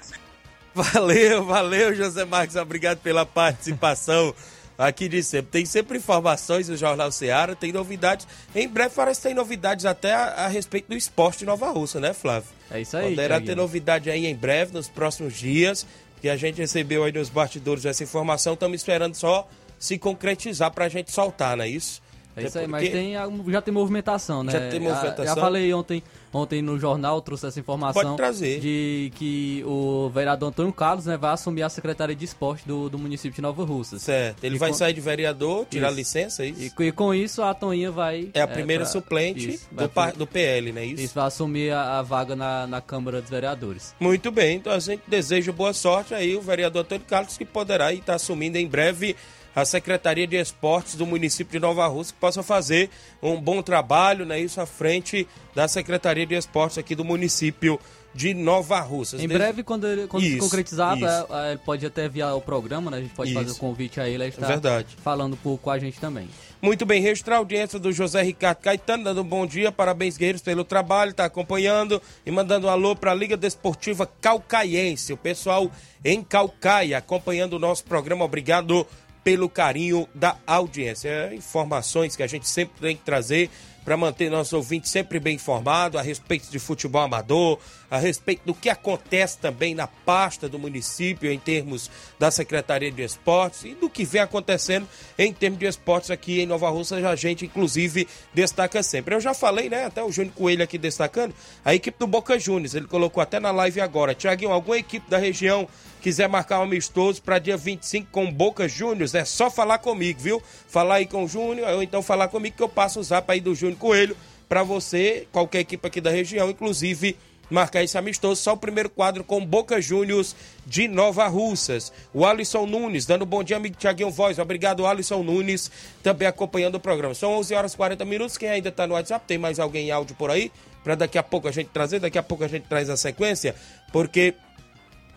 Valeu, 0.75 1.45
valeu, 1.45 1.95
José 1.95 2.25
Marques. 2.25 2.57
Obrigado 2.57 2.99
pela 2.99 3.25
participação 3.25 4.35
aqui 4.79 5.09
de 5.09 5.23
sempre. 5.23 5.51
Tem 5.51 5.67
sempre 5.67 5.99
informações 5.99 6.69
no 6.69 6.77
Jornal 6.77 7.11
Seara, 7.13 7.55
tem 7.55 7.73
novidades. 7.73 8.27
Em 8.55 8.69
breve 8.69 8.95
parece 8.95 9.21
que 9.21 9.29
tem 9.29 9.35
novidades 9.35 9.85
até 9.87 10.13
a, 10.15 10.45
a 10.45 10.49
respeito 10.49 10.89
do 10.89 10.97
esporte 10.97 11.41
de 11.41 11.47
Nova 11.47 11.71
Russa, 11.71 12.01
né, 12.01 12.13
Flávio? 12.13 12.49
É 12.71 12.81
isso 12.81 12.97
aí. 12.97 13.11
Poderá 13.11 13.41
ter 13.41 13.57
novidade 13.57 14.11
aí 14.11 14.27
em 14.27 14.35
breve, 14.35 14.73
nos 14.73 14.89
próximos 14.89 15.35
dias, 15.35 15.87
que 16.21 16.29
a 16.29 16.37
gente 16.37 16.59
recebeu 16.59 17.05
aí 17.05 17.13
nos 17.13 17.29
bastidores 17.29 17.85
essa 17.85 18.03
informação. 18.03 18.55
Estamos 18.55 18.77
esperando 18.77 19.15
só 19.15 19.49
se 19.79 19.99
concretizar 19.99 20.71
pra 20.73 20.89
gente 20.89 21.13
soltar, 21.13 21.57
não 21.57 21.65
é 21.65 21.69
isso? 21.69 22.03
É 22.37 22.43
isso 22.45 22.59
aí, 22.59 22.67
mas 22.67 22.89
tem, 22.89 23.13
já 23.49 23.63
tem 23.63 23.73
movimentação, 23.73 24.43
né? 24.43 24.53
Já 24.53 24.69
tem 24.69 24.81
movimentação? 24.81 25.25
Já, 25.25 25.35
já 25.35 25.41
falei 25.41 25.73
ontem, 25.73 26.03
ontem 26.35 26.61
no 26.61 26.79
jornal, 26.79 27.21
trouxe 27.23 27.47
essa 27.47 27.59
informação. 27.61 28.17
De 28.61 29.13
que 29.15 29.63
o 29.67 30.11
vereador 30.13 30.49
Antônio 30.51 30.73
Carlos 30.73 31.07
né, 31.07 31.17
vai 31.17 31.33
assumir 31.33 31.63
a 31.63 31.69
Secretaria 31.69 32.15
de 32.15 32.25
Esporte 32.25 32.67
do, 32.67 32.89
do 32.91 32.99
município 32.99 33.35
de 33.37 33.41
Nova 33.41 33.65
Russas. 33.65 34.03
Certo. 34.03 34.43
Ele 34.45 34.57
E 34.57 34.59
vai 34.59 34.71
com- 34.71 34.77
sair 34.77 34.93
de 34.93 35.01
vereador, 35.01 35.65
tirar 35.71 35.89
Isso. 35.89 35.97
licença, 35.97 36.43
é 36.45 36.49
isso? 36.49 36.75
E, 36.83 36.85
e 36.87 36.93
com 36.93 37.15
isso 37.15 37.43
a 37.43 37.55
Toninha 37.55 37.91
vai. 37.91 38.29
É 38.35 38.41
a 38.41 38.49
primeira 38.49 38.83
pra- 38.85 38.93
suplente 38.93 39.55
isso, 39.55 39.69
do, 39.71 39.89
pro- 39.89 40.13
do 40.17 40.27
PL, 40.27 40.73
não 40.73 40.81
é 40.83 40.87
isso? 40.87 41.03
Isso, 41.03 41.15
vai 41.15 41.27
assumir 41.27 41.71
a, 41.71 41.99
a 41.99 42.03
vaga 42.03 42.35
na, 42.35 42.67
na 42.67 42.81
Câmara 42.81 43.21
dos 43.21 43.31
Vereadores. 43.31 43.95
Muito 44.01 44.31
bem, 44.31 44.57
então 44.57 44.73
a 44.73 44.79
gente 44.79 45.03
deseja 45.07 45.53
boa 45.53 45.73
sorte 45.73 46.13
aí 46.15 46.35
o 46.37 46.43
vereador 46.43 46.83
Antônio 46.83 47.05
Carlos 47.07 47.37
que 47.39 47.45
poderá 47.45 47.93
estar 47.93 48.15
assumindo 48.15 48.59
em 48.59 48.67
breve 48.67 49.15
a 49.55 49.65
Secretaria 49.65 50.27
de 50.27 50.37
Esportes 50.37 50.95
do 50.95 51.07
município 51.07 51.53
de 51.53 51.59
Nova 51.59 51.87
Rússia, 51.87 52.15
que 52.15 52.21
possa 52.21 52.43
fazer 52.43 52.91
um 53.23 53.41
bom 53.41 53.63
trabalho, 53.63 54.25
né, 54.25 54.41
isso 54.41 54.61
à 54.61 54.67
frente 54.67 55.27
da 55.55 55.69
Secretaria 55.69 56.27
de 56.27 56.35
Esportes 56.35 56.79
aqui 56.79 56.95
do 56.95 57.05
município 57.05 57.79
de 58.15 58.33
Nova 58.33 58.81
Rússia. 58.81 59.17
Em 59.17 59.27
breve, 59.27 59.65
quando, 59.65 59.89
ele, 59.89 60.07
quando 60.07 60.23
Isso, 60.23 60.35
se 60.35 60.39
concretizar, 60.39 60.97
é, 60.97 61.49
é, 61.49 61.51
ele 61.53 61.61
pode 61.65 61.85
até 61.85 62.07
enviar 62.07 62.37
o 62.37 62.41
programa, 62.41 62.91
né? 62.91 62.99
A 62.99 63.01
gente 63.01 63.15
pode 63.15 63.31
Isso. 63.31 63.41
fazer 63.41 63.51
o 63.51 63.57
convite 63.57 64.01
a 64.01 64.09
ele, 64.09 64.23
a 64.23 64.27
gente 64.27 64.39
tá 64.39 64.47
Verdade. 64.47 64.97
falando 65.03 65.37
por, 65.37 65.59
com 65.59 65.71
a 65.71 65.79
gente 65.79 65.99
também. 65.99 66.29
Muito 66.63 66.87
bem, 66.87 67.03
registrar 67.03 67.35
a 67.35 67.39
audiência 67.39 67.79
do 67.79 67.93
José 67.93 68.23
Ricardo 68.23 68.59
Caetano, 68.59 69.05
dando 69.05 69.21
um 69.21 69.25
bom 69.25 69.45
dia, 69.45 69.73
parabéns 69.73 70.17
guerreiros 70.17 70.41
pelo 70.41 70.65
trabalho, 70.65 71.13
tá 71.13 71.25
acompanhando 71.25 72.01
e 72.25 72.31
mandando 72.31 72.69
um 72.69 72.71
alô 72.71 72.95
para 72.95 73.11
a 73.11 73.15
Liga 73.15 73.37
Desportiva 73.37 74.09
Calcaiense, 74.21 75.13
o 75.13 75.17
pessoal 75.17 75.71
em 76.05 76.23
Calcaia, 76.23 76.99
acompanhando 76.99 77.55
o 77.55 77.59
nosso 77.59 77.85
programa, 77.85 78.25
obrigado 78.25 78.87
pelo 79.25 79.49
carinho 79.49 80.07
da 80.15 80.37
audiência. 80.47 81.09
É, 81.09 81.35
informações 81.35 82.15
que 82.15 82.23
a 82.23 82.27
gente 82.27 82.47
sempre 82.49 82.81
tem 82.81 82.95
que 82.95 83.03
trazer 83.03 83.51
para 83.85 83.97
manter 83.97 84.31
nossos 84.31 84.53
ouvintes 84.53 84.91
sempre 84.91 85.21
bem 85.21 85.35
informados 85.35 86.01
a 86.01 86.03
respeito 86.03 86.51
de 86.51 86.59
futebol 86.59 87.03
amador, 87.03 87.59
a 87.91 87.99
respeito 87.99 88.43
do 88.45 88.55
que 88.55 88.69
acontece 88.71 89.39
também 89.39 89.75
na 89.75 89.87
pasta 89.87 90.49
do 90.49 90.59
município 90.59 91.31
em 91.31 91.39
termos 91.39 91.91
da 92.19 92.31
Secretaria 92.31 92.91
de 92.91 93.03
Esportes 93.03 93.65
e 93.65 93.75
do 93.75 93.89
que 93.91 94.05
vem 94.05 94.23
acontecendo 94.23 94.89
em 95.19 95.33
termos 95.33 95.59
de 95.59 95.67
esportes 95.67 96.11
aqui 96.11 96.41
em 96.41 96.47
Nova 96.47 96.71
Rússia, 96.71 97.09
a 97.09 97.17
gente 97.17 97.45
inclusive 97.45 98.09
destaca 98.33 98.83
sempre. 98.83 99.15
Eu 99.15 99.21
já 99.21 99.35
falei, 99.35 99.69
né, 99.69 99.85
até 99.85 100.03
o 100.03 100.11
Júnior 100.11 100.35
Coelho 100.35 100.65
aqui 100.65 100.79
destacando, 100.79 101.35
a 101.65 101.75
equipe 101.75 101.99
do 101.99 102.07
Boca 102.07 102.39
Juniors, 102.39 102.75
ele 102.75 102.87
colocou 102.87 103.23
até 103.23 103.39
na 103.39 103.51
live 103.51 103.81
agora. 103.81 104.15
Tiaguinho, 104.15 104.51
alguma 104.51 104.79
equipe 104.79 105.09
da 105.09 105.19
região 105.19 105.69
quiser 106.05 106.29
marcar 106.29 106.61
um 106.61 106.65
amistoso 106.65 107.23
para 107.23 107.39
dia 107.39 107.57
25 107.57 108.09
com 108.13 108.31
Boca 108.31 108.69
Juniors, 108.69 109.15
é 109.15 109.25
só 109.25 109.51
falar 109.51 109.79
comigo, 109.79 110.21
viu? 110.21 110.43
Falar 110.69 110.97
aí 110.97 111.07
com 111.07 111.25
o 111.25 111.29
Júnior, 111.29 111.67
ou 111.71 111.83
então 111.83 112.03
falar 112.03 112.29
comigo 112.29 112.57
que 112.57 112.63
eu 112.63 112.69
passo 112.69 113.01
o 113.01 113.03
zap 113.03 113.33
aí 113.33 113.41
do 113.41 113.55
Júnior 113.55 113.74
Coelho 113.75 114.17
para 114.49 114.63
você, 114.63 115.27
qualquer 115.33 115.61
equipe 115.61 115.87
aqui 115.87 116.01
da 116.01 116.11
região, 116.11 116.51
inclusive 116.51 117.17
marcar 117.51 117.83
esse 117.83 117.97
amistoso. 117.97 118.41
Só 118.41 118.53
o 118.53 118.57
primeiro 118.57 118.91
quadro 118.91 119.25
com 119.25 119.45
Boca 119.45 119.81
Juniors 119.81 120.35
de 120.67 120.89
Nova 120.89 121.27
Russas. 121.27 121.93
O 122.13 122.25
Alisson 122.25 122.67
Nunes, 122.67 123.07
dando 123.07 123.27
bom 123.27 123.43
dia, 123.43 123.57
amigo 123.57 123.77
Tiaguinho 123.77 124.11
Voz. 124.11 124.39
Obrigado, 124.39 124.87
Alisson 124.87 125.23
Nunes, 125.23 125.71
também 126.03 126.29
acompanhando 126.29 126.77
o 126.77 126.81
programa. 126.81 127.15
São 127.15 127.33
11 127.33 127.55
horas 127.55 127.73
e 127.75 127.77
40 127.77 128.05
minutos. 128.05 128.37
Quem 128.37 128.49
ainda 128.49 128.69
está 128.69 128.87
no 128.87 128.95
WhatsApp, 128.95 129.25
tem 129.27 129.39
mais 129.39 129.59
alguém 129.59 129.89
em 129.89 129.91
áudio 129.91 130.17
por 130.17 130.31
aí? 130.31 130.51
Para 130.83 130.95
daqui 130.95 131.17
a 131.17 131.23
pouco 131.23 131.49
a 131.49 131.53
gente 131.53 131.69
trazer, 131.69 131.99
daqui 131.99 132.19
a 132.19 132.23
pouco 132.23 132.45
a 132.45 132.49
gente 132.49 132.65
traz 132.69 132.91
a 132.91 132.97
sequência, 132.97 133.55
porque 133.91 134.35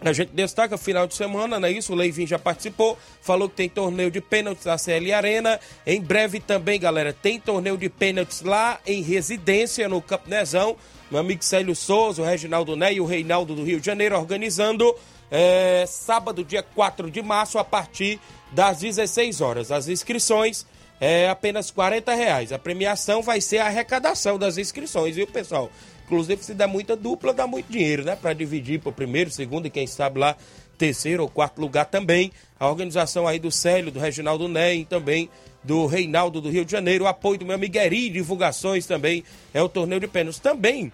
a 0.01 0.13
gente 0.13 0.29
destaca 0.29 0.77
final 0.77 1.07
de 1.07 1.15
semana, 1.15 1.59
não 1.59 1.67
é 1.67 1.71
isso? 1.71 1.91
O 1.91 1.95
Leivinho 1.95 2.27
já 2.27 2.37
participou, 2.37 2.97
falou 3.21 3.49
que 3.49 3.55
tem 3.55 3.67
torneio 3.67 4.11
de 4.11 4.21
pênaltis 4.21 4.65
na 4.65 4.77
CL 4.77 5.11
Arena. 5.11 5.59
Em 5.85 5.99
breve 5.99 6.39
também, 6.39 6.79
galera, 6.79 7.11
tem 7.11 7.39
torneio 7.39 7.77
de 7.77 7.89
pênaltis 7.89 8.41
lá 8.41 8.79
em 8.85 9.01
residência 9.01 9.89
no 9.89 10.01
Campo 10.01 10.29
Nezão. 10.29 10.75
Meu 11.09 11.19
amigo 11.21 11.43
Célio 11.43 11.75
Souza, 11.75 12.21
o 12.21 12.25
Reginaldo 12.25 12.75
Né 12.75 12.93
e 12.93 13.01
o 13.01 13.05
Reinaldo 13.05 13.55
do 13.55 13.63
Rio 13.63 13.79
de 13.79 13.85
Janeiro 13.85 14.17
organizando 14.17 14.95
é, 15.31 15.85
sábado, 15.87 16.43
dia 16.43 16.61
4 16.61 17.09
de 17.09 17.21
março, 17.21 17.57
a 17.57 17.63
partir 17.63 18.19
das 18.51 18.79
16 18.79 19.41
horas. 19.41 19.71
As 19.71 19.87
inscrições 19.87 20.65
é 20.99 21.29
apenas 21.29 21.71
40 21.71 22.13
reais. 22.13 22.51
A 22.51 22.59
premiação 22.59 23.21
vai 23.21 23.41
ser 23.41 23.59
a 23.59 23.65
arrecadação 23.65 24.37
das 24.37 24.57
inscrições, 24.57 25.15
viu, 25.15 25.27
pessoal? 25.27 25.71
Inclusive, 26.08 26.41
se 26.41 26.53
der 26.53 26.68
muita 26.68 26.95
dupla, 26.95 27.34
dá 27.34 27.45
muito 27.45 27.70
dinheiro, 27.70 28.05
né? 28.05 28.16
Para 28.16 28.32
dividir 28.32 28.80
para 28.80 28.89
o 28.89 28.93
primeiro, 28.93 29.30
segundo 29.30 29.66
e 29.66 29.70
quem 29.70 29.86
sabe 29.86 30.20
lá, 30.20 30.38
terceiro 30.78 31.22
ou 31.22 31.30
quarto 31.30 31.60
lugar 31.60 31.84
também. 31.86 32.32
A 32.58 32.70
organização 32.70 33.28
aí 33.28 33.38
do 33.38 33.51
Célio, 33.51 33.91
do 33.91 33.99
Reginaldo 33.99 34.47
e 34.74 34.86
também 34.86 35.30
do 35.62 35.86
Reinaldo 35.86 36.39
do 36.39 36.49
Rio 36.49 36.64
de 36.64 36.72
Janeiro. 36.72 37.03
O 37.03 37.08
apoio 37.08 37.38
do 37.38 37.45
meu 37.45 37.55
amigo 37.55 37.78
Eri, 37.78 38.10
divulgações 38.10 38.86
também. 38.86 39.22
É 39.53 39.62
o 39.62 39.68
torneio 39.68 39.99
de 39.99 40.08
pênaltis. 40.08 40.39
Também, 40.39 40.93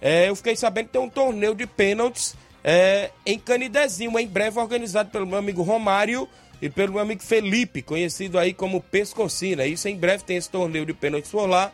é, 0.00 0.28
eu 0.28 0.36
fiquei 0.36 0.54
sabendo 0.54 0.86
que 0.86 0.92
tem 0.92 1.02
um 1.02 1.10
torneio 1.10 1.54
de 1.54 1.66
pênaltis 1.66 2.36
é, 2.62 3.10
em 3.26 3.38
Canidezinho, 3.40 4.16
em 4.16 4.26
breve 4.28 4.60
organizado 4.60 5.10
pelo 5.10 5.26
meu 5.26 5.38
amigo 5.38 5.62
Romário 5.62 6.28
e 6.62 6.70
pelo 6.70 6.92
meu 6.92 7.02
amigo 7.02 7.24
Felipe, 7.24 7.82
conhecido 7.82 8.38
aí 8.38 8.54
como 8.54 8.80
Pescocina. 8.80 9.66
Isso 9.66 9.88
em 9.88 9.96
breve 9.96 10.22
tem 10.22 10.36
esse 10.36 10.48
torneio 10.48 10.86
de 10.86 10.94
pênaltis 10.94 11.30
por 11.30 11.46
lá. 11.46 11.72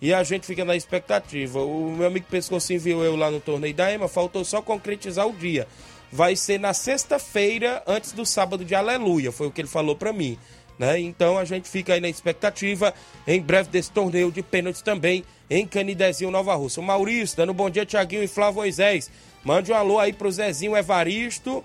E 0.00 0.12
a 0.12 0.22
gente 0.22 0.46
fica 0.46 0.64
na 0.64 0.76
expectativa. 0.76 1.60
O 1.60 1.90
meu 1.90 2.06
amigo 2.06 2.26
Pescocinho 2.30 2.80
viu 2.80 3.02
eu 3.02 3.16
lá 3.16 3.30
no 3.30 3.40
torneio 3.40 3.74
da 3.74 3.92
EMA, 3.92 4.08
faltou 4.08 4.44
só 4.44 4.60
concretizar 4.60 5.26
o 5.26 5.32
dia. 5.32 5.66
Vai 6.12 6.36
ser 6.36 6.60
na 6.60 6.72
sexta-feira, 6.72 7.82
antes 7.86 8.12
do 8.12 8.24
sábado 8.24 8.64
de 8.64 8.74
Aleluia, 8.74 9.32
foi 9.32 9.46
o 9.46 9.50
que 9.50 9.60
ele 9.60 9.68
falou 9.68 9.96
pra 9.96 10.12
mim. 10.12 10.38
Né? 10.78 11.00
Então 11.00 11.38
a 11.38 11.44
gente 11.44 11.68
fica 11.68 11.94
aí 11.94 12.00
na 12.00 12.08
expectativa, 12.08 12.92
em 13.26 13.40
breve, 13.40 13.70
desse 13.70 13.90
torneio 13.90 14.30
de 14.30 14.42
pênaltis 14.42 14.82
também 14.82 15.24
em 15.48 15.66
Canidezinho, 15.66 16.30
Nova 16.30 16.54
Rússia. 16.54 16.80
O 16.80 16.84
Maurício, 16.84 17.36
dando 17.36 17.54
bom 17.54 17.70
dia, 17.70 17.86
Tiaguinho 17.86 18.22
e 18.22 18.28
Flávio 18.28 18.56
Moisés. 18.56 19.10
Mande 19.42 19.72
um 19.72 19.74
alô 19.74 19.98
aí 19.98 20.12
pro 20.12 20.30
Zezinho 20.30 20.76
Evaristo 20.76 21.64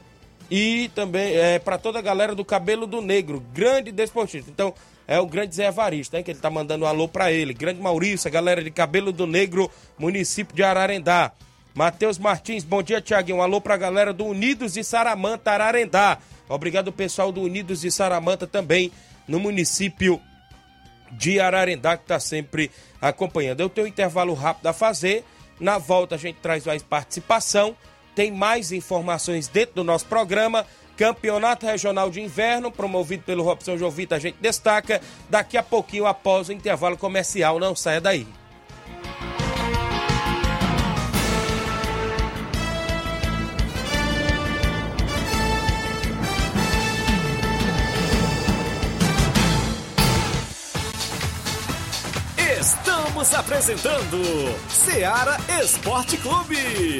e 0.50 0.90
também 0.94 1.36
é, 1.36 1.60
para 1.60 1.78
toda 1.78 2.00
a 2.00 2.02
galera 2.02 2.36
do 2.36 2.46
Cabelo 2.46 2.86
do 2.86 3.02
Negro, 3.02 3.44
grande 3.54 3.92
desportista. 3.92 4.50
Então, 4.52 4.74
é 5.08 5.20
o 5.20 5.26
grande 5.26 5.56
Zé 5.56 5.68
Evaristo, 5.68 6.16
né? 6.16 6.24
Que 6.24 6.32
ele 6.32 6.40
tá 6.40 6.50
mandando 6.50 6.86
um 6.86 6.88
alô 6.88 7.08
pra 7.08 7.32
ele. 7.32 7.54
Grande 7.54 7.82
Maurício, 7.82 8.28
a 8.28 8.32
galera 8.32 8.64
de 8.64 8.72
Cabelo 8.72 9.12
do 9.12 9.28
Negro, 9.28 9.70
município 9.98 10.56
de 10.56 10.64
Ararendá. 10.64 11.32
Matheus 11.74 12.18
Martins, 12.18 12.64
bom 12.64 12.84
dia, 12.84 13.02
Tiaguinho. 13.02 13.38
Um 13.38 13.42
alô 13.42 13.62
pra 13.62 13.78
galera 13.78 14.12
do 14.14 14.26
Unidos 14.26 14.74
de 14.74 14.84
Saramanta, 14.84 15.52
Ararendá. 15.52 16.18
Obrigado, 16.50 16.92
pessoal 16.92 17.32
do 17.32 17.42
Unidos 17.42 17.82
de 17.82 17.92
Saramanta 17.92 18.46
também, 18.46 18.92
no 19.28 19.40
município 19.40 20.22
de 21.12 21.40
Ararendá, 21.40 21.98
que 21.98 22.06
tá 22.06 22.20
sempre 22.20 22.70
acompanhando. 23.02 23.62
Eu 23.62 23.70
tenho 23.70 23.88
um 23.88 23.90
intervalo 23.90 24.34
rápido 24.34 24.68
a 24.68 24.74
fazer. 24.74 25.24
Na 25.60 25.78
volta 25.78 26.16
a 26.16 26.18
gente 26.18 26.38
traz 26.42 26.66
mais 26.66 26.84
participação. 26.84 27.76
Tem 28.16 28.32
mais 28.32 28.72
informações 28.72 29.48
dentro 29.48 29.76
do 29.76 29.84
nosso 29.84 30.06
programa. 30.06 30.66
Campeonato 31.02 31.66
Regional 31.66 32.12
de 32.12 32.22
Inverno, 32.22 32.72
promovido 32.72 33.24
pelo 33.24 33.42
Robson 33.42 33.76
Jovita, 33.76 34.18
a 34.18 34.20
gente 34.20 34.38
destaca 34.40 35.02
daqui 35.28 35.58
a 35.58 35.64
pouquinho 35.64 36.06
após 36.06 36.48
o 36.48 36.54
intervalo 36.54 36.96
comercial. 36.96 37.58
Não 37.58 37.76
saia 37.76 38.00
daí. 38.00 38.28
Estamos 52.60 53.34
apresentando 53.34 54.22
Seara 54.70 55.36
Esporte 55.64 56.16
Clube. 56.18 57.00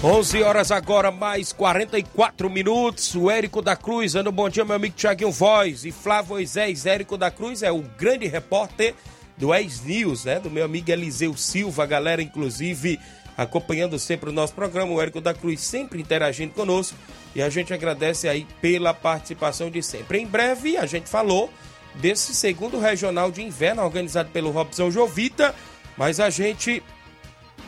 Onze 0.00 0.40
horas 0.44 0.70
agora, 0.70 1.10
mais 1.10 1.52
44 1.52 2.48
minutos. 2.48 3.16
O 3.16 3.28
Érico 3.28 3.60
da 3.60 3.74
Cruz, 3.74 4.12
dando 4.12 4.30
um 4.30 4.32
bom 4.32 4.48
dia, 4.48 4.64
meu 4.64 4.76
amigo 4.76 4.94
Tiaguinho 4.94 5.32
Voz. 5.32 5.84
E 5.84 5.90
Flávio 5.90 6.34
Moisés, 6.34 6.86
Érico 6.86 7.18
da 7.18 7.32
Cruz 7.32 7.64
é 7.64 7.72
o 7.72 7.82
grande 7.82 8.28
repórter 8.28 8.94
do 9.38 9.54
Ex 9.54 9.82
News, 9.82 10.24
né? 10.24 10.40
Do 10.40 10.50
meu 10.50 10.64
amigo 10.64 10.90
Eliseu 10.90 11.36
Silva, 11.36 11.84
a 11.84 11.86
galera, 11.86 12.20
inclusive, 12.20 12.98
acompanhando 13.36 13.98
sempre 13.98 14.30
o 14.30 14.32
nosso 14.32 14.52
programa. 14.52 14.92
O 14.92 15.00
Érico 15.00 15.20
da 15.20 15.32
Cruz 15.32 15.60
sempre 15.60 16.00
interagindo 16.00 16.52
conosco. 16.52 16.96
E 17.34 17.40
a 17.40 17.48
gente 17.48 17.72
agradece 17.72 18.28
aí 18.28 18.46
pela 18.60 18.92
participação 18.92 19.70
de 19.70 19.82
sempre. 19.82 20.18
Em 20.18 20.26
breve, 20.26 20.76
a 20.76 20.86
gente 20.86 21.08
falou 21.08 21.50
desse 21.94 22.34
segundo 22.34 22.78
regional 22.78 23.30
de 23.30 23.42
inverno 23.42 23.82
organizado 23.82 24.30
pelo 24.30 24.50
Robson 24.50 24.90
Jovita, 24.90 25.54
mas 25.96 26.20
a 26.20 26.30
gente 26.30 26.82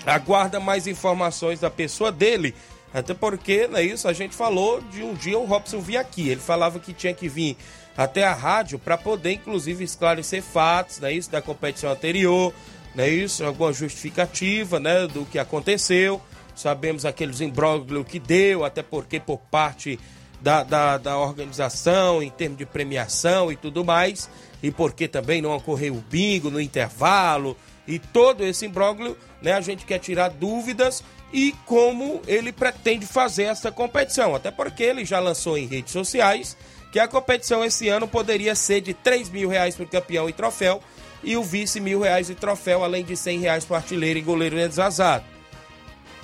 aguarda 0.07 0.59
mais 0.59 0.87
informações 0.87 1.61
da 1.61 1.71
pessoa 1.71 2.11
dele. 2.11 2.55
Até 2.93 3.15
porque, 3.15 3.69
não 3.69 3.79
é 3.79 3.85
isso? 3.85 4.09
A 4.09 4.13
gente 4.13 4.35
falou 4.35 4.81
de 4.81 5.03
um 5.03 5.15
dia 5.15 5.39
o 5.39 5.45
Robson 5.45 5.81
vir 5.81 5.97
aqui. 5.97 6.29
Ele 6.29 6.41
falava 6.41 6.79
que 6.81 6.93
tinha 6.93 7.15
que 7.15 7.29
vir 7.29 7.57
até 7.97 8.25
a 8.25 8.35
rádio 8.35 8.79
para 8.79 8.97
poder, 8.97 9.33
inclusive, 9.33 9.85
esclarecer 9.85 10.43
fatos, 10.43 10.99
né, 10.99 11.13
isso, 11.13 11.31
da 11.31 11.43
competição 11.43 11.91
anterior, 11.91 12.53
né, 12.95 13.09
isso, 13.09 13.45
alguma 13.45 13.73
justificativa, 13.73 14.81
né, 14.81 15.07
do 15.07 15.25
que 15.25 15.39
aconteceu. 15.39 16.21
Sabemos 16.55 17.05
aqueles 17.05 17.41
imbróglios 17.41 18.07
que 18.07 18.19
deu, 18.19 18.65
até 18.65 18.83
porque 18.83 19.21
por 19.21 19.39
parte 19.39 19.99
da, 20.41 20.63
da, 20.63 20.99
da 20.99 21.19
organização, 21.19 22.23
em 22.23 22.31
termos 22.31 22.59
de 22.59 22.67
premiação 22.67 23.53
e 23.53 23.57
tudo 23.57 23.85
mais, 23.85 24.29
e 24.63 24.71
porque 24.71 25.07
também 25.07 25.41
não 25.41 25.55
ocorreu 25.55 25.95
o 25.95 26.01
bingo 26.01 26.51
no 26.51 26.61
intervalo, 26.61 27.57
e 27.87 27.99
todo 27.99 28.45
esse 28.45 28.67
imbróglio, 28.67 29.17
né, 29.43 29.53
a 29.53 29.61
gente 29.61 29.85
quer 29.85 29.99
tirar 29.99 30.29
dúvidas 30.31 31.03
e 31.33 31.53
como 31.65 32.21
ele 32.27 32.53
pretende 32.53 33.07
fazer 33.07 33.45
essa 33.45 33.71
competição, 33.71 34.35
até 34.35 34.51
porque 34.51 34.83
ele 34.83 35.05
já 35.05 35.21
lançou 35.21 35.57
em 35.57 35.67
redes 35.67 35.93
sociais 35.93 36.57
que 36.91 36.99
a 36.99 37.07
competição 37.07 37.65
esse 37.65 37.89
ano 37.89 38.09
poderia 38.09 38.55
ser 38.55 38.81
de 38.81 38.93
3 38.93 39.31
mil 39.31 39.49
reais 39.49 39.77
para 39.77 39.85
o 39.85 39.89
campeão 39.89 40.29
e 40.29 40.33
troféu 40.33 40.83
e 41.23 41.37
o 41.37 41.45
vice 41.45 41.81
mil 41.81 42.01
reais 42.01 42.31
e 42.31 42.35
troféu, 42.35 42.83
além 42.83 43.05
de 43.05 43.17
100 43.17 43.39
reais 43.41 43.65
para 43.65 43.77
artilheiro 43.77 44.19
e 44.19 44.23
goleiro 44.23 44.57
desazado. 44.57 45.25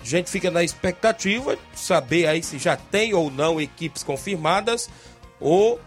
A 0.00 0.04
gente 0.04 0.30
fica 0.30 0.50
na 0.50 0.62
expectativa 0.62 1.56
de 1.56 1.78
saber 1.78 2.26
aí 2.26 2.42
se 2.42 2.58
já 2.58 2.76
tem 2.76 3.14
ou 3.14 3.30
não 3.30 3.60
equipes 3.60 4.02
confirmadas 4.02 4.88
ou 5.38 5.80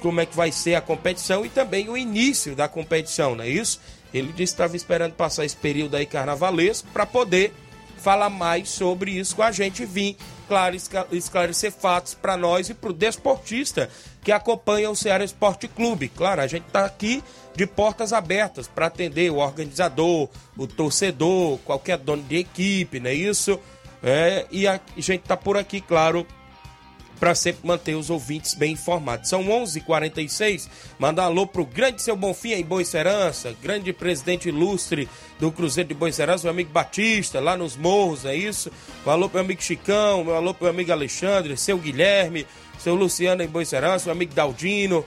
como 0.00 0.20
é 0.20 0.26
que 0.26 0.36
vai 0.36 0.52
ser 0.52 0.74
a 0.74 0.80
competição 0.80 1.44
e 1.44 1.48
também 1.48 1.88
o 1.88 1.96
início 1.96 2.54
da 2.54 2.68
competição, 2.68 3.34
não 3.34 3.44
é 3.44 3.48
isso? 3.48 3.80
Ele 4.12 4.28
disse 4.28 4.36
que 4.36 4.42
estava 4.42 4.76
esperando 4.76 5.14
passar 5.14 5.44
esse 5.44 5.56
período 5.56 5.96
aí 5.96 6.06
carnavalesco 6.06 6.88
para 6.92 7.04
poder 7.04 7.52
falar 7.98 8.30
mais 8.30 8.68
sobre 8.68 9.12
isso 9.12 9.36
com 9.36 9.42
a 9.42 9.52
gente 9.52 9.84
vir 9.84 10.16
claro, 10.48 10.76
esclarecer 11.12 11.72
fatos 11.72 12.14
para 12.14 12.36
nós 12.36 12.68
e 12.68 12.74
para 12.74 12.90
o 12.90 12.92
desportista 12.92 13.90
que 14.22 14.32
acompanha 14.32 14.90
o 14.90 14.96
Ceará 14.96 15.24
Esporte 15.24 15.68
Clube. 15.68 16.08
Claro, 16.08 16.40
a 16.40 16.46
gente 16.46 16.66
está 16.66 16.84
aqui 16.84 17.22
de 17.54 17.66
portas 17.66 18.12
abertas 18.12 18.68
para 18.68 18.86
atender 18.86 19.30
o 19.30 19.36
organizador, 19.36 20.28
o 20.56 20.66
torcedor, 20.66 21.58
qualquer 21.58 21.98
dono 21.98 22.22
de 22.22 22.36
equipe, 22.36 23.00
não 23.00 23.10
é 23.10 23.14
isso? 23.14 23.58
É, 24.02 24.46
e 24.50 24.66
a 24.66 24.80
gente 24.96 25.22
está 25.22 25.36
por 25.36 25.56
aqui, 25.56 25.80
claro, 25.80 26.26
para 27.18 27.34
sempre 27.34 27.66
manter 27.66 27.94
os 27.94 28.10
ouvintes 28.10 28.54
bem 28.54 28.72
informados. 28.72 29.28
São 29.28 29.42
11:46. 29.44 29.76
h 29.76 29.80
46 29.86 30.70
Manda 30.98 31.22
alô 31.22 31.46
pro 31.46 31.64
grande 31.64 32.02
seu 32.02 32.16
Bonfim 32.16 32.52
em 32.52 32.64
Boa 32.64 32.84
Serança, 32.84 33.54
grande 33.62 33.92
presidente 33.92 34.48
ilustre 34.48 35.08
do 35.38 35.50
Cruzeiro 35.52 35.88
de 35.88 35.94
Boa 35.94 36.10
Serança, 36.12 36.44
meu 36.44 36.52
amigo 36.52 36.70
Batista, 36.70 37.40
lá 37.40 37.56
nos 37.56 37.76
morros, 37.76 38.24
é 38.24 38.34
isso? 38.34 38.70
Um 39.04 39.10
alô 39.10 39.30
meu 39.32 39.42
amigo 39.42 39.62
Chicão, 39.62 40.24
meu 40.24 40.34
alô 40.34 40.54
meu 40.58 40.70
amigo 40.70 40.92
Alexandre, 40.92 41.56
seu 41.56 41.78
Guilherme, 41.78 42.46
seu 42.78 42.94
Luciano 42.94 43.42
em 43.42 43.48
Boa 43.48 43.64
Serança, 43.64 44.06
meu 44.06 44.12
amigo 44.12 44.34
Daldino, 44.34 45.04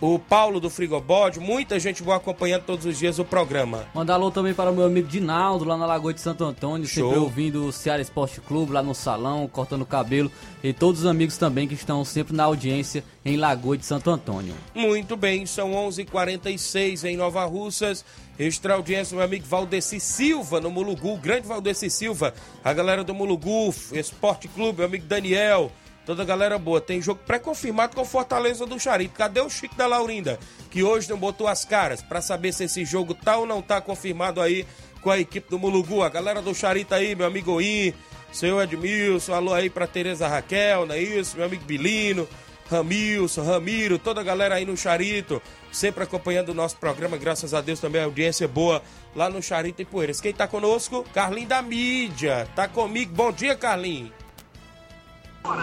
o 0.00 0.18
Paulo 0.18 0.60
do 0.60 0.70
Frigobode, 0.70 1.40
muita 1.40 1.78
gente 1.78 2.02
boa 2.02 2.16
acompanhando 2.16 2.64
todos 2.64 2.84
os 2.86 2.98
dias 2.98 3.18
o 3.18 3.24
programa. 3.24 3.86
Mandar 3.94 4.14
alô 4.14 4.30
também 4.30 4.54
para 4.54 4.70
o 4.70 4.74
meu 4.74 4.86
amigo 4.86 5.08
Dinaldo, 5.08 5.64
lá 5.64 5.76
na 5.76 5.86
Lagoa 5.86 6.14
de 6.14 6.20
Santo 6.20 6.44
Antônio, 6.44 6.86
Show. 6.86 7.04
sempre 7.08 7.18
ouvindo 7.18 7.66
o 7.66 7.72
Ceará 7.72 8.00
Esporte 8.00 8.40
Clube, 8.40 8.72
lá 8.72 8.82
no 8.82 8.94
salão, 8.94 9.48
cortando 9.48 9.84
cabelo, 9.86 10.30
e 10.62 10.72
todos 10.72 11.00
os 11.00 11.06
amigos 11.06 11.36
também 11.36 11.68
que 11.68 11.74
estão 11.74 12.04
sempre 12.04 12.34
na 12.34 12.44
audiência 12.44 13.04
em 13.24 13.36
Lagoa 13.36 13.76
de 13.76 13.84
Santo 13.84 14.10
Antônio. 14.10 14.54
Muito 14.74 15.16
bem, 15.16 15.46
são 15.46 15.72
11:46 15.72 16.00
h 16.00 16.10
46 16.10 17.04
em 17.04 17.16
Nova 17.16 17.44
Russas. 17.44 18.04
Extra 18.38 18.74
audiência, 18.74 19.16
meu 19.16 19.24
amigo 19.24 19.46
Valdeci 19.46 19.98
Silva, 19.98 20.60
no 20.60 20.70
Mulugu, 20.70 21.16
grande 21.16 21.48
Valdeci 21.48 21.88
Silva, 21.88 22.34
a 22.62 22.72
galera 22.72 23.02
do 23.02 23.14
Mulugu, 23.14 23.74
Esporte 23.92 24.46
Clube, 24.46 24.78
meu 24.78 24.86
amigo 24.86 25.06
Daniel, 25.06 25.72
Toda 26.06 26.22
a 26.22 26.26
galera 26.26 26.56
boa. 26.56 26.80
Tem 26.80 27.02
jogo 27.02 27.20
pré-confirmado 27.26 27.96
com 27.96 28.04
Fortaleza 28.04 28.64
do 28.64 28.78
Charito. 28.78 29.14
Cadê 29.14 29.40
o 29.40 29.50
Chico 29.50 29.74
da 29.74 29.88
Laurinda? 29.88 30.38
Que 30.70 30.84
hoje 30.84 31.10
não 31.10 31.18
botou 31.18 31.48
as 31.48 31.64
caras 31.64 32.00
para 32.00 32.22
saber 32.22 32.52
se 32.52 32.64
esse 32.64 32.84
jogo 32.84 33.12
tá 33.12 33.36
ou 33.36 33.44
não 33.44 33.60
tá 33.60 33.80
confirmado 33.80 34.40
aí 34.40 34.64
com 35.02 35.10
a 35.10 35.18
equipe 35.18 35.50
do 35.50 35.58
Mulugu. 35.58 36.04
A 36.04 36.08
galera 36.08 36.40
do 36.40 36.54
Charito 36.54 36.94
aí, 36.94 37.16
meu 37.16 37.26
amigo 37.26 37.50
Oim, 37.54 37.92
seu 38.32 38.62
Edmilson, 38.62 39.34
alô 39.34 39.52
aí 39.52 39.68
pra 39.68 39.86
Tereza 39.88 40.28
Raquel, 40.28 40.86
não 40.86 40.94
é 40.94 41.00
isso? 41.00 41.36
Meu 41.36 41.46
amigo 41.46 41.64
Bilino, 41.64 42.28
Ramilson, 42.70 43.42
Ramiro, 43.42 43.98
toda 43.98 44.20
a 44.20 44.24
galera 44.24 44.56
aí 44.56 44.64
no 44.64 44.76
Charito, 44.76 45.42
sempre 45.72 46.04
acompanhando 46.04 46.50
o 46.50 46.54
nosso 46.54 46.76
programa, 46.76 47.16
graças 47.16 47.52
a 47.52 47.60
Deus 47.60 47.80
também 47.80 48.02
a 48.02 48.04
audiência 48.04 48.46
boa 48.46 48.80
lá 49.14 49.28
no 49.28 49.42
Charito 49.42 49.82
e 49.82 49.84
Poeiras. 49.84 50.20
Quem 50.20 50.32
tá 50.32 50.46
conosco? 50.46 51.04
Carlinho 51.12 51.48
da 51.48 51.62
mídia, 51.62 52.46
tá 52.54 52.68
comigo. 52.68 53.12
Bom 53.12 53.32
dia, 53.32 53.56
Carlinho. 53.56 54.12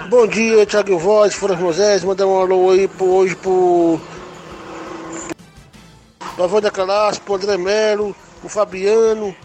Bom 0.10 0.26
dia, 0.28 0.66
Thiago 0.66 0.98
Voz, 0.98 1.36
Fora 1.36 1.58
Moisés, 1.58 2.06
mandar 2.06 2.26
um 2.26 2.40
alô 2.40 2.70
aí 2.70 2.88
pro, 2.88 3.06
hoje 3.06 3.36
pro. 3.36 4.00
Pra 6.38 6.46
Wanda 6.46 6.72
Calaço, 6.72 7.20
pro 7.20 7.36
André 7.36 7.58
Melo, 7.58 8.16
pro 8.40 8.48
Fabiano, 8.48 9.36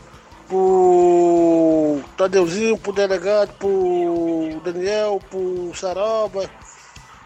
pro 0.47 2.01
Tadeuzinho, 2.17 2.79
pro 2.79 2.93
delegado, 2.93 3.53
pro 3.55 4.61
Daniel, 4.63 5.21
pro 5.29 5.73
Saroba, 5.75 6.49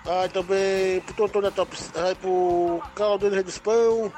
aí 0.07 0.29
também 0.31 1.01
pro 1.03 1.15
Tonton 1.15 1.43
da 1.43 1.51
Top, 1.51 1.77
aí 1.95 2.15
pro 2.15 2.81
Caldeiro 2.95 3.37
Redispão, 3.37 4.11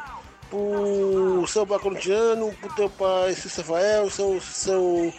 pro 0.49 1.45
seu 1.49 1.67
Bacorintiano, 1.67 2.53
pro 2.61 2.75
teu 2.77 2.89
pai 2.91 3.35
Cícero 3.35 3.73
Rafael, 3.73 4.09
seu, 4.09 4.41
seu, 4.41 5.13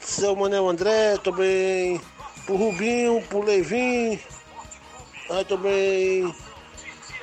seu 0.00 0.36
Manel 0.36 0.68
André, 0.68 1.16
também 1.18 2.00
pro 2.46 2.56
Rubinho, 2.56 3.22
pro 3.22 3.42
Levin, 3.42 4.18
aí 5.30 5.44
também 5.44 6.34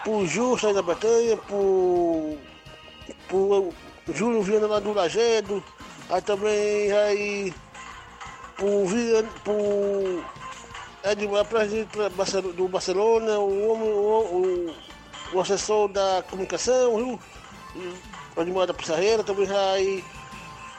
pro 0.03 0.25
Justo 0.25 0.67
aí 0.67 0.73
da 0.73 0.81
Batanha, 0.81 1.37
pro, 1.37 2.37
pro 3.27 3.73
Júlio 4.13 4.41
Viana 4.41 4.67
lá 4.67 4.79
do 4.79 4.93
Lagedo, 4.93 5.63
aí 6.09 6.21
também 6.21 6.91
aí 6.91 7.53
pro, 8.55 8.85
Vian- 8.85 9.27
pro 9.43 10.23
Edmar, 11.03 11.45
presidente 11.45 11.97
do 12.55 12.67
Barcelona, 12.67 13.39
o, 13.39 13.71
homem, 13.71 13.89
o, 13.89 14.71
o, 15.31 15.37
o 15.37 15.41
assessor 15.41 15.87
da 15.89 16.23
comunicação, 16.29 16.97
viu? 16.97 17.19
Edmar 18.37 18.67
da 18.67 18.73
Pissarreira, 18.73 19.23
também 19.23 19.45
vai 19.45 20.03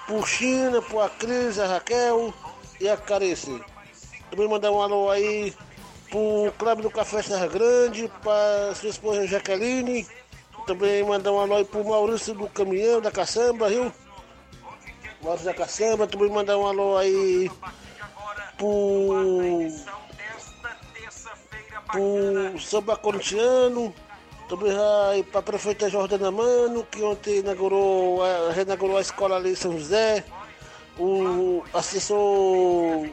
pro 0.06 0.26
China, 0.26 0.80
pro 0.82 1.00
a 1.00 1.10
Cris, 1.10 1.58
a 1.58 1.66
Raquel 1.66 2.32
e 2.80 2.88
a 2.88 2.96
Carice. 2.96 3.60
Também 4.30 4.48
mandar 4.48 4.70
um 4.70 4.80
alô 4.80 5.10
aí 5.10 5.52
pro 6.08 6.52
Clube 6.58 6.82
do 6.82 6.90
Café 6.90 7.22
Serra 7.22 7.46
Grande, 7.46 8.10
pra 8.22 8.74
sua 8.74 8.88
esposa 8.88 9.26
Jaqueline. 9.26 10.06
Também 10.66 11.02
mandar 11.04 11.32
um 11.32 11.40
alô 11.40 11.56
aí 11.56 11.64
pro 11.64 11.84
Maurício 11.84 12.34
do 12.34 12.48
Caminhão, 12.48 13.00
da 13.00 13.10
Caçamba, 13.10 13.68
viu? 13.68 13.92
Maurício 15.22 15.46
da 15.46 15.54
Caçamba, 15.54 16.06
também 16.06 16.30
mandar 16.30 16.56
um 16.58 16.66
alô 16.66 16.96
aí 16.96 17.50
pro. 18.56 19.68
pro 21.90 22.58
Samba 22.60 22.96
Corintiano, 22.96 23.92
também 24.48 24.72
vai 24.72 25.22
pra 25.24 25.42
prefeita 25.42 25.90
Jordana 25.90 26.30
Mano, 26.30 26.84
que 26.84 27.02
ontem 27.02 27.38
inaugurou, 27.38 28.22
a- 28.22 28.52
reinaugurou 28.52 28.96
a 28.96 29.00
escola 29.00 29.36
ali 29.36 29.50
em 29.52 29.56
São 29.56 29.72
José, 29.76 30.24
o 30.98 31.64
assessor. 31.74 33.08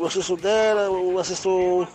O 0.00 0.06
assessor 0.06 0.36
dela, 0.38 0.90
o 0.90 1.18
assessor. 1.18 1.86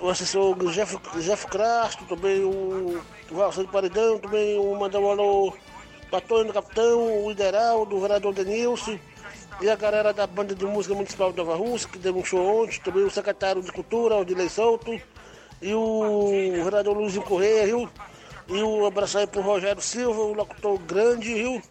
O 0.00 0.08
assessor 0.08 0.56
Jeff, 0.72 0.98
Jeff 1.20 1.46
Crasto, 1.46 2.04
também 2.06 2.42
o 2.42 3.00
Valsão 3.30 3.66
Paredão, 3.66 4.18
também 4.18 4.58
o 4.58 4.74
mandar 4.74 4.98
um 4.98 5.10
alô 5.10 5.54
do 6.10 6.52
Capitão, 6.52 7.24
o 7.24 7.30
Ideral, 7.30 7.86
do 7.86 8.00
vereador 8.00 8.34
Denilson, 8.34 8.98
e 9.60 9.70
a 9.70 9.76
galera 9.76 10.12
da 10.12 10.26
banda 10.26 10.54
de 10.54 10.64
música 10.64 10.94
municipal 10.94 11.30
de 11.30 11.38
Nova 11.38 11.54
Rússia, 11.54 11.88
que 11.88 11.98
deu 11.98 12.16
um 12.16 12.24
show 12.24 12.62
ontem, 12.62 12.80
também 12.80 13.04
o 13.04 13.10
secretário 13.10 13.62
de 13.62 13.70
Cultura, 13.70 14.16
o 14.16 14.24
Dilei 14.24 14.48
Souto, 14.48 15.00
e 15.60 15.74
o 15.74 16.64
vereador 16.64 16.96
Luizinho 16.96 17.24
Correia, 17.24 17.66
viu? 17.66 17.88
E 18.48 18.62
um 18.62 18.84
abraço 18.84 19.18
aí 19.18 19.26
pro 19.26 19.40
Rogério 19.40 19.80
Silva, 19.80 20.20
o 20.20 20.32
locutor 20.32 20.78
grande, 20.78 21.32
viu? 21.32 21.62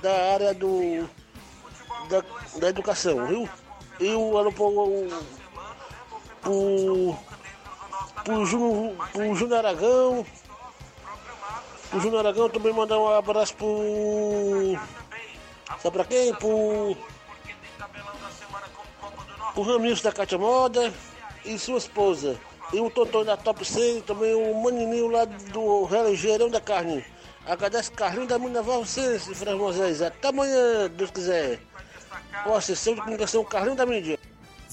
Da 0.00 0.32
área 0.32 0.54
do. 0.54 1.08
da, 2.08 2.22
da 2.60 2.68
educação, 2.68 3.26
viu? 3.26 3.48
E 4.02 4.14
o 4.16 4.52
pro. 4.52 5.08
pro. 6.40 7.16
pro 8.24 8.44
Júnior 8.44 8.96
pro 9.12 9.34
Júnior 9.36 9.58
Aragão. 9.64 10.26
O 11.92 12.00
Júnior 12.00 12.26
Aragão 12.26 12.48
também 12.48 12.72
mandar 12.72 12.98
um 12.98 13.06
abraço 13.06 13.54
pro. 13.54 14.76
Sabe 15.80 15.96
pra 15.96 16.04
quem? 16.04 16.34
Pro. 16.34 16.96
Pro 19.54 19.62
Ramilson 19.62 20.02
da 20.02 20.12
Cátia 20.12 20.36
Moda 20.36 20.92
e 21.44 21.56
sua 21.56 21.78
esposa. 21.78 22.36
E 22.72 22.80
o 22.80 22.90
Tontão 22.90 23.24
da 23.24 23.36
Top 23.36 23.64
100, 23.64 24.00
também 24.00 24.34
o 24.34 24.60
Manininho 24.64 25.06
lá 25.06 25.26
do 25.26 25.84
Religeirão 25.84 26.50
da 26.50 26.60
Carne. 26.60 27.04
Agradece 27.46 27.92
Carlinho 27.92 28.26
da 28.26 28.36
Mina 28.36 28.62
Valsense, 28.62 29.32
Fran 29.32 29.56
Moisés. 29.56 30.02
Até 30.02 30.28
amanhã, 30.28 30.90
Deus 30.90 31.12
quiser. 31.12 31.60
O 32.46 32.54
assessor 32.54 32.94
de 32.94 33.00
comunicação 33.00 33.44
Carlinho 33.44 33.76
da 33.76 33.86
Mídia. 33.86 34.18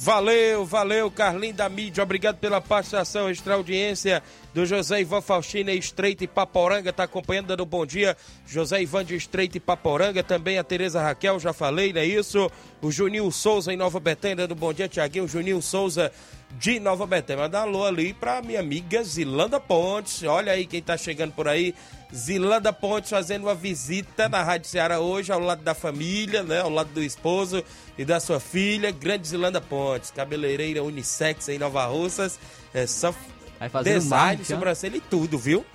Valeu, 0.01 0.65
valeu, 0.65 1.11
Carlinho 1.11 1.53
da 1.53 1.67
Mídia. 1.67 2.01
Obrigado 2.01 2.37
pela 2.37 2.61
participação, 2.61 3.29
extra 3.29 3.55
audiência 3.55 4.23
do 4.53 4.65
José 4.65 5.01
Ivan 5.01 5.21
Faustina 5.21 5.71
Estreito 5.71 6.23
e 6.23 6.27
Paporanga. 6.27 6.91
Tá 6.91 7.03
acompanhando, 7.03 7.47
dando 7.47 7.63
um 7.63 7.67
bom 7.67 7.85
dia. 7.85 8.15
José 8.47 8.81
Ivan 8.81 9.05
de 9.05 9.15
Estreito 9.15 9.57
e 9.57 9.59
Paporanga. 9.59 10.23
Também 10.23 10.57
a 10.57 10.63
Tereza 10.63 11.01
Raquel, 11.01 11.39
já 11.39 11.53
falei, 11.53 11.93
não 11.93 12.01
é 12.01 12.05
isso? 12.05 12.49
O 12.81 12.91
Juninho 12.91 13.31
Souza 13.31 13.73
em 13.73 13.77
Nova 13.77 13.99
Betânia, 13.99 14.35
dando 14.35 14.53
um 14.53 14.59
bom 14.59 14.73
dia, 14.73 14.87
Tiaguinho. 14.87 15.27
Juninho 15.27 15.61
Souza 15.61 16.11
de 16.57 16.79
Nova 16.79 17.05
Betânia. 17.05 17.43
Manda 17.43 17.59
alô 17.59 17.85
ali 17.85 18.13
pra 18.13 18.41
minha 18.41 18.59
amiga 18.59 19.03
Zilanda 19.03 19.59
Pontes. 19.59 20.23
Olha 20.23 20.51
aí 20.51 20.65
quem 20.65 20.81
tá 20.81 20.97
chegando 20.97 21.33
por 21.33 21.47
aí. 21.47 21.75
Zilanda 22.13 22.73
Pontes 22.73 23.11
fazendo 23.11 23.43
uma 23.43 23.53
visita 23.53 24.27
na 24.27 24.41
Rádio 24.41 24.67
Ceará 24.67 24.99
hoje, 24.99 25.31
ao 25.31 25.39
lado 25.39 25.61
da 25.61 25.75
família, 25.75 26.41
né? 26.41 26.61
Ao 26.61 26.69
lado 26.69 26.89
do 26.91 27.03
esposo 27.03 27.63
e 27.97 28.03
da 28.03 28.19
sua 28.19 28.39
filha, 28.39 28.89
grande 28.89 29.27
Zilanda 29.27 29.61
Pontes, 29.61 30.09
cabeleireira 30.09 30.83
unissex 30.83 31.49
em 31.49 31.59
Nova 31.59 31.85
Russas. 31.85 32.39
É 32.73 32.87
só 32.87 33.13
Vai 33.59 33.69
fazendo 33.69 33.99
design, 33.99 34.41
ó. 34.41 34.45
sobrancelha 34.45 34.97
e 34.97 35.01
tudo, 35.01 35.37
viu? 35.37 35.65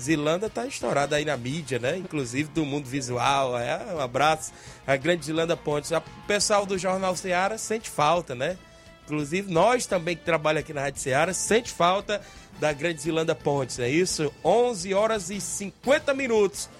Zilanda 0.00 0.50
tá 0.50 0.66
estourada 0.66 1.16
aí 1.16 1.24
na 1.24 1.36
mídia, 1.36 1.78
né? 1.78 1.96
Inclusive 1.96 2.48
do 2.50 2.64
mundo 2.64 2.86
visual. 2.86 3.58
É, 3.58 3.94
um 3.94 4.00
abraço 4.00 4.52
a 4.86 4.96
grande 4.96 5.26
Zilanda 5.26 5.56
Pontes. 5.56 5.90
O 5.90 6.02
pessoal 6.26 6.66
do 6.66 6.76
Jornal 6.76 7.14
Ceará 7.14 7.56
sente 7.58 7.88
falta, 7.88 8.34
né? 8.34 8.56
Inclusive 9.04 9.52
nós 9.52 9.86
também 9.86 10.16
que 10.16 10.24
trabalhamos 10.24 10.64
aqui 10.64 10.72
na 10.72 10.80
Rádio 10.80 11.00
Ceará 11.00 11.32
sente 11.34 11.70
falta 11.70 12.20
da 12.58 12.72
grande 12.72 13.02
Zilanda 13.02 13.34
Pontes, 13.34 13.78
é 13.78 13.88
isso? 13.88 14.32
11 14.44 14.94
horas 14.94 15.30
e 15.30 15.40
50 15.40 16.14
minutos. 16.14 16.70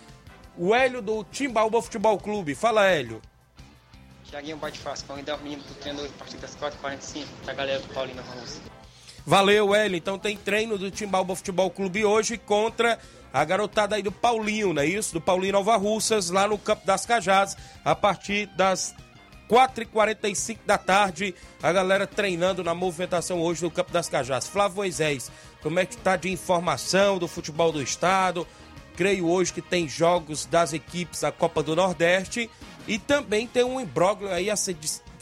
O 0.56 0.74
Hélio 0.74 1.02
do 1.02 1.24
Timbaúba 1.24 1.82
Futebol 1.82 2.18
Clube. 2.18 2.54
Fala, 2.54 2.86
Hélio. 2.86 3.20
Tiaguinho 4.24 4.56
bate 4.56 4.78
fácil, 4.78 5.06
convidar 5.06 5.36
o 5.36 5.42
menino 5.42 5.62
do 5.62 5.74
treinador 5.74 6.08
a 6.08 6.18
partir 6.18 6.36
das 6.38 6.56
4h45 6.56 7.26
da 7.44 7.52
galera 7.52 7.80
do 7.80 7.88
Paulino 7.92 8.22
Ramos. 8.22 8.60
Valeu. 9.26 9.70
Então 9.94 10.18
tem 10.18 10.36
treino 10.36 10.76
do 10.76 10.90
Timbaúba 10.90 11.34
Futebol 11.34 11.70
Clube 11.70 12.04
hoje 12.04 12.36
contra 12.36 12.98
a 13.32 13.44
garotada 13.44 13.96
aí 13.96 14.02
do 14.02 14.12
Paulinho, 14.12 14.72
não 14.72 14.82
é 14.82 14.86
isso? 14.86 15.12
Do 15.14 15.20
Paulinho 15.20 15.54
Nova 15.54 15.76
Russas, 15.76 16.30
lá 16.30 16.46
no 16.46 16.56
Campo 16.56 16.86
das 16.86 17.04
Cajás, 17.04 17.56
a 17.84 17.94
partir 17.94 18.46
das 18.54 18.94
4h45 19.50 20.58
da 20.64 20.78
tarde, 20.78 21.34
a 21.62 21.72
galera 21.72 22.06
treinando 22.06 22.62
na 22.62 22.74
movimentação 22.74 23.40
hoje 23.40 23.64
no 23.64 23.70
Campo 23.70 23.90
das 23.90 24.08
Cajás. 24.08 24.46
Flávio 24.46 24.76
Moisés, 24.76 25.32
como 25.62 25.80
é 25.80 25.86
que 25.86 25.96
tá 25.96 26.16
de 26.16 26.30
informação 26.30 27.18
do 27.18 27.26
futebol 27.26 27.72
do 27.72 27.82
estado? 27.82 28.46
Creio 28.96 29.26
hoje 29.26 29.52
que 29.52 29.62
tem 29.62 29.88
jogos 29.88 30.46
das 30.46 30.72
equipes 30.72 31.22
da 31.22 31.32
Copa 31.32 31.62
do 31.62 31.74
Nordeste 31.74 32.48
e 32.86 32.98
também 32.98 33.46
tem 33.46 33.64
um 33.64 33.80
imbróglio 33.80 34.30
aí 34.30 34.48
a 34.48 34.54
ser 34.54 34.74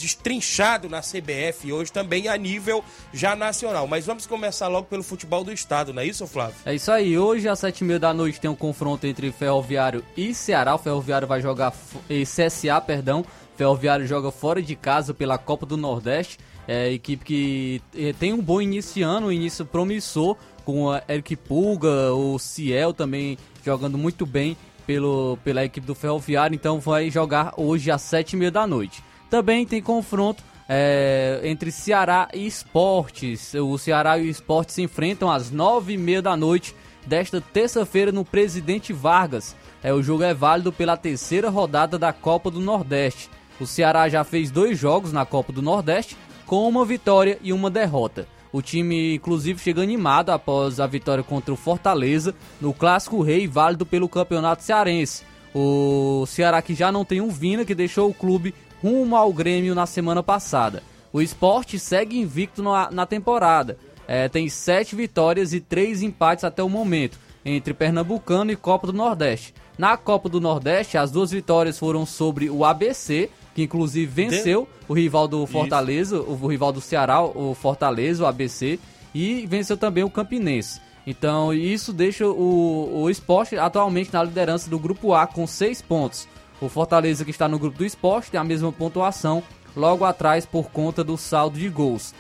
destrinchado 0.02 0.88
na 0.88 1.00
CBF 1.00 1.72
hoje 1.72 1.92
também 1.92 2.28
a 2.28 2.36
nível 2.36 2.84
já 3.12 3.36
nacional. 3.36 3.86
Mas 3.86 4.04
vamos 4.04 4.26
começar 4.26 4.66
logo 4.66 4.88
pelo 4.88 5.02
futebol 5.02 5.44
do 5.44 5.52
estado, 5.52 5.92
não 5.92 6.02
é 6.02 6.06
isso, 6.06 6.26
Flávio? 6.26 6.56
É 6.66 6.74
isso 6.74 6.90
aí, 6.90 7.16
hoje 7.16 7.48
às 7.48 7.60
sete 7.60 7.82
e 7.82 7.84
meia 7.84 8.00
da 8.00 8.12
noite 8.12 8.40
tem 8.40 8.50
um 8.50 8.56
confronto 8.56 9.06
entre 9.06 9.30
Ferroviário 9.30 10.04
e 10.16 10.34
Ceará. 10.34 10.74
O 10.74 10.78
Ferroviário 10.78 11.28
vai 11.28 11.40
jogar, 11.40 11.72
eh, 12.10 12.22
CSA, 12.24 12.80
perdão. 12.80 13.24
Ferroviário 13.56 14.06
joga 14.06 14.32
fora 14.32 14.60
de 14.60 14.74
casa 14.74 15.14
pela 15.14 15.38
Copa 15.38 15.64
do 15.64 15.76
Nordeste. 15.76 16.38
É 16.66 16.90
equipe 16.90 17.24
que 17.24 17.82
eh, 17.96 18.12
tem 18.18 18.32
um 18.32 18.40
bom 18.40 18.60
início 18.60 18.94
de 18.94 19.02
ano, 19.02 19.28
um 19.28 19.32
início 19.32 19.64
promissor, 19.64 20.36
com 20.64 20.90
a 20.90 21.02
Eric 21.08 21.36
Pulga, 21.36 22.12
o 22.12 22.38
Ciel 22.38 22.92
também 22.92 23.38
jogando 23.64 23.96
muito 23.96 24.26
bem 24.26 24.56
pelo, 24.86 25.38
pela 25.44 25.64
equipe 25.64 25.86
do 25.86 25.94
Ferroviário. 25.94 26.54
Então 26.54 26.80
vai 26.80 27.10
jogar 27.10 27.54
hoje 27.56 27.90
às 27.90 28.02
sete 28.02 28.32
e 28.32 28.36
meia 28.36 28.50
da 28.50 28.66
noite. 28.66 29.02
Também 29.32 29.64
tem 29.64 29.80
confronto 29.80 30.44
é, 30.68 31.40
entre 31.44 31.72
Ceará 31.72 32.28
e 32.34 32.46
Esportes. 32.46 33.54
O 33.54 33.78
Ceará 33.78 34.18
e 34.18 34.26
o 34.26 34.30
Esportes 34.30 34.74
se 34.74 34.82
enfrentam 34.82 35.30
às 35.30 35.50
nove 35.50 35.94
e 35.94 35.96
meia 35.96 36.20
da 36.20 36.36
noite 36.36 36.76
desta 37.06 37.40
terça-feira 37.40 38.12
no 38.12 38.26
Presidente 38.26 38.92
Vargas. 38.92 39.56
É, 39.82 39.90
o 39.90 40.02
jogo 40.02 40.22
é 40.22 40.34
válido 40.34 40.70
pela 40.70 40.98
terceira 40.98 41.48
rodada 41.48 41.98
da 41.98 42.12
Copa 42.12 42.50
do 42.50 42.60
Nordeste. 42.60 43.30
O 43.58 43.66
Ceará 43.66 44.06
já 44.06 44.22
fez 44.22 44.50
dois 44.50 44.78
jogos 44.78 45.14
na 45.14 45.24
Copa 45.24 45.50
do 45.50 45.62
Nordeste, 45.62 46.14
com 46.44 46.68
uma 46.68 46.84
vitória 46.84 47.38
e 47.40 47.54
uma 47.54 47.70
derrota. 47.70 48.28
O 48.52 48.60
time, 48.60 49.14
inclusive, 49.14 49.58
chega 49.58 49.80
animado 49.80 50.28
após 50.28 50.78
a 50.78 50.86
vitória 50.86 51.24
contra 51.24 51.54
o 51.54 51.56
Fortaleza 51.56 52.34
no 52.60 52.74
Clássico 52.74 53.22
Rei, 53.22 53.48
válido 53.48 53.86
pelo 53.86 54.10
Campeonato 54.10 54.62
Cearense. 54.62 55.24
O 55.54 56.26
Ceará 56.26 56.60
que 56.60 56.74
já 56.74 56.92
não 56.92 57.02
tem 57.02 57.22
um 57.22 57.30
Vina, 57.30 57.64
que 57.64 57.74
deixou 57.74 58.10
o 58.10 58.14
clube 58.14 58.54
rumo 58.82 59.14
ao 59.14 59.32
Grêmio 59.32 59.74
na 59.74 59.86
semana 59.86 60.22
passada. 60.22 60.82
O 61.12 61.22
esporte 61.22 61.78
segue 61.78 62.18
invicto 62.18 62.62
na, 62.62 62.90
na 62.90 63.06
temporada. 63.06 63.78
É, 64.08 64.28
tem 64.28 64.48
sete 64.48 64.96
vitórias 64.96 65.54
e 65.54 65.60
três 65.60 66.02
empates 66.02 66.44
até 66.44 66.62
o 66.62 66.68
momento, 66.68 67.16
entre 67.44 67.72
Pernambucano 67.72 68.50
e 68.50 68.56
Copa 68.56 68.88
do 68.88 68.92
Nordeste. 68.92 69.54
Na 69.78 69.96
Copa 69.96 70.28
do 70.28 70.40
Nordeste, 70.40 70.98
as 70.98 71.12
duas 71.12 71.30
vitórias 71.30 71.78
foram 71.78 72.04
sobre 72.04 72.50
o 72.50 72.64
ABC, 72.64 73.30
que 73.54 73.62
inclusive 73.62 74.06
venceu 74.06 74.68
o 74.88 74.94
rival 74.94 75.28
do 75.28 75.46
Fortaleza, 75.46 76.20
o, 76.20 76.32
o 76.32 76.46
rival 76.48 76.72
do 76.72 76.80
Ceará, 76.80 77.22
o 77.22 77.54
Fortaleza, 77.54 78.24
o 78.24 78.26
ABC, 78.26 78.80
e 79.14 79.46
venceu 79.46 79.76
também 79.76 80.02
o 80.02 80.10
Campinense. 80.10 80.80
Então 81.06 81.52
isso 81.52 81.92
deixa 81.92 82.26
o, 82.26 83.02
o 83.02 83.10
esporte 83.10 83.56
atualmente 83.56 84.12
na 84.12 84.22
liderança 84.22 84.68
do 84.68 84.78
grupo 84.78 85.14
A 85.14 85.26
com 85.26 85.46
seis 85.46 85.82
pontos. 85.82 86.28
O 86.62 86.68
Fortaleza, 86.68 87.24
que 87.24 87.32
está 87.32 87.48
no 87.48 87.58
grupo 87.58 87.78
do 87.78 87.84
esporte, 87.84 88.30
tem 88.30 88.38
a 88.38 88.44
mesma 88.44 88.70
pontuação, 88.70 89.42
logo 89.76 90.04
atrás 90.04 90.46
por 90.46 90.70
conta 90.70 91.02
do 91.02 91.16
saldo 91.16 91.58
de 91.58 91.68
gols. 91.68 92.14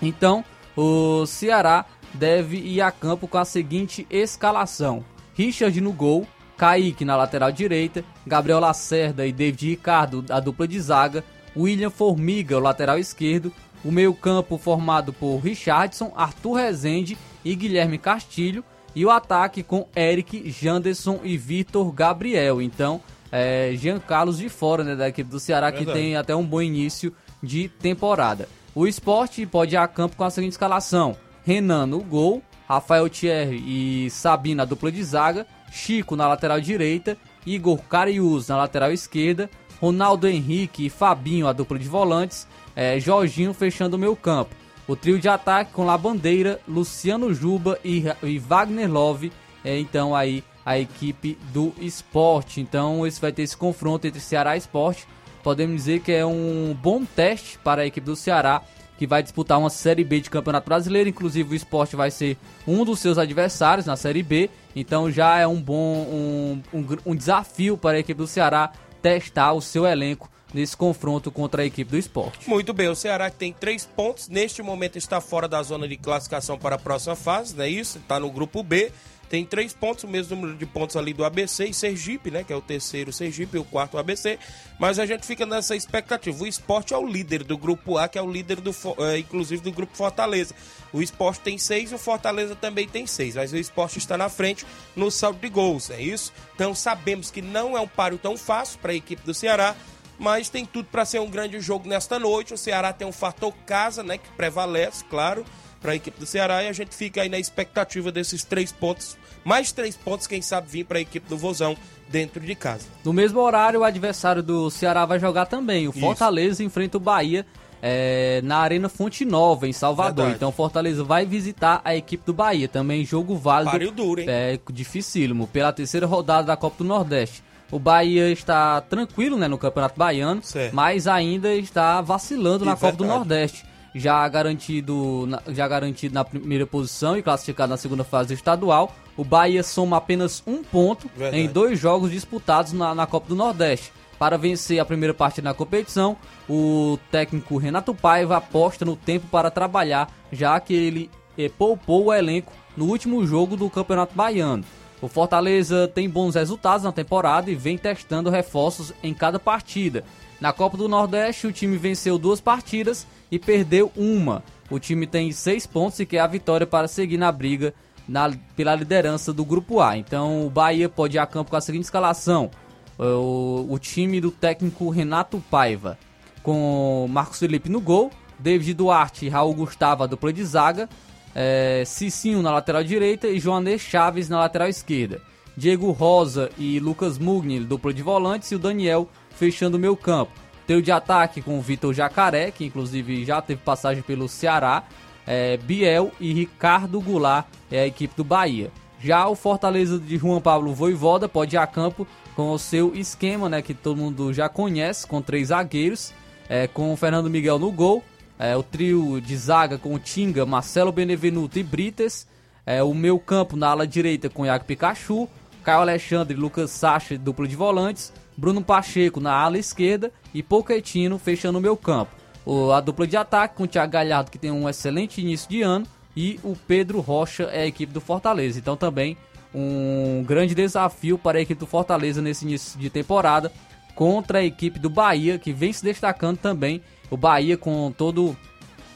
Então, 0.00 0.44
o 0.76 1.26
Ceará 1.26 1.84
deve 2.14 2.56
ir 2.56 2.80
a 2.80 2.92
campo 2.92 3.26
com 3.26 3.36
a 3.36 3.44
seguinte 3.44 4.06
escalação: 4.08 5.04
Richard 5.34 5.80
no 5.80 5.92
gol, 5.92 6.24
Kaique 6.56 7.04
na 7.04 7.16
lateral 7.16 7.50
direita, 7.50 8.04
Gabriel 8.24 8.60
Lacerda 8.60 9.26
e 9.26 9.32
David 9.32 9.70
Ricardo, 9.70 10.24
a 10.30 10.38
dupla 10.38 10.68
de 10.68 10.80
zaga, 10.80 11.24
William 11.56 11.90
Formiga, 11.90 12.56
o 12.56 12.60
lateral 12.60 12.96
esquerdo. 12.96 13.52
O 13.82 13.90
meio-campo 13.90 14.58
formado 14.58 15.10
por 15.10 15.38
Richardson, 15.38 16.12
Arthur 16.14 16.52
Rezende 16.52 17.18
e 17.42 17.56
Guilherme 17.56 17.98
Castilho. 17.98 18.62
E 18.94 19.06
o 19.06 19.10
ataque 19.10 19.62
com 19.62 19.88
Eric, 19.96 20.50
Janderson 20.50 21.20
e 21.24 21.38
Vitor 21.38 21.90
Gabriel. 21.90 22.60
Então, 22.60 23.00
é, 23.32 23.72
Jean 23.76 23.98
Carlos 23.98 24.38
de 24.38 24.48
fora 24.48 24.82
né, 24.82 24.96
da 24.96 25.08
equipe 25.08 25.30
do 25.30 25.40
Ceará, 25.40 25.70
que 25.70 25.84
tem 25.84 26.16
até 26.16 26.34
um 26.34 26.44
bom 26.44 26.60
início 26.60 27.14
de 27.42 27.68
temporada. 27.68 28.48
O 28.74 28.86
esporte 28.86 29.44
pode 29.46 29.74
ir 29.74 29.78
a 29.78 29.88
campo 29.88 30.16
com 30.16 30.24
a 30.24 30.30
seguinte 30.30 30.52
escalação: 30.52 31.16
Renan 31.44 31.86
no 31.86 32.00
gol, 32.00 32.42
Rafael 32.68 33.08
Thierry 33.08 33.62
e 33.66 34.10
Sabina, 34.10 34.66
dupla 34.66 34.92
de 34.92 35.02
zaga, 35.02 35.46
Chico 35.70 36.16
na 36.16 36.28
lateral 36.28 36.60
direita, 36.60 37.16
Igor 37.46 37.78
Carius 37.88 38.48
na 38.48 38.56
lateral 38.56 38.92
esquerda, 38.92 39.50
Ronaldo 39.80 40.28
Henrique 40.28 40.86
e 40.86 40.90
Fabinho, 40.90 41.48
a 41.48 41.52
dupla 41.52 41.78
de 41.78 41.88
volantes, 41.88 42.46
é, 42.76 43.00
Jorginho 43.00 43.54
fechando 43.54 43.96
o 43.96 43.98
meio 43.98 44.14
campo. 44.14 44.54
O 44.86 44.96
trio 44.96 45.18
de 45.18 45.28
ataque 45.28 45.72
com 45.72 45.84
Labandeira, 45.84 46.60
Luciano 46.66 47.32
Juba 47.32 47.78
e, 47.84 48.04
e 48.22 48.38
Wagner 48.38 48.90
Love, 48.90 49.32
é, 49.64 49.78
então 49.78 50.14
aí 50.14 50.42
a 50.64 50.78
equipe 50.78 51.38
do 51.52 51.72
esporte. 51.78 52.60
Então 52.60 53.06
esse 53.06 53.20
vai 53.20 53.32
ter 53.32 53.42
esse 53.42 53.56
confronto 53.56 54.06
entre 54.06 54.20
Ceará 54.20 54.54
e 54.54 54.58
esporte. 54.58 55.06
Podemos 55.42 55.76
dizer 55.76 56.00
que 56.00 56.12
é 56.12 56.24
um 56.24 56.76
bom 56.80 57.04
teste 57.04 57.58
para 57.58 57.82
a 57.82 57.86
equipe 57.86 58.04
do 58.04 58.14
Ceará, 58.14 58.62
que 58.98 59.06
vai 59.06 59.22
disputar 59.22 59.58
uma 59.58 59.70
Série 59.70 60.04
B 60.04 60.20
de 60.20 60.28
Campeonato 60.28 60.66
Brasileiro. 60.66 61.08
Inclusive 61.08 61.54
o 61.54 61.56
esporte 61.56 61.96
vai 61.96 62.10
ser 62.10 62.36
um 62.66 62.84
dos 62.84 62.98
seus 62.98 63.16
adversários 63.16 63.86
na 63.86 63.96
Série 63.96 64.22
B. 64.22 64.50
Então 64.76 65.10
já 65.10 65.38
é 65.38 65.46
um 65.46 65.60
bom 65.60 65.74
um, 65.74 66.62
um, 66.74 66.86
um 67.06 67.16
desafio 67.16 67.78
para 67.78 67.96
a 67.96 68.00
equipe 68.00 68.18
do 68.18 68.26
Ceará 68.26 68.72
testar 69.00 69.52
o 69.54 69.62
seu 69.62 69.86
elenco 69.86 70.30
nesse 70.52 70.76
confronto 70.76 71.30
contra 71.30 71.62
a 71.62 71.64
equipe 71.64 71.90
do 71.90 71.96
esporte. 71.96 72.48
Muito 72.48 72.72
bem, 72.72 72.88
o 72.88 72.94
Ceará 72.94 73.30
tem 73.30 73.52
três 73.52 73.86
pontos, 73.86 74.28
neste 74.28 74.62
momento 74.62 74.98
está 74.98 75.20
fora 75.20 75.48
da 75.48 75.62
zona 75.62 75.86
de 75.88 75.96
classificação 75.96 76.58
para 76.58 76.76
a 76.76 76.78
próxima 76.78 77.16
fase, 77.16 77.56
não 77.56 77.64
é 77.64 77.68
isso? 77.68 77.98
Está 77.98 78.18
no 78.20 78.30
grupo 78.30 78.62
B, 78.62 78.92
tem 79.30 79.46
três 79.46 79.72
pontos, 79.72 80.02
o 80.02 80.08
mesmo 80.08 80.34
número 80.34 80.58
de 80.58 80.66
pontos 80.66 80.96
ali 80.96 81.14
do 81.14 81.24
ABC 81.24 81.66
e 81.66 81.72
Sergipe, 81.72 82.32
né? 82.32 82.42
Que 82.42 82.52
é 82.52 82.56
o 82.56 82.60
terceiro 82.60 83.12
Sergipe 83.12 83.56
e 83.56 83.60
o 83.60 83.64
quarto 83.64 83.96
ABC. 83.96 84.40
Mas 84.76 84.98
a 84.98 85.06
gente 85.06 85.24
fica 85.24 85.46
nessa 85.46 85.76
expectativa. 85.76 86.42
O 86.42 86.46
esporte 86.48 86.92
é 86.92 86.98
o 86.98 87.06
líder 87.06 87.44
do 87.44 87.56
grupo 87.56 87.96
A, 87.96 88.08
que 88.08 88.18
é 88.18 88.22
o 88.22 88.28
líder 88.28 88.60
do, 88.60 88.74
eh, 88.98 89.18
inclusive 89.18 89.62
do 89.62 89.70
grupo 89.70 89.96
Fortaleza. 89.96 90.52
O 90.92 91.00
esporte 91.00 91.42
tem 91.42 91.56
seis 91.58 91.92
e 91.92 91.94
o 91.94 91.98
Fortaleza 91.98 92.56
também 92.56 92.88
tem 92.88 93.06
seis. 93.06 93.36
Mas 93.36 93.52
o 93.52 93.56
esporte 93.56 93.98
está 93.98 94.18
na 94.18 94.28
frente 94.28 94.66
no 94.96 95.12
saldo 95.12 95.38
de 95.38 95.48
gols, 95.48 95.90
é 95.90 96.02
isso? 96.02 96.32
Então 96.56 96.74
sabemos 96.74 97.30
que 97.30 97.40
não 97.40 97.78
é 97.78 97.80
um 97.80 97.86
páreo 97.86 98.18
tão 98.18 98.36
fácil 98.36 98.80
para 98.80 98.90
a 98.90 98.96
equipe 98.96 99.22
do 99.22 99.32
Ceará 99.32 99.76
mas 100.18 100.50
tem 100.50 100.66
tudo 100.66 100.84
para 100.84 101.06
ser 101.06 101.18
um 101.18 101.30
grande 101.30 101.58
jogo 101.60 101.88
nesta 101.88 102.18
noite. 102.18 102.52
O 102.52 102.58
Ceará 102.58 102.92
tem 102.92 103.08
um 103.08 103.12
fator 103.12 103.54
casa, 103.64 104.02
né, 104.02 104.18
que 104.18 104.28
prevalece, 104.32 105.02
claro, 105.06 105.46
para 105.80 105.92
a 105.92 105.94
equipe 105.96 106.18
do 106.18 106.26
Ceará 106.26 106.62
e 106.62 106.68
a 106.68 106.72
gente 106.72 106.94
fica 106.94 107.22
aí 107.22 107.28
na 107.28 107.38
expectativa 107.38 108.12
desses 108.12 108.44
três 108.44 108.70
pontos, 108.70 109.16
mais 109.44 109.72
três 109.72 109.96
pontos, 109.96 110.26
quem 110.26 110.42
sabe 110.42 110.68
vir 110.68 110.84
para 110.84 110.98
a 110.98 111.00
equipe 111.00 111.28
do 111.28 111.36
Vozão 111.36 111.76
dentro 112.08 112.40
de 112.40 112.54
casa. 112.54 112.86
No 113.04 113.12
mesmo 113.12 113.40
horário, 113.40 113.80
o 113.80 113.84
adversário 113.84 114.42
do 114.42 114.70
Ceará 114.70 115.06
vai 115.06 115.18
jogar 115.18 115.46
também. 115.46 115.86
O 115.86 115.90
Isso. 115.90 116.00
Fortaleza 116.00 116.62
enfrenta 116.62 116.96
o 116.96 117.00
Bahia 117.00 117.46
é, 117.82 118.40
na 118.44 118.58
Arena 118.58 118.88
Fonte 118.88 119.24
Nova, 119.24 119.66
em 119.66 119.72
Salvador. 119.72 120.16
Verdade. 120.16 120.36
Então, 120.36 120.48
o 120.50 120.52
Fortaleza 120.52 121.02
vai 121.02 121.24
visitar 121.24 121.80
a 121.84 121.96
equipe 121.96 122.24
do 122.26 122.34
Bahia. 122.34 122.68
Também 122.68 123.04
jogo 123.04 123.36
válido. 123.36 123.70
Páreo 123.70 123.90
duro, 123.90 124.20
hein? 124.20 124.26
É, 124.28 124.58
dificílimo. 124.70 125.46
Pela 125.46 125.72
terceira 125.72 126.06
rodada 126.06 126.48
da 126.48 126.56
Copa 126.56 126.78
do 126.78 126.84
Nordeste. 126.84 127.42
O 127.70 127.78
Bahia 127.78 128.28
está 128.30 128.80
tranquilo 128.80 129.38
né, 129.38 129.46
no 129.46 129.56
Campeonato 129.56 129.96
Baiano, 129.96 130.42
mas 130.72 131.06
ainda 131.06 131.54
está 131.54 132.00
vacilando 132.00 132.64
na 132.64 132.72
E 132.72 132.74
Copa 132.74 132.92
do 132.92 133.04
verdade. 133.04 133.18
Nordeste. 133.18 133.69
Já 133.94 134.26
garantido, 134.28 135.26
na- 135.26 135.42
já 135.48 135.66
garantido 135.66 136.14
na 136.14 136.24
primeira 136.24 136.66
posição 136.66 137.16
e 137.16 137.22
classificado 137.22 137.70
na 137.70 137.76
segunda 137.76 138.04
fase 138.04 138.34
estadual. 138.34 138.94
O 139.16 139.24
Bahia 139.24 139.62
soma 139.62 139.96
apenas 139.96 140.42
um 140.46 140.62
ponto 140.62 141.10
Verdade. 141.16 141.42
em 141.42 141.48
dois 141.48 141.78
jogos 141.78 142.10
disputados 142.10 142.72
na, 142.72 142.94
na 142.94 143.06
Copa 143.06 143.28
do 143.28 143.34
Nordeste. 143.34 143.92
Para 144.18 144.36
vencer 144.36 144.78
a 144.78 144.84
primeira 144.84 145.14
partida 145.14 145.48
na 145.48 145.54
competição, 145.54 146.16
o 146.48 146.98
técnico 147.10 147.56
Renato 147.56 147.94
Paiva 147.94 148.36
aposta 148.36 148.84
no 148.84 148.94
tempo 148.94 149.26
para 149.28 149.50
trabalhar, 149.50 150.10
já 150.30 150.60
que 150.60 150.74
ele 150.74 151.10
eh, 151.38 151.48
poupou 151.48 152.06
o 152.06 152.12
elenco 152.12 152.52
no 152.76 152.84
último 152.84 153.26
jogo 153.26 153.56
do 153.56 153.68
Campeonato 153.70 154.14
Baiano. 154.14 154.62
O 155.02 155.08
Fortaleza 155.08 155.88
tem 155.88 156.08
bons 156.08 156.34
resultados 156.34 156.84
na 156.84 156.92
temporada 156.92 157.50
e 157.50 157.54
vem 157.54 157.78
testando 157.78 158.28
reforços 158.28 158.92
em 159.02 159.14
cada 159.14 159.38
partida. 159.38 160.04
Na 160.40 160.52
Copa 160.52 160.76
do 160.76 160.88
Nordeste, 160.88 161.46
o 161.46 161.52
time 161.52 161.76
venceu 161.76 162.18
duas 162.18 162.40
partidas 162.40 163.06
e 163.30 163.38
perdeu 163.38 163.92
uma. 163.94 164.42
O 164.70 164.78
time 164.78 165.06
tem 165.06 165.30
seis 165.32 165.66
pontos 165.66 166.00
e 166.00 166.06
quer 166.06 166.20
a 166.20 166.26
vitória 166.26 166.66
para 166.66 166.88
seguir 166.88 167.18
na 167.18 167.30
briga 167.30 167.74
na- 168.08 168.32
pela 168.56 168.74
liderança 168.74 169.32
do 169.32 169.44
Grupo 169.44 169.80
A. 169.80 169.98
Então, 169.98 170.46
o 170.46 170.50
Bahia 170.50 170.88
pode 170.88 171.16
ir 171.16 171.18
a 171.20 171.26
campo 171.26 171.50
com 171.50 171.56
a 171.56 171.60
seguinte 171.60 171.84
escalação: 171.84 172.50
o, 172.98 173.66
o 173.68 173.78
time 173.78 174.20
do 174.20 174.30
técnico 174.30 174.88
Renato 174.88 175.42
Paiva, 175.50 175.98
com 176.42 177.06
Marcos 177.10 177.38
Felipe 177.38 177.68
no 177.68 177.80
gol, 177.80 178.10
David 178.38 178.74
Duarte 178.74 179.26
e 179.26 179.28
Raul 179.28 179.54
Gustavo, 179.54 180.04
a 180.04 180.06
dupla 180.06 180.32
de 180.32 180.42
zaga, 180.44 180.88
é, 181.34 181.82
Cicinho 181.84 182.40
na 182.40 182.50
lateral 182.50 182.82
direita 182.82 183.28
e 183.28 183.38
Joanê 183.38 183.78
Chaves 183.78 184.28
na 184.30 184.38
lateral 184.38 184.68
esquerda. 184.68 185.20
Diego 185.56 185.90
Rosa 185.90 186.48
e 186.56 186.80
Lucas 186.80 187.18
Mugni, 187.18 187.60
dupla 187.60 187.92
de 187.92 188.02
volantes, 188.02 188.50
e 188.50 188.54
o 188.54 188.58
Daniel 188.58 189.06
fechando 189.40 189.78
o 189.78 189.80
meio 189.80 189.96
campo. 189.96 190.32
Trio 190.66 190.82
de 190.82 190.92
ataque 190.92 191.40
com 191.40 191.58
o 191.58 191.62
Vitor 191.62 191.94
Jacaré, 191.94 192.50
que 192.50 192.66
inclusive 192.66 193.24
já 193.24 193.40
teve 193.40 193.62
passagem 193.62 194.02
pelo 194.02 194.28
Ceará, 194.28 194.84
é, 195.26 195.56
Biel 195.56 196.12
e 196.20 196.34
Ricardo 196.34 197.00
Goulart 197.00 197.46
é 197.70 197.80
a 197.80 197.86
equipe 197.86 198.14
do 198.14 198.22
Bahia. 198.22 198.70
Já 199.00 199.26
o 199.26 199.34
Fortaleza 199.34 199.98
de 199.98 200.18
Juan 200.18 200.42
Pablo 200.42 200.74
Voivoda 200.74 201.26
pode 201.26 201.56
ir 201.56 201.58
a 201.58 201.66
campo 201.66 202.06
com 202.36 202.52
o 202.52 202.58
seu 202.58 202.94
esquema, 202.94 203.48
né, 203.48 203.62
que 203.62 203.72
todo 203.72 203.96
mundo 203.96 204.30
já 204.30 204.46
conhece, 204.46 205.06
com 205.06 205.22
três 205.22 205.48
zagueiros, 205.48 206.12
é, 206.46 206.66
com 206.66 206.92
o 206.92 206.96
Fernando 206.96 207.30
Miguel 207.30 207.58
no 207.58 207.72
gol, 207.72 208.04
é, 208.38 208.54
o 208.54 208.62
trio 208.62 209.22
de 209.22 209.36
zaga 209.38 209.78
com 209.78 209.94
o 209.94 209.98
Tinga, 209.98 210.44
Marcelo 210.44 210.92
Benevenuto 210.92 211.58
e 211.58 211.62
Brites, 211.62 212.26
é, 212.66 212.82
o 212.82 212.92
meio 212.92 213.18
campo 213.18 213.56
na 213.56 213.68
ala 213.68 213.86
direita 213.86 214.28
com 214.28 214.44
Iago 214.44 214.66
Pikachu, 214.66 215.26
Caio 215.62 215.80
Alexandre, 215.80 216.36
Lucas 216.36 216.70
Sacha, 216.70 217.16
dupla 217.16 217.48
de 217.48 217.56
volantes, 217.56 218.12
Bruno 218.40 218.62
Pacheco 218.64 219.20
na 219.20 219.34
ala 219.34 219.58
esquerda 219.58 220.10
e 220.32 220.42
Pochettino 220.42 221.18
fechando 221.18 221.58
o 221.58 221.60
meio 221.60 221.76
campo. 221.76 222.10
O- 222.46 222.72
a 222.72 222.80
dupla 222.80 223.06
de 223.06 223.14
ataque 223.14 223.54
com 223.54 223.64
o 223.64 223.68
Thiago 223.68 223.92
Galhardo, 223.92 224.30
que 224.30 224.38
tem 224.38 224.50
um 224.50 224.66
excelente 224.66 225.20
início 225.20 225.46
de 225.50 225.60
ano, 225.60 225.86
e 226.16 226.40
o 226.42 226.56
Pedro 226.56 227.00
Rocha 227.00 227.44
é 227.52 227.62
a 227.62 227.66
equipe 227.66 227.92
do 227.92 228.00
Fortaleza. 228.00 228.58
Então 228.58 228.76
também 228.76 229.14
um 229.54 230.24
grande 230.26 230.54
desafio 230.54 231.18
para 231.18 231.38
a 231.38 231.42
equipe 231.42 231.58
do 231.60 231.66
Fortaleza 231.66 232.22
nesse 232.22 232.46
início 232.46 232.78
de 232.80 232.88
temporada 232.88 233.52
contra 233.94 234.38
a 234.38 234.44
equipe 234.44 234.78
do 234.78 234.88
Bahia, 234.88 235.38
que 235.38 235.52
vem 235.52 235.72
se 235.72 235.84
destacando 235.84 236.38
também. 236.38 236.80
O 237.10 237.16
Bahia 237.18 237.58
com 237.58 237.92
todo 237.92 238.34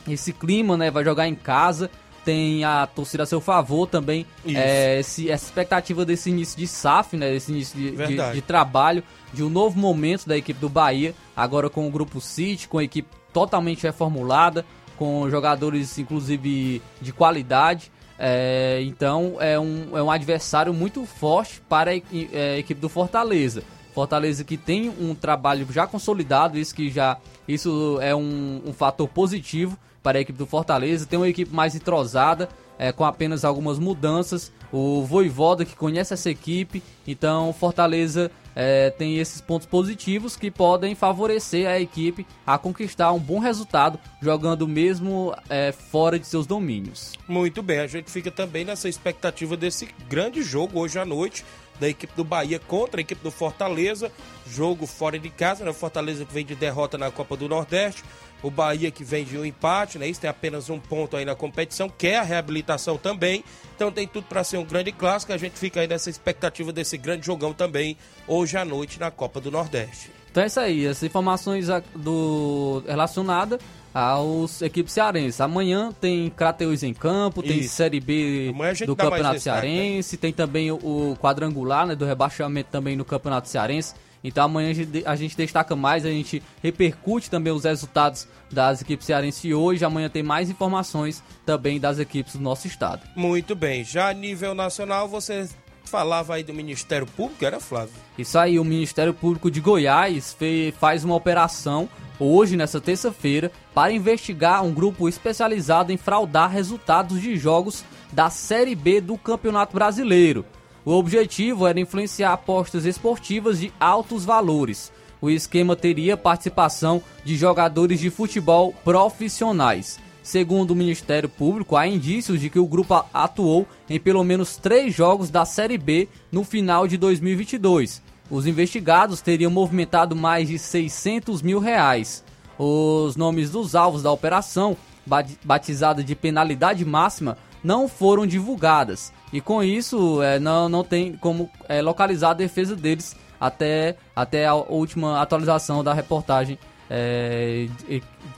esse 0.09 0.32
clima, 0.32 0.76
né? 0.76 0.90
Vai 0.90 1.05
jogar 1.05 1.28
em 1.28 1.34
casa, 1.34 1.90
tem 2.24 2.64
a 2.64 2.86
torcida 2.86 3.24
a 3.24 3.26
seu 3.26 3.40
favor 3.40 3.86
também. 3.86 4.24
Isso. 4.47 4.57
É, 4.57 5.01
esse, 5.01 5.30
essa 5.30 5.45
expectativa 5.45 6.05
desse 6.07 6.30
início 6.30 6.57
de 6.57 6.66
SAF, 6.66 7.16
né? 7.16 7.30
Desse 7.30 7.53
início 7.53 7.76
de, 7.78 7.90
de, 7.90 8.32
de 8.34 8.40
trabalho, 8.40 9.03
de 9.35 9.43
um 9.43 9.51
novo 9.51 9.78
momento 9.78 10.26
da 10.26 10.37
equipe 10.37 10.61
do 10.61 10.68
Bahia, 10.68 11.14
agora 11.37 11.68
com 11.68 11.87
o 11.87 11.91
Grupo 11.91 12.20
City, 12.20 12.68
com 12.68 12.78
a 12.78 12.85
equipe 12.85 13.09
totalmente 13.32 13.82
reformulada, 13.82 14.64
com 14.97 15.28
jogadores, 15.28 15.99
inclusive, 15.99 16.80
de 17.01 17.12
qualidade. 17.12 17.91
É, 18.18 18.80
então 18.82 19.37
é 19.41 19.59
um, 19.59 19.99
é 19.99 20.03
um 20.03 20.11
adversário 20.11 20.72
muito 20.72 21.05
forte 21.05 21.61
para 21.68 21.91
a 21.91 21.97
é, 21.97 22.55
a 22.55 22.59
equipe 22.59 22.80
do 22.80 22.89
Fortaleza. 22.89 23.62
Fortaleza 23.93 24.45
que 24.45 24.57
tem 24.57 24.89
um 24.89 25.14
trabalho 25.14 25.66
já 25.70 25.87
consolidado, 25.87 26.59
isso 26.59 26.74
que 26.74 26.91
já 26.91 27.18
isso 27.47 27.99
é 28.01 28.14
um, 28.14 28.62
um 28.66 28.72
fator 28.72 29.09
positivo 29.09 29.76
para 30.03 30.18
a 30.18 30.20
equipe 30.20 30.39
do 30.39 30.47
Fortaleza. 30.47 31.07
Tem 31.07 31.18
uma 31.18 31.28
equipe 31.28 31.55
mais 31.55 31.74
entrosada, 31.74 32.49
é, 32.79 32.93
com 32.93 33.05
apenas 33.05 33.45
algumas 33.45 33.79
mudanças. 33.79 34.53
O 34.72 35.05
Voivoda 35.05 35.64
que 35.64 35.77
conhece 35.77 36.14
essa 36.14 36.31
equipe, 36.31 36.83
então 37.07 37.53
Fortaleza 37.53 38.31
é, 38.57 38.91
tem 38.91 39.18
esses 39.18 39.41
pontos 39.41 39.66
positivos 39.66 40.37
que 40.37 40.51
podem 40.51 40.95
favorecer 40.95 41.68
a 41.68 41.79
equipe 41.79 42.27
a 42.47 42.59
conquistar 42.59 43.12
um 43.12 43.18
bom 43.18 43.39
resultado 43.39 43.99
jogando 44.20 44.66
mesmo 44.66 45.35
é, 45.49 45.72
fora 45.72 46.18
de 46.18 46.27
seus 46.27 46.47
domínios. 46.47 47.12
Muito 47.29 47.62
bem, 47.62 47.81
a 47.81 47.87
gente 47.87 48.11
fica 48.11 48.31
também 48.31 48.64
nessa 48.64 48.89
expectativa 48.89 49.57
desse 49.57 49.89
grande 50.09 50.43
jogo 50.43 50.81
hoje 50.81 50.99
à 50.99 51.05
noite 51.05 51.45
da 51.79 51.89
equipe 51.89 52.12
do 52.14 52.25
Bahia 52.25 52.59
contra 52.59 53.01
a 53.01 53.03
equipe 53.03 53.22
do 53.22 53.31
Fortaleza. 53.31 54.11
Jogo 54.47 54.87
fora 54.87 55.18
de 55.18 55.31
casa, 55.31 55.64
né? 55.64 55.72
Fortaleza 55.72 56.25
que 56.25 56.33
vem 56.33 56.45
de 56.45 56.55
derrota 56.55 56.97
na 56.97 57.11
Copa 57.11 57.37
do 57.37 57.49
Nordeste. 57.49 58.05
O 58.45 58.51
Bahia 58.51 58.90
que 58.90 59.03
vem 59.03 59.24
de 59.24 59.38
um 59.38 59.45
empate, 59.45 59.99
né? 59.99 60.07
Isso 60.07 60.20
tem 60.20 60.28
apenas 60.28 60.68
um 60.68 60.78
ponto 60.78 61.16
aí 61.16 61.24
na 61.24 61.34
competição, 61.34 61.88
quer 61.88 62.18
a 62.18 62.22
reabilitação 62.22 62.97
também. 62.97 63.42
Então 63.74 63.90
tem 63.90 64.07
tudo 64.07 64.26
para 64.28 64.45
ser 64.45 64.59
um 64.59 64.64
grande 64.64 64.92
clássico. 64.92 65.32
A 65.32 65.38
gente 65.38 65.59
fica 65.59 65.80
aí 65.80 65.88
nessa 65.88 66.11
expectativa 66.11 66.72
desse 66.72 66.97
grande 66.99 67.26
jogão 67.26 67.53
também 67.53 67.97
hoje 68.28 68.57
à 68.57 68.64
noite 68.64 69.01
na 69.01 69.11
Copa 69.11 69.40
do 69.40 69.51
Nordeste. 69.51 70.11
Então 70.30 70.42
é 70.42 70.47
isso 70.47 70.61
aí, 70.61 70.86
as 70.86 71.03
informações 71.03 71.68
do 71.95 72.82
relacionadas 72.86 73.61
aos 73.95 74.61
equipes 74.61 74.92
cearenses. 74.92 75.40
Amanhã 75.40 75.92
tem 75.92 76.28
Crateus 76.28 76.82
em 76.82 76.92
campo, 76.92 77.40
tem 77.40 77.61
Isso. 77.61 77.76
Série 77.76 78.01
B 78.01 78.53
do 78.84 78.97
Campeonato 78.97 79.36
destaque, 79.36 79.66
né? 79.66 79.72
Cearense, 79.72 80.16
tem 80.16 80.32
também 80.32 80.72
o, 80.72 80.74
o 80.74 81.16
quadrangular 81.20 81.86
né, 81.86 81.95
do 81.95 82.05
rebaixamento 82.05 82.68
também 82.72 82.97
no 82.97 83.05
Campeonato 83.05 83.49
Cearense. 83.49 83.95
Então 84.25 84.45
amanhã 84.45 84.70
a 84.70 84.72
gente, 84.72 85.03
a 85.07 85.14
gente 85.14 85.37
destaca 85.37 85.77
mais, 85.77 86.07
a 86.07 86.11
gente 86.11 86.43
repercute 86.62 87.31
também 87.31 87.53
os 87.53 87.64
resultados 87.64 88.27
das 88.51 88.81
equipes 88.81 89.07
cearenses 89.07 89.45
e 89.45 89.53
hoje. 89.53 89.85
Amanhã 89.85 90.09
tem 90.09 90.22
mais 90.22 90.49
informações 90.49 91.22
também 91.45 91.79
das 91.79 91.99
equipes 91.99 92.35
do 92.35 92.43
nosso 92.43 92.66
estado. 92.66 93.03
Muito 93.14 93.55
bem. 93.55 93.85
Já 93.85 94.09
a 94.09 94.14
nível 94.14 94.55
nacional, 94.55 95.07
você 95.07 95.47
falava 95.85 96.35
aí 96.35 96.43
do 96.43 96.55
Ministério 96.55 97.07
Público, 97.07 97.45
era 97.45 97.61
Flávio? 97.61 97.95
Isso 98.16 98.39
aí, 98.39 98.59
o 98.59 98.64
Ministério 98.64 99.12
Público 99.12 99.51
de 99.51 99.61
Goiás 99.61 100.35
faz 100.81 101.05
uma 101.05 101.14
operação 101.14 101.89
hoje, 102.18 102.57
nessa 102.57 102.81
terça-feira, 102.81 103.53
para 103.75 103.93
investigar 103.93 104.64
um 104.64 104.72
grupo 104.72 105.09
especializado 105.09 105.93
em 105.93 105.97
fraudar 105.97 106.51
resultados 106.51 107.20
de 107.20 107.37
jogos 107.37 107.85
da 108.12 108.31
Série 108.31 108.75
B 108.75 109.01
do 109.01 109.18
Campeonato 109.18 109.75
Brasileiro. 109.75 110.47
O 110.85 110.93
objetivo 110.93 111.66
era 111.66 111.80
influenciar 111.80 112.32
apostas 112.32 112.85
esportivas 112.85 113.59
de 113.59 113.72
altos 113.80 114.24
valores. 114.24 114.93
O 115.20 115.30
esquema 115.30 115.74
teria 115.74 116.16
participação 116.16 117.03
de 117.24 117.37
jogadores 117.37 117.99
de 117.99 118.11
futebol 118.11 118.74
profissionais. 118.85 119.99
Segundo 120.22 120.72
o 120.72 120.76
Ministério 120.76 121.28
Público, 121.28 121.76
há 121.76 121.87
indícios 121.87 122.41
de 122.41 122.49
que 122.51 122.59
o 122.59 122.66
grupo 122.66 123.03
atuou 123.12 123.66
em 123.89 123.99
pelo 124.01 124.22
menos 124.24 124.57
três 124.57 124.95
jogos 124.95 125.30
da 125.30 125.45
Série 125.45 125.78
B 125.78 126.09
no 126.32 126.45
final 126.45 126.87
de 126.87 126.97
2022. 126.97 128.03
Os 128.30 128.47
investigados 128.47 129.20
teriam 129.20 129.51
movimentado 129.51 130.16
mais 130.16 130.49
de 130.49 130.59
600 130.59 131.43
mil 131.43 131.59
reais. 131.59 132.24
Os 132.59 133.16
nomes 133.16 133.51
dos 133.51 133.74
alvos 133.74 134.03
da 134.03 134.11
operação, 134.11 134.76
ba- 135.05 135.24
batizada 135.45 136.03
de 136.03 136.14
penalidade 136.14 136.85
máxima, 136.85 137.37
não 137.62 137.87
foram 137.89 138.26
divulgadas. 138.26 139.12
E 139.35 139.41
com 139.41 139.62
isso, 139.62 140.22
é, 140.22 140.39
não, 140.39 140.68
não 140.68 140.85
tem 140.85 141.14
como 141.14 141.51
é, 141.68 141.82
localizar 141.82 142.30
a 142.30 142.35
defesa 142.35 142.76
deles 142.76 143.16
até, 143.41 143.97
até 144.14 144.47
a 144.47 144.55
última 144.55 145.20
atualização 145.20 145.82
da 145.82 145.93
reportagem 145.93 146.57
é, 146.89 147.66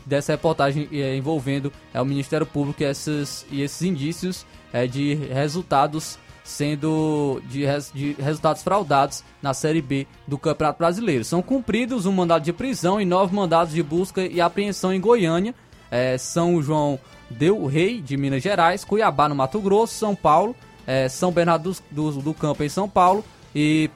dessa 0.07 0.33
reportagem 0.33 0.89
é, 0.93 1.15
envolvendo 1.15 1.71
é, 1.93 2.01
o 2.01 2.05
Ministério 2.05 2.47
Público 2.47 2.83
e 2.83 2.87
esses, 2.87 3.45
e 3.51 3.61
esses 3.61 3.83
indícios 3.83 4.47
é, 4.73 4.87
de 4.87 5.15
resultados 5.15 6.19
sendo 6.43 7.43
de, 7.51 7.67
res- 7.67 7.91
de 7.93 8.13
resultados 8.19 8.63
fraudados 8.63 9.23
na 9.43 9.53
Série 9.53 9.83
B 9.83 10.07
do 10.27 10.39
Campeonato 10.39 10.79
Brasileiro. 10.79 11.25
São 11.25 11.43
cumpridos 11.43 12.07
um 12.07 12.13
mandado 12.13 12.45
de 12.45 12.53
prisão 12.53 13.01
e 13.01 13.05
nove 13.05 13.35
mandados 13.35 13.75
de 13.75 13.83
busca 13.83 14.25
e 14.25 14.41
apreensão 14.41 14.95
em 14.95 15.01
Goiânia, 15.01 15.55
é, 15.91 16.17
São 16.17 16.63
João 16.63 16.99
Del 17.29 17.67
Rei 17.67 18.01
de 18.01 18.17
Minas 18.17 18.43
Gerais, 18.43 18.85
Cuiabá 18.85 19.29
no 19.29 19.35
Mato 19.35 19.61
Grosso, 19.61 19.95
São 19.95 20.15
Paulo, 20.15 20.55
é, 20.87 21.09
São 21.09 21.33
Bernardo 21.33 21.77
do, 21.91 22.13
do, 22.13 22.23
do 22.23 22.35
Campo 22.35 22.63
em 22.63 22.69
São 22.69 22.89
Paulo 22.89 23.25
e 23.55 23.91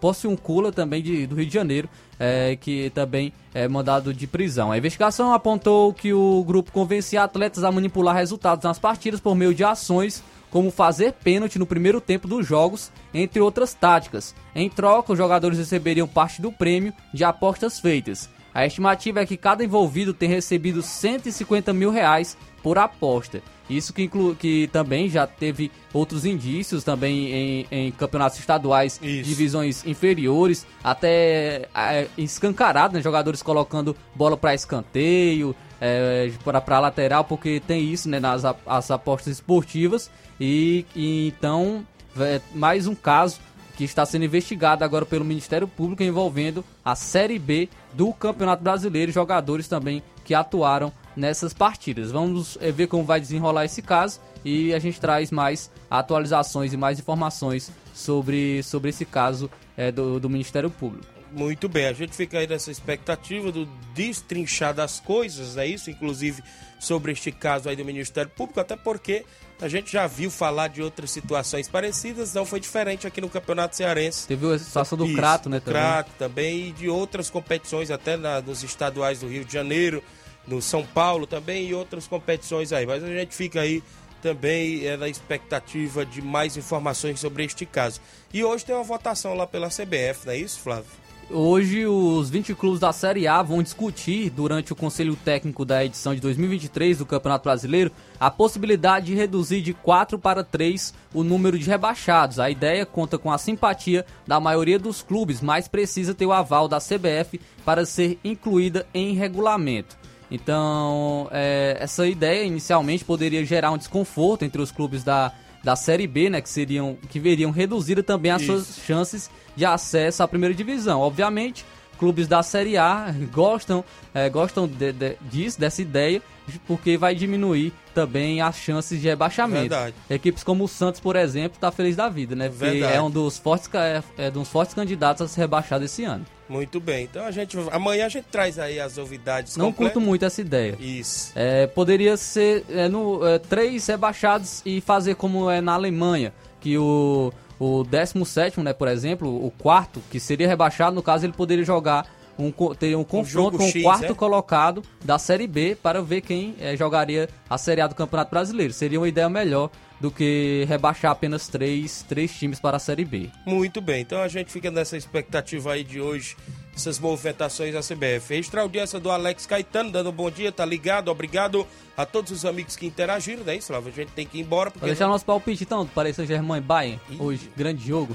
Pociuncula 0.00 0.70
também 0.70 1.02
de, 1.02 1.26
do 1.26 1.34
Rio 1.34 1.46
de 1.46 1.54
Janeiro, 1.54 1.88
é, 2.20 2.56
que 2.56 2.90
também 2.90 3.32
é 3.54 3.66
mandado 3.66 4.12
de 4.12 4.26
prisão. 4.26 4.70
A 4.70 4.76
investigação 4.76 5.32
apontou 5.32 5.94
que 5.94 6.12
o 6.12 6.44
grupo 6.44 6.70
convencia 6.70 7.22
atletas 7.22 7.64
a 7.64 7.72
manipular 7.72 8.14
resultados 8.14 8.64
nas 8.64 8.78
partidas 8.78 9.18
por 9.18 9.34
meio 9.34 9.54
de 9.54 9.64
ações 9.64 10.22
como 10.50 10.70
fazer 10.70 11.12
pênalti 11.12 11.58
no 11.58 11.66
primeiro 11.66 12.00
tempo 12.00 12.28
dos 12.28 12.46
jogos, 12.46 12.90
entre 13.12 13.40
outras 13.40 13.74
táticas. 13.74 14.34
Em 14.54 14.68
troca, 14.68 15.12
os 15.12 15.18
jogadores 15.18 15.58
receberiam 15.58 16.06
parte 16.06 16.40
do 16.40 16.52
prêmio 16.52 16.92
de 17.12 17.24
apostas 17.24 17.80
feitas. 17.80 18.28
A 18.54 18.64
estimativa 18.64 19.20
é 19.20 19.26
que 19.26 19.36
cada 19.36 19.64
envolvido 19.64 20.14
tem 20.14 20.28
recebido 20.28 20.80
150 20.80 21.74
mil 21.74 21.90
reais 21.90 22.38
por 22.66 22.78
aposta. 22.78 23.40
Isso 23.70 23.92
que, 23.92 24.02
inclui, 24.02 24.34
que 24.34 24.66
também 24.72 25.08
já 25.08 25.24
teve 25.24 25.70
outros 25.92 26.24
indícios 26.24 26.82
também 26.82 27.32
em, 27.32 27.66
em 27.70 27.92
campeonatos 27.92 28.40
estaduais, 28.40 28.98
divisões 29.00 29.86
inferiores, 29.86 30.66
até 30.82 31.68
é, 31.72 32.08
escancarado, 32.18 32.94
né? 32.94 33.00
Jogadores 33.00 33.40
colocando 33.40 33.96
bola 34.16 34.36
para 34.36 34.52
escanteio, 34.52 35.54
é, 35.80 36.28
para 36.44 36.80
lateral, 36.80 37.22
porque 37.22 37.62
tem 37.64 37.84
isso 37.84 38.08
né, 38.08 38.18
nas 38.18 38.42
as 38.66 38.90
apostas 38.90 39.34
esportivas. 39.34 40.10
E, 40.40 40.84
e 40.92 41.28
então, 41.28 41.86
é, 42.18 42.40
mais 42.52 42.88
um 42.88 42.96
caso 42.96 43.38
que 43.76 43.84
está 43.84 44.04
sendo 44.04 44.24
investigado 44.24 44.82
agora 44.82 45.06
pelo 45.06 45.24
Ministério 45.24 45.68
Público 45.68 46.02
envolvendo 46.02 46.64
a 46.84 46.96
Série 46.96 47.38
B 47.38 47.68
do 47.92 48.12
Campeonato 48.12 48.64
Brasileiro 48.64 49.12
e 49.12 49.14
jogadores 49.14 49.68
também 49.68 50.02
que 50.24 50.34
atuaram 50.34 50.92
nessas 51.16 51.54
partidas. 51.54 52.10
Vamos 52.10 52.58
eh, 52.60 52.70
ver 52.70 52.86
como 52.86 53.02
vai 53.02 53.20
desenrolar 53.20 53.64
esse 53.64 53.82
caso 53.82 54.20
e 54.44 54.74
a 54.74 54.78
gente 54.78 55.00
traz 55.00 55.30
mais 55.30 55.70
atualizações 55.90 56.72
e 56.72 56.76
mais 56.76 56.98
informações 56.98 57.72
sobre, 57.94 58.62
sobre 58.62 58.90
esse 58.90 59.04
caso 59.04 59.50
eh, 59.76 59.90
do, 59.90 60.20
do 60.20 60.28
Ministério 60.28 60.70
Público. 60.70 61.16
Muito 61.32 61.68
bem, 61.68 61.86
a 61.86 61.92
gente 61.92 62.14
fica 62.14 62.38
aí 62.38 62.46
nessa 62.46 62.70
expectativa 62.70 63.50
do 63.50 63.66
destrinchar 63.94 64.72
das 64.72 65.00
coisas, 65.00 65.56
é 65.56 65.66
isso? 65.66 65.90
Inclusive 65.90 66.42
sobre 66.78 67.12
este 67.12 67.32
caso 67.32 67.68
aí 67.68 67.76
do 67.76 67.84
Ministério 67.84 68.30
Público, 68.30 68.60
até 68.60 68.76
porque 68.76 69.24
a 69.60 69.68
gente 69.68 69.92
já 69.92 70.06
viu 70.06 70.30
falar 70.30 70.68
de 70.68 70.82
outras 70.82 71.10
situações 71.10 71.68
parecidas, 71.68 72.32
não 72.32 72.46
foi 72.46 72.60
diferente 72.60 73.06
aqui 73.06 73.20
no 73.20 73.28
Campeonato 73.28 73.74
Cearense. 73.74 74.26
Teve 74.26 74.52
a 74.52 74.58
situação 74.58 74.96
do 74.96 75.12
Crato, 75.14 75.48
né? 75.48 75.58
do 75.58 75.64
também. 75.64 75.80
Crato 75.82 76.10
também, 76.18 76.68
e 76.68 76.72
de 76.72 76.88
outras 76.88 77.28
competições, 77.28 77.90
até 77.90 78.16
na, 78.16 78.40
nos 78.40 78.62
estaduais 78.62 79.20
do 79.20 79.28
Rio 79.28 79.44
de 79.44 79.52
Janeiro, 79.52 80.02
no 80.46 80.62
São 80.62 80.84
Paulo 80.84 81.26
também, 81.26 81.66
e 81.68 81.74
outras 81.74 82.06
competições 82.06 82.72
aí. 82.72 82.86
Mas 82.86 83.02
a 83.02 83.08
gente 83.08 83.34
fica 83.34 83.60
aí 83.60 83.82
também 84.22 84.86
é, 84.86 84.96
na 84.96 85.08
expectativa 85.08 86.04
de 86.04 86.20
mais 86.20 86.56
informações 86.56 87.20
sobre 87.20 87.44
este 87.44 87.64
caso. 87.66 88.00
E 88.32 88.42
hoje 88.42 88.64
tem 88.64 88.74
uma 88.74 88.84
votação 88.84 89.34
lá 89.34 89.46
pela 89.46 89.68
CBF, 89.68 90.26
não 90.26 90.32
é 90.32 90.38
isso, 90.38 90.60
Flávio? 90.60 90.90
Hoje, 91.28 91.84
os 91.84 92.30
20 92.30 92.54
clubes 92.54 92.78
da 92.78 92.92
Série 92.92 93.26
A 93.26 93.42
vão 93.42 93.60
discutir, 93.60 94.30
durante 94.30 94.72
o 94.72 94.76
Conselho 94.76 95.16
Técnico 95.16 95.64
da 95.64 95.84
edição 95.84 96.14
de 96.14 96.20
2023 96.20 96.98
do 96.98 97.06
Campeonato 97.06 97.42
Brasileiro, 97.42 97.90
a 98.18 98.30
possibilidade 98.30 99.06
de 99.06 99.14
reduzir 99.16 99.60
de 99.60 99.74
4 99.74 100.20
para 100.20 100.44
3 100.44 100.94
o 101.12 101.24
número 101.24 101.58
de 101.58 101.68
rebaixados. 101.68 102.38
A 102.38 102.48
ideia 102.48 102.86
conta 102.86 103.18
com 103.18 103.32
a 103.32 103.38
simpatia 103.38 104.06
da 104.24 104.38
maioria 104.38 104.78
dos 104.78 105.02
clubes, 105.02 105.40
mas 105.40 105.66
precisa 105.66 106.14
ter 106.14 106.26
o 106.26 106.32
aval 106.32 106.68
da 106.68 106.78
CBF 106.78 107.40
para 107.64 107.84
ser 107.84 108.20
incluída 108.22 108.86
em 108.94 109.14
regulamento. 109.14 109.96
Então, 110.30 111.28
é, 111.30 111.76
essa 111.80 112.06
ideia 112.06 112.44
inicialmente 112.44 113.04
poderia 113.04 113.44
gerar 113.44 113.70
um 113.70 113.78
desconforto 113.78 114.44
entre 114.44 114.60
os 114.60 114.70
clubes 114.70 115.02
da, 115.04 115.32
da 115.62 115.76
Série 115.76 116.06
B, 116.06 116.30
né, 116.30 116.40
que 116.40 116.48
seriam 116.48 116.96
que 117.08 117.18
veriam 117.20 117.50
reduzida 117.50 118.02
também 118.02 118.30
as 118.32 118.42
Isso. 118.42 118.52
suas 118.52 118.76
chances 118.84 119.30
de 119.54 119.64
acesso 119.64 120.22
à 120.22 120.28
primeira 120.28 120.54
divisão. 120.54 121.00
Obviamente, 121.00 121.64
clubes 121.98 122.28
da 122.28 122.42
Série 122.42 122.76
A 122.76 123.14
gostam, 123.32 123.84
é, 124.12 124.28
gostam 124.28 124.66
de- 124.68 124.92
de- 124.92 125.16
disso, 125.22 125.58
dessa 125.58 125.80
ideia, 125.80 126.20
porque 126.66 126.96
vai 126.96 127.14
diminuir 127.14 127.72
também 127.94 128.40
as 128.40 128.56
chances 128.56 129.00
de 129.00 129.08
rebaixamento. 129.08 129.60
Verdade. 129.70 129.94
Equipes 130.10 130.44
como 130.44 130.64
o 130.64 130.68
Santos, 130.68 131.00
por 131.00 131.16
exemplo, 131.16 131.58
tá 131.58 131.72
feliz 131.72 131.96
da 131.96 132.08
vida, 132.08 132.36
né? 132.36 132.48
Porque 132.48 132.66
é 132.84 133.00
um 133.00 133.10
dos 133.10 133.38
fortes, 133.38 133.68
é, 133.74 134.02
é 134.18 134.28
um 134.28 134.32
dos 134.32 134.48
fortes 134.48 134.74
candidatos 134.74 135.22
a 135.22 135.28
ser 135.28 135.40
rebaixado 135.40 135.84
esse 135.84 136.04
ano. 136.04 136.24
Muito 136.48 136.78
bem, 136.78 137.04
então 137.04 137.24
a 137.24 137.30
gente 137.30 137.56
amanhã 137.72 138.06
a 138.06 138.08
gente 138.08 138.26
traz 138.30 138.58
aí 138.58 138.78
as 138.78 138.96
novidades 138.96 139.56
Não 139.56 139.66
completas. 139.66 139.94
curto 139.94 140.06
muito 140.06 140.24
essa 140.24 140.40
ideia. 140.40 140.76
Isso. 140.80 141.32
É, 141.34 141.66
poderia 141.66 142.16
ser 142.16 142.64
é, 142.70 142.88
no, 142.88 143.26
é, 143.26 143.38
três 143.38 143.86
rebaixados 143.86 144.62
e 144.64 144.80
fazer 144.80 145.16
como 145.16 145.50
é 145.50 145.60
na 145.60 145.74
Alemanha, 145.74 146.32
que 146.60 146.78
o, 146.78 147.32
o 147.58 147.82
17, 147.84 148.60
né, 148.60 148.72
por 148.72 148.88
exemplo, 148.88 149.28
o 149.44 149.50
quarto, 149.50 150.00
que 150.10 150.20
seria 150.20 150.46
rebaixado, 150.46 150.94
no 150.94 151.02
caso 151.02 151.26
ele 151.26 151.32
poderia 151.32 151.64
jogar 151.64 152.06
um, 152.38 152.52
teria 152.74 152.98
um 152.98 153.04
confronto 153.04 153.28
jogo 153.28 153.58
com 153.58 153.64
X, 153.64 153.76
o 153.76 153.82
quarto 153.82 154.12
é? 154.12 154.14
colocado 154.14 154.82
da 155.04 155.18
Série 155.18 155.46
B 155.46 155.76
para 155.80 156.02
ver 156.02 156.20
quem 156.20 156.54
é, 156.60 156.76
jogaria 156.76 157.28
a 157.48 157.58
Série 157.58 157.80
A 157.80 157.86
do 157.86 157.94
Campeonato 157.94 158.30
Brasileiro. 158.30 158.72
Seria 158.72 159.00
uma 159.00 159.08
ideia 159.08 159.28
melhor 159.28 159.70
do 160.00 160.10
que 160.10 160.64
rebaixar 160.68 161.10
apenas 161.10 161.48
três, 161.48 162.04
três 162.06 162.36
times 162.38 162.60
para 162.60 162.76
a 162.76 162.80
Série 162.80 163.04
B. 163.04 163.30
Muito 163.46 163.80
bem, 163.80 164.02
então 164.02 164.20
a 164.20 164.28
gente 164.28 164.52
fica 164.52 164.70
nessa 164.70 164.96
expectativa 164.96 165.72
aí 165.72 165.82
de 165.82 166.00
hoje, 166.00 166.36
essas 166.74 166.98
movimentações 166.98 167.72
da 167.72 167.80
CBF. 167.80 168.34
Registrar 168.34 168.60
a 168.60 168.64
audiência 168.64 169.00
do 169.00 169.10
Alex 169.10 169.46
Caetano, 169.46 169.90
dando 169.90 170.10
um 170.10 170.12
bom 170.12 170.30
dia, 170.30 170.52
tá 170.52 170.64
ligado? 170.64 171.10
Obrigado 171.10 171.66
a 171.96 172.04
todos 172.04 172.30
os 172.30 172.44
amigos 172.44 172.76
que 172.76 172.86
interagiram, 172.86 173.42
né, 173.42 173.58
Flávio? 173.60 173.90
A 173.90 173.94
gente 173.94 174.12
tem 174.12 174.26
que 174.26 174.38
ir 174.38 174.42
embora, 174.42 174.70
porque 174.70 174.80
Vou 174.80 174.88
deixar 174.88 175.08
nosso 175.08 175.24
palpite 175.24 175.64
então, 175.64 175.84
do 175.84 175.90
Paris 175.90 176.16
Saint-Germain 176.16 176.58
e 176.58 176.62
Bayern, 176.62 177.00
hoje, 177.18 177.50
grande 177.56 177.86
jogo. 177.86 178.14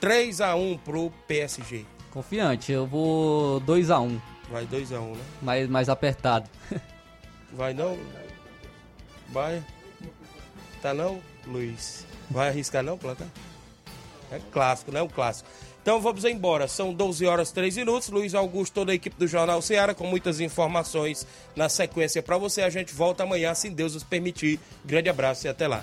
3x1 0.00 0.78
pro 0.78 1.12
PSG. 1.26 1.84
Confiante, 2.12 2.72
eu 2.72 2.86
vou 2.86 3.60
2x1. 3.62 4.02
Um. 4.02 4.20
Vai 4.50 4.66
2x1, 4.66 5.00
um, 5.00 5.14
né? 5.14 5.22
Mais, 5.42 5.68
mais 5.68 5.88
apertado. 5.88 6.48
Vai 7.52 7.72
não? 7.74 7.98
Vai? 9.28 9.62
Tá 10.80 10.94
não, 10.94 11.20
Luiz? 11.46 12.06
Vai 12.30 12.48
arriscar 12.48 12.82
não, 12.82 12.96
planta? 12.96 13.26
É 14.30 14.38
clássico, 14.50 14.92
né? 14.92 15.02
Um 15.02 15.08
clássico. 15.08 15.48
Então 15.82 16.00
vamos 16.00 16.24
embora. 16.24 16.68
São 16.68 16.92
12 16.92 17.24
horas 17.26 17.50
3 17.50 17.78
minutos. 17.78 18.10
Luiz 18.10 18.34
Augusto, 18.34 18.74
toda 18.74 18.92
a 18.92 18.94
equipe 18.94 19.16
do 19.16 19.26
Jornal 19.26 19.62
Ceará, 19.62 19.94
com 19.94 20.06
muitas 20.06 20.38
informações 20.38 21.26
na 21.56 21.68
sequência 21.68 22.22
para 22.22 22.36
você. 22.36 22.62
A 22.62 22.70
gente 22.70 22.92
volta 22.92 23.22
amanhã, 23.22 23.54
se 23.54 23.70
Deus 23.70 23.94
nos 23.94 24.04
permitir. 24.04 24.60
Grande 24.84 25.08
abraço 25.08 25.46
e 25.46 25.48
até 25.48 25.66
lá. 25.66 25.82